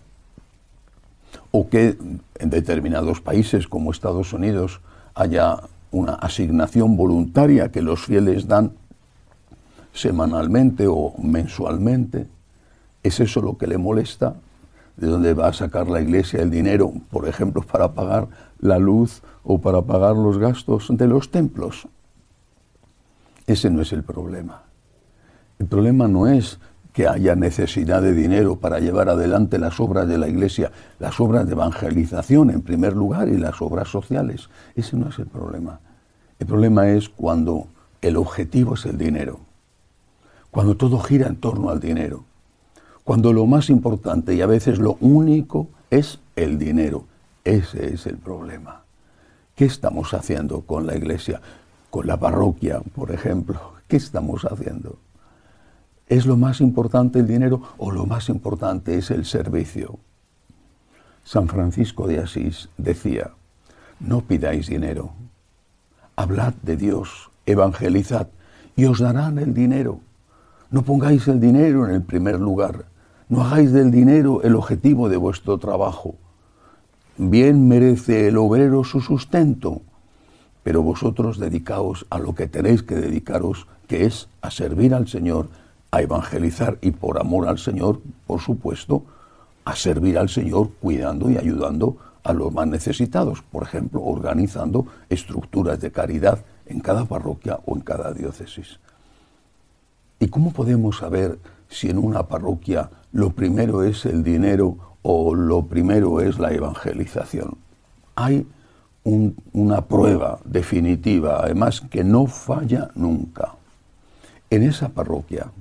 ¿O 1.52 1.68
que 1.68 1.96
en 2.38 2.50
determinados 2.50 3.20
países 3.20 3.68
como 3.68 3.90
Estados 3.90 4.32
Unidos 4.32 4.80
haya 5.14 5.60
una 5.90 6.14
asignación 6.14 6.96
voluntaria 6.96 7.70
que 7.70 7.82
los 7.82 8.04
fieles 8.04 8.48
dan 8.48 8.72
semanalmente 9.96 10.86
o 10.86 11.14
mensualmente. 11.18 12.28
¿Es 13.02 13.18
eso 13.18 13.40
lo 13.40 13.56
que 13.56 13.66
le 13.66 13.78
molesta? 13.78 14.34
¿De 14.96 15.06
dónde 15.06 15.34
va 15.34 15.48
a 15.48 15.52
sacar 15.52 15.88
la 15.88 16.00
iglesia 16.00 16.42
el 16.42 16.50
dinero, 16.50 16.92
por 17.10 17.26
ejemplo, 17.26 17.62
para 17.62 17.92
pagar 17.92 18.28
la 18.60 18.78
luz 18.78 19.22
o 19.42 19.58
para 19.60 19.82
pagar 19.82 20.16
los 20.16 20.38
gastos 20.38 20.88
de 20.90 21.06
los 21.06 21.30
templos? 21.30 21.88
Ese 23.46 23.70
no 23.70 23.82
es 23.82 23.92
el 23.92 24.02
problema. 24.02 24.62
El 25.58 25.66
problema 25.66 26.08
no 26.08 26.26
es 26.26 26.58
que 26.92 27.08
haya 27.08 27.34
necesidad 27.34 28.02
de 28.02 28.12
dinero 28.12 28.56
para 28.56 28.80
llevar 28.80 29.08
adelante 29.08 29.58
las 29.58 29.80
obras 29.80 30.08
de 30.08 30.18
la 30.18 30.28
Iglesia, 30.28 30.72
las 30.98 31.20
obras 31.20 31.46
de 31.46 31.52
evangelización 31.52 32.50
en 32.50 32.62
primer 32.62 32.94
lugar 32.94 33.28
y 33.28 33.36
las 33.36 33.60
obras 33.60 33.88
sociales. 33.88 34.48
Ese 34.74 34.96
no 34.96 35.08
es 35.08 35.18
el 35.18 35.26
problema. 35.26 35.80
El 36.38 36.46
problema 36.46 36.88
es 36.88 37.08
cuando 37.08 37.68
el 38.00 38.16
objetivo 38.16 38.74
es 38.74 38.86
el 38.86 38.98
dinero 38.98 39.45
cuando 40.56 40.74
todo 40.74 40.98
gira 41.00 41.26
en 41.26 41.36
torno 41.36 41.68
al 41.68 41.80
dinero, 41.80 42.24
cuando 43.04 43.34
lo 43.34 43.44
más 43.44 43.68
importante 43.68 44.34
y 44.34 44.40
a 44.40 44.46
veces 44.46 44.78
lo 44.78 44.96
único 45.02 45.68
es 45.90 46.18
el 46.34 46.58
dinero. 46.58 47.04
Ese 47.44 47.92
es 47.92 48.06
el 48.06 48.16
problema. 48.16 48.80
¿Qué 49.54 49.66
estamos 49.66 50.14
haciendo 50.14 50.62
con 50.62 50.86
la 50.86 50.96
iglesia? 50.96 51.42
Con 51.90 52.06
la 52.06 52.18
parroquia, 52.18 52.80
por 52.94 53.10
ejemplo. 53.10 53.74
¿Qué 53.86 53.98
estamos 53.98 54.46
haciendo? 54.46 54.96
¿Es 56.08 56.24
lo 56.24 56.38
más 56.38 56.62
importante 56.62 57.18
el 57.18 57.26
dinero 57.26 57.60
o 57.76 57.90
lo 57.90 58.06
más 58.06 58.30
importante 58.30 58.96
es 58.96 59.10
el 59.10 59.26
servicio? 59.26 59.98
San 61.22 61.48
Francisco 61.48 62.08
de 62.08 62.20
Asís 62.20 62.70
decía, 62.78 63.32
no 64.00 64.22
pidáis 64.22 64.68
dinero, 64.68 65.12
hablad 66.16 66.54
de 66.62 66.78
Dios, 66.78 67.28
evangelizad 67.44 68.28
y 68.74 68.86
os 68.86 69.00
darán 69.00 69.36
el 69.36 69.52
dinero. 69.52 70.00
No 70.70 70.82
pongáis 70.82 71.28
el 71.28 71.38
dinero 71.38 71.86
en 71.86 71.94
el 71.94 72.02
primer 72.02 72.40
lugar. 72.40 72.86
No 73.28 73.42
hagáis 73.42 73.72
del 73.72 73.92
dinero 73.92 74.42
el 74.42 74.56
objetivo 74.56 75.08
de 75.08 75.16
vuestro 75.16 75.58
trabajo. 75.58 76.16
bien 77.18 77.66
merece 77.68 78.28
el 78.28 78.36
obrero 78.36 78.84
su 78.84 79.00
sustento, 79.00 79.80
pero 80.62 80.82
vosotros 80.82 81.38
dedicaos 81.38 82.04
a 82.10 82.18
lo 82.18 82.34
que 82.34 82.48
tenéis 82.48 82.82
que 82.82 82.96
dedicaros, 82.96 83.68
que 83.86 84.04
es 84.04 84.28
a 84.42 84.50
servir 84.50 84.92
al 84.92 85.06
Señor, 85.08 85.48
a 85.92 86.02
evangelizar 86.02 86.78
y 86.82 86.90
por 86.90 87.18
amor 87.20 87.48
al 87.48 87.58
Señor, 87.58 88.00
por 88.26 88.40
supuesto, 88.40 89.04
a 89.64 89.76
servir 89.76 90.18
al 90.18 90.28
Señor 90.28 90.70
cuidando 90.80 91.30
y 91.30 91.38
ayudando 91.38 91.96
a 92.24 92.32
los 92.32 92.52
más 92.52 92.66
necesitados, 92.66 93.40
por 93.40 93.62
ejemplo, 93.62 94.02
organizando 94.02 94.86
estructuras 95.08 95.80
de 95.80 95.92
caridad 95.92 96.44
en 96.66 96.80
cada 96.80 97.04
parroquia 97.04 97.60
o 97.64 97.76
en 97.76 97.82
cada 97.82 98.12
diócesis. 98.12 98.80
¿Y 100.18 100.28
cómo 100.28 100.52
podemos 100.52 100.98
saber 100.98 101.38
si 101.68 101.90
en 101.90 101.98
una 101.98 102.26
parroquia 102.26 102.90
lo 103.12 103.30
primero 103.30 103.82
es 103.82 104.06
el 104.06 104.22
dinero 104.22 104.76
o 105.02 105.34
lo 105.34 105.66
primero 105.66 106.20
es 106.20 106.38
la 106.38 106.52
evangelización? 106.52 107.58
Hay 108.14 108.46
una 109.52 109.82
prueba 109.82 110.40
definitiva, 110.44 111.40
además 111.42 111.80
que 111.80 112.02
no 112.02 112.26
falla 112.26 112.90
nunca. 112.94 113.54
En 114.50 114.62
esa 114.62 114.88
parroquia, 114.88 115.52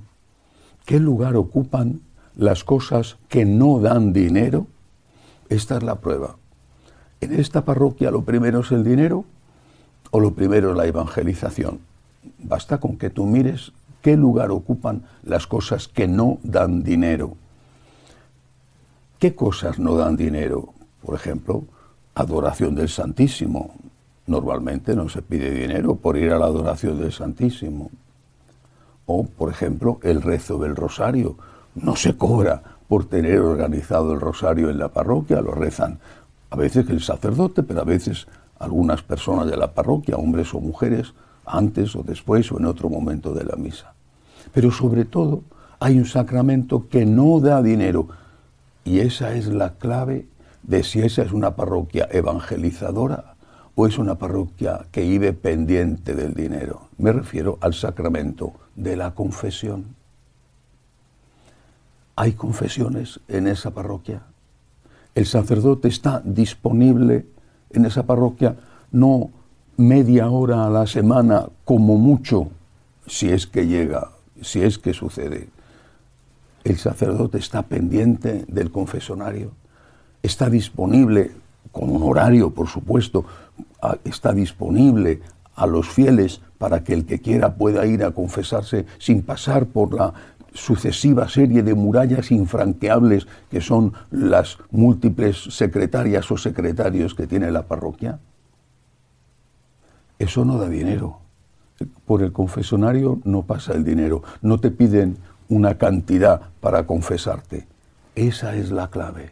¿qué 0.84 0.98
lugar 0.98 1.36
ocupan 1.36 2.00
las 2.34 2.64
cosas 2.64 3.18
que 3.28 3.44
no 3.44 3.78
dan 3.78 4.12
dinero? 4.12 4.66
Esta 5.48 5.76
es 5.76 5.82
la 5.82 5.96
prueba. 5.96 6.36
En 7.20 7.38
esta 7.38 7.64
parroquia 7.64 8.10
lo 8.10 8.22
primero 8.22 8.60
es 8.60 8.72
el 8.72 8.84
dinero 8.84 9.24
o 10.10 10.20
lo 10.20 10.32
primero 10.32 10.70
es 10.70 10.76
la 10.76 10.86
evangelización. 10.86 11.80
Basta 12.38 12.78
con 12.78 12.96
que 12.96 13.10
tú 13.10 13.26
mires 13.26 13.72
qué 14.06 14.16
lugar 14.16 14.52
ocupan 14.52 15.02
las 15.24 15.48
cosas 15.48 15.88
que 15.88 16.06
no 16.06 16.38
dan 16.44 16.84
dinero. 16.84 17.36
¿Qué 19.18 19.34
cosas 19.34 19.80
no 19.80 19.96
dan 19.96 20.16
dinero? 20.16 20.74
Por 21.04 21.16
ejemplo, 21.16 21.64
adoración 22.14 22.76
del 22.76 22.88
Santísimo. 22.88 23.74
Normalmente 24.28 24.94
no 24.94 25.08
se 25.08 25.22
pide 25.22 25.50
dinero 25.50 25.96
por 25.96 26.16
ir 26.16 26.30
a 26.30 26.38
la 26.38 26.46
adoración 26.46 27.00
del 27.00 27.10
Santísimo. 27.10 27.90
O, 29.06 29.26
por 29.26 29.50
ejemplo, 29.50 29.98
el 30.04 30.22
rezo 30.22 30.56
del 30.58 30.76
rosario. 30.76 31.36
No 31.74 31.96
se 31.96 32.16
cobra 32.16 32.62
por 32.86 33.06
tener 33.06 33.40
organizado 33.40 34.12
el 34.12 34.20
rosario 34.20 34.70
en 34.70 34.78
la 34.78 34.86
parroquia, 34.86 35.40
lo 35.40 35.50
rezan 35.50 35.98
a 36.50 36.54
veces 36.54 36.88
el 36.90 37.00
sacerdote, 37.00 37.64
pero 37.64 37.80
a 37.80 37.84
veces 37.84 38.28
algunas 38.60 39.02
personas 39.02 39.48
de 39.48 39.56
la 39.56 39.74
parroquia, 39.74 40.16
hombres 40.16 40.54
o 40.54 40.60
mujeres, 40.60 41.12
antes 41.44 41.96
o 41.96 42.04
después 42.04 42.52
o 42.52 42.58
en 42.60 42.66
otro 42.66 42.88
momento 42.88 43.34
de 43.34 43.44
la 43.44 43.56
misa. 43.56 43.95
Pero 44.56 44.70
sobre 44.70 45.04
todo 45.04 45.42
hay 45.80 45.98
un 45.98 46.06
sacramento 46.06 46.88
que 46.88 47.04
no 47.04 47.40
da 47.40 47.60
dinero 47.60 48.08
y 48.86 49.00
esa 49.00 49.34
es 49.34 49.48
la 49.48 49.74
clave 49.74 50.28
de 50.62 50.82
si 50.82 51.00
esa 51.02 51.20
es 51.20 51.32
una 51.32 51.56
parroquia 51.56 52.08
evangelizadora 52.10 53.34
o 53.74 53.86
es 53.86 53.98
una 53.98 54.14
parroquia 54.14 54.86
que 54.90 55.02
vive 55.02 55.34
pendiente 55.34 56.14
del 56.14 56.32
dinero. 56.32 56.88
Me 56.96 57.12
refiero 57.12 57.58
al 57.60 57.74
sacramento 57.74 58.54
de 58.74 58.96
la 58.96 59.10
confesión. 59.10 59.94
¿Hay 62.16 62.32
confesiones 62.32 63.20
en 63.28 63.48
esa 63.48 63.72
parroquia? 63.72 64.22
el 65.14 65.26
sacerdote 65.26 65.88
está 65.88 66.22
disponible 66.24 67.26
en 67.68 67.84
esa 67.84 68.04
parroquia 68.04 68.56
no 68.90 69.30
media 69.76 70.30
hora 70.30 70.66
a 70.66 70.70
la 70.70 70.86
semana 70.86 71.46
como 71.66 71.98
mucho, 71.98 72.48
si 73.06 73.28
es 73.28 73.46
que 73.46 73.66
llega, 73.66 74.15
si 74.42 74.62
es 74.62 74.78
que 74.78 74.92
sucede. 74.92 75.48
El 76.64 76.78
sacerdote 76.78 77.38
está 77.38 77.62
pendiente 77.62 78.44
del 78.48 78.70
confesonario, 78.70 79.52
está 80.22 80.50
disponible 80.50 81.32
con 81.72 81.90
un 81.90 82.02
horario, 82.02 82.50
por 82.50 82.68
supuesto, 82.68 83.24
está 84.04 84.32
disponible 84.32 85.20
a 85.54 85.66
los 85.66 85.88
fieles 85.88 86.40
para 86.58 86.82
que 86.82 86.94
el 86.94 87.06
que 87.06 87.20
quiera 87.20 87.54
pueda 87.54 87.86
ir 87.86 88.04
a 88.04 88.12
confesarse 88.12 88.86
sin 88.98 89.22
pasar 89.22 89.66
por 89.66 89.94
la 89.94 90.12
sucesiva 90.54 91.28
serie 91.28 91.62
de 91.62 91.74
murallas 91.74 92.30
infranqueables 92.30 93.26
que 93.50 93.60
son 93.60 93.92
las 94.10 94.58
múltiples 94.70 95.36
secretarias 95.50 96.30
o 96.30 96.36
secretarios 96.36 97.14
que 97.14 97.26
tiene 97.26 97.50
la 97.50 97.62
parroquia? 97.62 98.18
Eso 100.18 100.44
no 100.44 100.56
da 100.58 100.68
dinero. 100.68 101.25
Por 102.04 102.22
el 102.22 102.32
confesonario 102.32 103.20
no 103.24 103.42
pasa 103.42 103.74
el 103.74 103.84
dinero. 103.84 104.22
No 104.42 104.58
te 104.58 104.70
piden 104.70 105.18
una 105.48 105.76
cantidad 105.78 106.40
para 106.60 106.86
confesarte. 106.86 107.66
Esa 108.14 108.56
es 108.56 108.70
la 108.70 108.88
clave. 108.88 109.30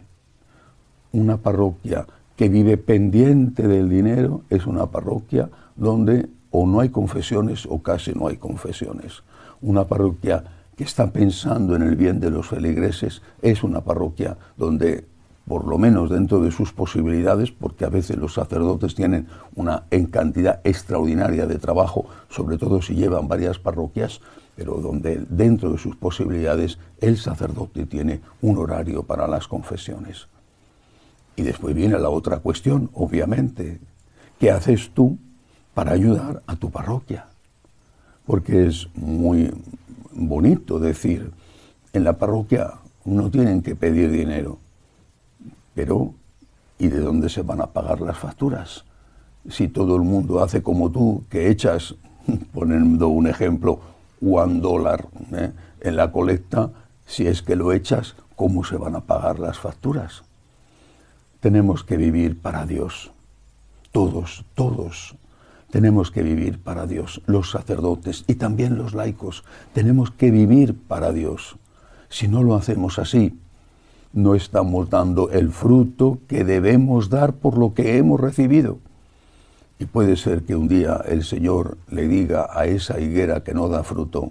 Una 1.13 1.39
parroquia 1.39 2.07
que 2.37 2.49
vive 2.49 2.77
pendiente 2.77 3.67
del 3.69 3.89
dinero 3.89 4.43
es 4.51 4.67
una 4.67 4.87
parroquia 4.87 5.49
donde 5.77 6.29
o 6.51 6.67
no 6.67 6.81
hay 6.81 6.91
confesiones 6.91 7.67
o 7.69 7.83
casi 7.83 8.13
no 8.13 8.29
hay 8.29 8.37
confesiones. 8.37 9.23
Una 9.61 9.85
parroquia 9.85 10.45
que 10.77 10.85
está 10.85 11.11
pensando 11.11 11.75
en 11.75 11.83
el 11.83 11.97
bien 11.97 12.21
de 12.21 12.31
los 12.31 12.49
feligreses 12.49 13.23
es 13.43 13.63
una 13.65 13.81
parroquia 13.81 14.37
donde, 14.57 15.07
por 15.47 15.67
lo 15.67 15.79
menos 15.79 16.11
dentro 16.11 16.41
de 16.41 16.51
sus 16.51 16.73
posibilidades, 16.73 17.51
porque 17.51 17.85
a 17.85 17.91
veces 17.91 18.17
los 18.17 18.35
sacerdotes 18.35 18.95
tienen 18.95 19.29
una 19.55 19.85
en 19.91 20.07
cantidad 20.07 20.61
extraordinaria 20.65 21.47
de 21.47 21.59
trabajo, 21.59 22.07
sobre 22.31 22.57
todo 22.59 22.81
si 22.81 22.95
llevan 22.95 23.29
varias 23.29 23.59
parroquias, 23.59 24.21
pero 24.57 24.75
donde 24.75 25.25
dentro 25.29 25.71
de 25.73 25.79
sus 25.79 25.97
posibilidades 25.97 26.79
el 27.01 27.19
sacerdote 27.19 27.87
tiene 27.87 28.21
un 28.41 28.57
horario 28.59 29.03
para 29.03 29.27
las 29.27 29.49
confesiones. 29.49 30.29
Y 31.37 31.43
después 31.43 31.75
viene 31.75 31.99
la 31.99 32.11
otra 32.11 32.39
cuestión, 32.39 32.91
obviamente, 32.95 33.81
¿qué 34.39 34.51
haces 34.51 34.91
tú 34.95 35.19
para 35.75 35.93
ayudar 35.93 36.43
a 36.47 36.57
tu 36.57 36.71
parroquia? 36.71 37.27
Porque 38.25 38.67
es 38.67 38.89
muy, 38.95 39.53
bonito 40.15 40.79
decir, 40.79 41.33
en 41.93 42.05
la 42.05 42.15
parroquia 42.15 42.75
no 43.05 43.31
tienen 43.31 43.63
que 43.63 43.77
pedir 43.77 44.11
dinero, 44.11 44.59
pero 45.75 46.15
¿y 46.79 46.89
de 46.89 47.01
dónde 47.01 47.29
se 47.29 47.43
van 47.43 47.61
a 47.61 47.69
pagar 47.69 48.01
las 48.01 48.19
facturas? 48.19 48.85
Si 49.49 49.69
todo 49.69 49.97
el 49.97 50.03
mundo 50.03 50.43
hace 50.43 50.63
como 50.63 50.91
tú, 50.91 51.25
que 51.29 51.51
echas, 51.51 51.95
poniendo 52.53 53.09
un 53.09 53.27
ejemplo, 53.27 53.81
un 54.21 54.61
dólar 54.61 55.07
¿eh? 55.33 55.53
en 55.81 55.97
la 55.97 56.11
colecta, 56.11 56.71
si 57.07 57.27
es 57.27 57.43
que 57.43 57.57
lo 57.57 57.73
echas, 57.73 58.15
¿cómo 58.37 58.65
se 58.65 58.77
van 58.77 58.97
a 58.97 59.01
pagar 59.01 59.39
las 59.39 59.59
facturas? 59.59 60.23
Tenemos 61.41 61.85
que 61.85 61.99
vivir 61.99 62.41
para 62.41 62.65
Dios. 62.65 63.13
Todos, 63.93 64.45
todos 64.55 65.17
tenemos 65.75 66.13
que 66.13 66.23
vivir 66.23 66.61
para 66.61 66.87
Dios, 66.87 67.21
los 67.27 67.51
sacerdotes 67.51 68.23
y 68.29 68.37
también 68.37 68.79
los 68.79 68.95
laicos. 68.95 69.43
Tenemos 69.73 70.13
que 70.13 70.31
vivir 70.31 70.79
para 70.79 71.11
Dios. 71.11 71.57
Si 72.09 72.29
no 72.29 72.45
lo 72.45 72.55
hacemos 72.55 73.01
así, 73.01 73.37
no 74.15 74.37
estamos 74.37 74.89
dando 74.89 75.31
el 75.31 75.51
fruto 75.51 76.19
que 76.29 76.45
debemos 76.45 77.11
dar 77.11 77.35
por 77.35 77.59
lo 77.59 77.75
que 77.75 77.99
hemos 77.99 78.21
recibido. 78.21 78.79
Y 79.79 79.87
puede 79.87 80.17
ser 80.17 80.45
que 80.45 80.55
un 80.55 80.69
día 80.69 81.03
el 81.07 81.25
Señor 81.25 81.77
le 81.91 82.07
diga 82.07 82.49
a 82.51 82.67
esa 82.67 83.01
higuera 83.01 83.43
que 83.43 83.55
no 83.55 83.69
da 83.69 83.83
fruto, 83.83 84.31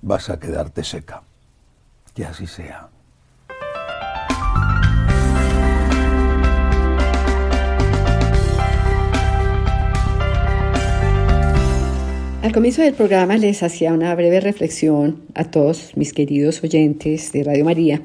vas 0.00 0.30
a 0.30 0.38
quedarte 0.38 0.84
seca. 0.84 1.22
Que 2.14 2.24
así 2.24 2.46
sea. 2.46 2.88
Al 12.46 12.52
comienzo 12.52 12.80
del 12.80 12.94
programa 12.94 13.36
les 13.38 13.64
hacía 13.64 13.92
una 13.92 14.14
breve 14.14 14.38
reflexión 14.38 15.20
a 15.34 15.50
todos 15.50 15.90
mis 15.96 16.12
queridos 16.12 16.62
oyentes 16.62 17.32
de 17.32 17.42
Radio 17.42 17.64
María, 17.64 18.02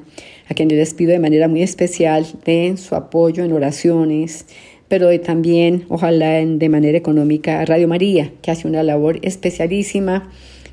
a 0.48 0.54
quienes 0.54 0.78
les 0.78 0.94
pido 0.94 1.12
de 1.12 1.20
manera 1.20 1.46
muy 1.46 1.62
especial 1.62 2.26
den 2.44 2.76
su 2.76 2.96
apoyo 2.96 3.44
en 3.44 3.52
oraciones, 3.52 4.46
pero 4.88 5.08
también 5.20 5.84
ojalá 5.88 6.44
de 6.44 6.68
manera 6.68 6.98
económica 6.98 7.60
a 7.60 7.66
Radio 7.66 7.86
María, 7.86 8.32
que 8.42 8.50
hace 8.50 8.66
una 8.66 8.82
labor 8.82 9.20
especialísima 9.22 10.28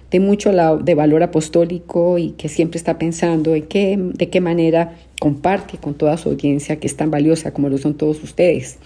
de 0.09 0.19
mucho 0.19 0.51
de 0.51 0.95
valor 0.95 1.21
apostólico 1.21 2.17
y 2.17 2.31
que 2.31 2.49
siempre 2.49 2.79
está 2.79 2.97
pensando 2.97 3.53
en 3.53 3.67
qué, 3.67 3.99
de 3.99 4.29
qué 4.29 4.41
manera 4.41 4.95
comparte 5.19 5.77
con 5.77 5.93
toda 5.93 6.17
su 6.17 6.29
audiencia 6.29 6.79
que 6.79 6.87
es 6.87 6.97
tan 6.97 7.11
valiosa 7.11 7.53
como 7.53 7.69
lo 7.69 7.77
son 7.77 7.93
todos 7.93 8.23
ustedes. 8.23 8.79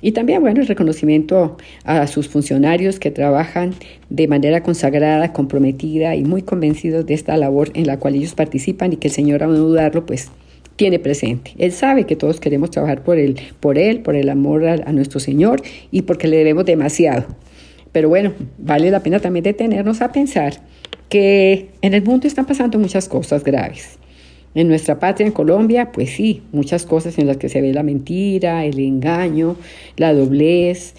Y 0.00 0.12
también, 0.12 0.40
bueno, 0.40 0.60
el 0.60 0.66
reconocimiento 0.66 1.56
a 1.84 2.06
sus 2.06 2.28
funcionarios 2.28 2.98
que 2.98 3.10
trabajan 3.10 3.74
de 4.10 4.28
manera 4.28 4.62
consagrada, 4.62 5.32
comprometida 5.32 6.14
y 6.14 6.24
muy 6.24 6.42
convencidos 6.42 7.06
de 7.06 7.14
esta 7.14 7.36
labor 7.36 7.70
en 7.74 7.86
la 7.86 7.98
cual 7.98 8.14
ellos 8.14 8.34
participan 8.34 8.92
y 8.92 8.96
que 8.96 9.08
el 9.08 9.14
Señor, 9.14 9.42
a 9.42 9.46
no 9.46 9.54
dudarlo, 9.54 10.06
pues 10.06 10.30
tiene 10.76 10.98
presente. 11.00 11.52
Él 11.58 11.72
sabe 11.72 12.04
que 12.04 12.14
todos 12.14 12.38
queremos 12.38 12.70
trabajar 12.70 13.02
por 13.02 13.18
Él, 13.18 13.36
por 13.58 13.78
Él, 13.78 14.00
por 14.00 14.14
el 14.14 14.28
amor 14.28 14.66
a, 14.66 14.74
a 14.74 14.92
nuestro 14.92 15.18
Señor 15.18 15.62
y 15.90 16.02
porque 16.02 16.28
le 16.28 16.36
debemos 16.36 16.64
demasiado. 16.64 17.26
Pero 17.90 18.08
bueno, 18.08 18.32
vale 18.58 18.90
la 18.90 19.02
pena 19.02 19.18
también 19.18 19.42
detenernos 19.42 20.00
a 20.02 20.12
pensar 20.12 20.60
que 21.08 21.70
en 21.82 21.94
el 21.94 22.02
mundo 22.02 22.28
están 22.28 22.46
pasando 22.46 22.78
muchas 22.78 23.08
cosas 23.08 23.42
graves 23.42 23.98
En 24.54 24.68
nuestra 24.68 24.98
patria, 24.98 25.26
en 25.26 25.32
Colombia, 25.32 25.92
pues 25.92 26.10
sí, 26.10 26.42
muchas 26.52 26.86
cosas 26.86 27.18
en 27.18 27.26
las 27.26 27.36
que 27.36 27.48
se 27.48 27.60
ve 27.60 27.72
la 27.72 27.82
mentira, 27.82 28.64
el 28.64 28.78
engaño, 28.78 29.56
la 29.96 30.12
doblez, 30.14 30.94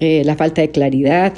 eh, 0.00 0.22
la 0.24 0.36
falta 0.36 0.60
de 0.60 0.70
claridad, 0.70 1.32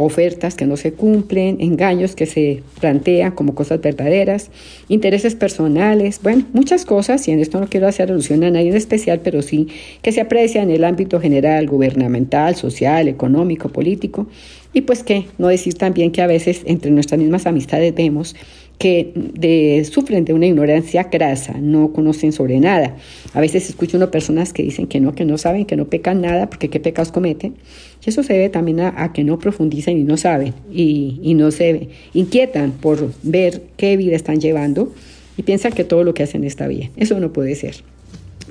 ofertas 0.00 0.54
que 0.54 0.64
no 0.64 0.76
se 0.76 0.92
cumplen, 0.92 1.60
engaños 1.60 2.14
que 2.14 2.26
se 2.26 2.62
plantean 2.80 3.32
como 3.32 3.56
cosas 3.56 3.80
verdaderas, 3.80 4.52
intereses 4.88 5.34
personales, 5.34 6.20
bueno, 6.22 6.44
muchas 6.52 6.84
cosas, 6.84 7.26
y 7.26 7.32
en 7.32 7.40
esto 7.40 7.58
no 7.58 7.66
quiero 7.66 7.88
hacer 7.88 8.12
alusión 8.12 8.44
a 8.44 8.50
nadie 8.52 8.68
en 8.68 8.76
especial, 8.76 9.20
pero 9.24 9.42
sí 9.42 9.66
que 10.00 10.12
se 10.12 10.20
aprecia 10.20 10.62
en 10.62 10.70
el 10.70 10.84
ámbito 10.84 11.20
general, 11.20 11.66
gubernamental, 11.66 12.54
social, 12.54 13.08
económico, 13.08 13.70
político, 13.70 14.28
y 14.72 14.82
pues 14.82 15.02
que 15.02 15.26
no 15.36 15.48
decir 15.48 15.74
también 15.74 16.12
que 16.12 16.22
a 16.22 16.28
veces 16.28 16.62
entre 16.66 16.92
nuestras 16.92 17.18
mismas 17.18 17.46
amistades 17.46 17.92
vemos 17.92 18.36
que 18.78 19.12
de, 19.14 19.84
sufren 19.84 20.24
de 20.24 20.32
una 20.32 20.46
ignorancia 20.46 21.04
grasa, 21.04 21.54
no 21.60 21.92
conocen 21.92 22.32
sobre 22.32 22.60
nada. 22.60 22.96
A 23.34 23.40
veces 23.40 23.68
escucho 23.68 23.96
uno 23.96 24.10
personas 24.10 24.52
que 24.52 24.62
dicen 24.62 24.86
que 24.86 25.00
no, 25.00 25.14
que 25.14 25.24
no 25.24 25.36
saben, 25.36 25.66
que 25.66 25.76
no 25.76 25.86
pecan 25.86 26.20
nada, 26.20 26.48
porque 26.48 26.70
qué 26.70 26.78
pecados 26.78 27.10
cometen. 27.10 27.56
Y 28.04 28.10
eso 28.10 28.22
se 28.22 28.34
debe 28.34 28.48
también 28.48 28.80
a, 28.80 29.12
que 29.12 29.24
no 29.24 29.38
profundizan 29.38 29.98
y 29.98 30.04
no 30.04 30.16
saben, 30.16 30.54
y, 30.72 31.18
y 31.22 31.34
no 31.34 31.50
se 31.50 31.88
inquietan 32.14 32.70
por 32.70 33.12
ver 33.24 33.62
qué 33.76 33.96
vida 33.96 34.14
están 34.14 34.40
llevando 34.40 34.92
y 35.36 35.42
piensan 35.42 35.72
que 35.72 35.84
todo 35.84 36.04
lo 36.04 36.14
que 36.14 36.22
hacen 36.22 36.44
está 36.44 36.68
bien. 36.68 36.90
Eso 36.96 37.18
no 37.18 37.32
puede 37.32 37.56
ser. 37.56 37.76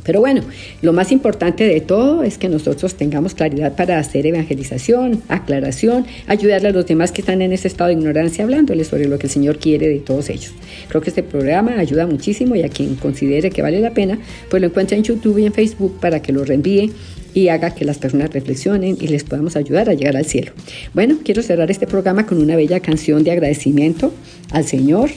Pero 0.03 0.19
bueno, 0.19 0.41
lo 0.81 0.93
más 0.93 1.11
importante 1.11 1.65
de 1.65 1.81
todo 1.81 2.23
es 2.23 2.37
que 2.37 2.49
nosotros 2.49 2.95
tengamos 2.95 3.33
claridad 3.33 3.75
para 3.75 3.99
hacer 3.99 4.25
evangelización, 4.25 5.21
aclaración, 5.27 6.05
ayudarle 6.27 6.69
a 6.69 6.71
los 6.71 6.85
demás 6.85 7.11
que 7.11 7.21
están 7.21 7.41
en 7.41 7.51
ese 7.51 7.67
estado 7.67 7.89
de 7.89 7.93
ignorancia 7.93 8.43
hablándoles 8.43 8.87
sobre 8.87 9.07
lo 9.07 9.19
que 9.19 9.27
el 9.27 9.33
Señor 9.33 9.59
quiere 9.59 9.87
de 9.87 9.99
todos 9.99 10.29
ellos. 10.29 10.53
Creo 10.87 11.01
que 11.01 11.09
este 11.09 11.23
programa 11.23 11.79
ayuda 11.79 12.07
muchísimo 12.07 12.55
y 12.55 12.63
a 12.63 12.69
quien 12.69 12.95
considere 12.95 13.49
que 13.49 13.61
vale 13.61 13.79
la 13.79 13.91
pena, 13.91 14.19
pues 14.49 14.61
lo 14.61 14.67
encuentra 14.67 14.97
en 14.97 15.03
YouTube 15.03 15.37
y 15.39 15.45
en 15.45 15.53
Facebook 15.53 15.99
para 15.99 16.21
que 16.21 16.31
lo 16.31 16.43
reenvíe 16.43 16.91
y 17.33 17.49
haga 17.49 17.75
que 17.75 17.85
las 17.85 17.99
personas 17.99 18.31
reflexionen 18.31 18.97
y 18.99 19.07
les 19.07 19.23
podamos 19.23 19.55
ayudar 19.55 19.89
a 19.89 19.93
llegar 19.93 20.17
al 20.17 20.25
cielo. 20.25 20.53
Bueno, 20.93 21.19
quiero 21.23 21.43
cerrar 21.43 21.69
este 21.69 21.85
programa 21.85 22.25
con 22.25 22.39
una 22.41 22.55
bella 22.55 22.79
canción 22.79 23.23
de 23.23 23.31
agradecimiento 23.31 24.11
al 24.51 24.63
Señor 24.63 25.11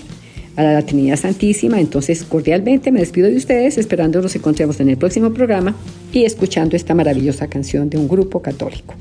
a 0.66 0.72
la 0.72 0.82
Trinidad 0.82 1.16
Santísima. 1.16 1.80
Entonces, 1.80 2.24
cordialmente 2.24 2.92
me 2.92 3.00
despido 3.00 3.28
de 3.28 3.36
ustedes, 3.36 3.78
esperando 3.78 4.20
nos 4.20 4.34
encontremos 4.34 4.80
en 4.80 4.90
el 4.90 4.96
próximo 4.96 5.32
programa 5.32 5.74
y 6.12 6.24
escuchando 6.24 6.76
esta 6.76 6.94
maravillosa 6.94 7.48
canción 7.48 7.90
de 7.90 7.98
un 7.98 8.08
grupo 8.08 8.42
católico. 8.42 8.94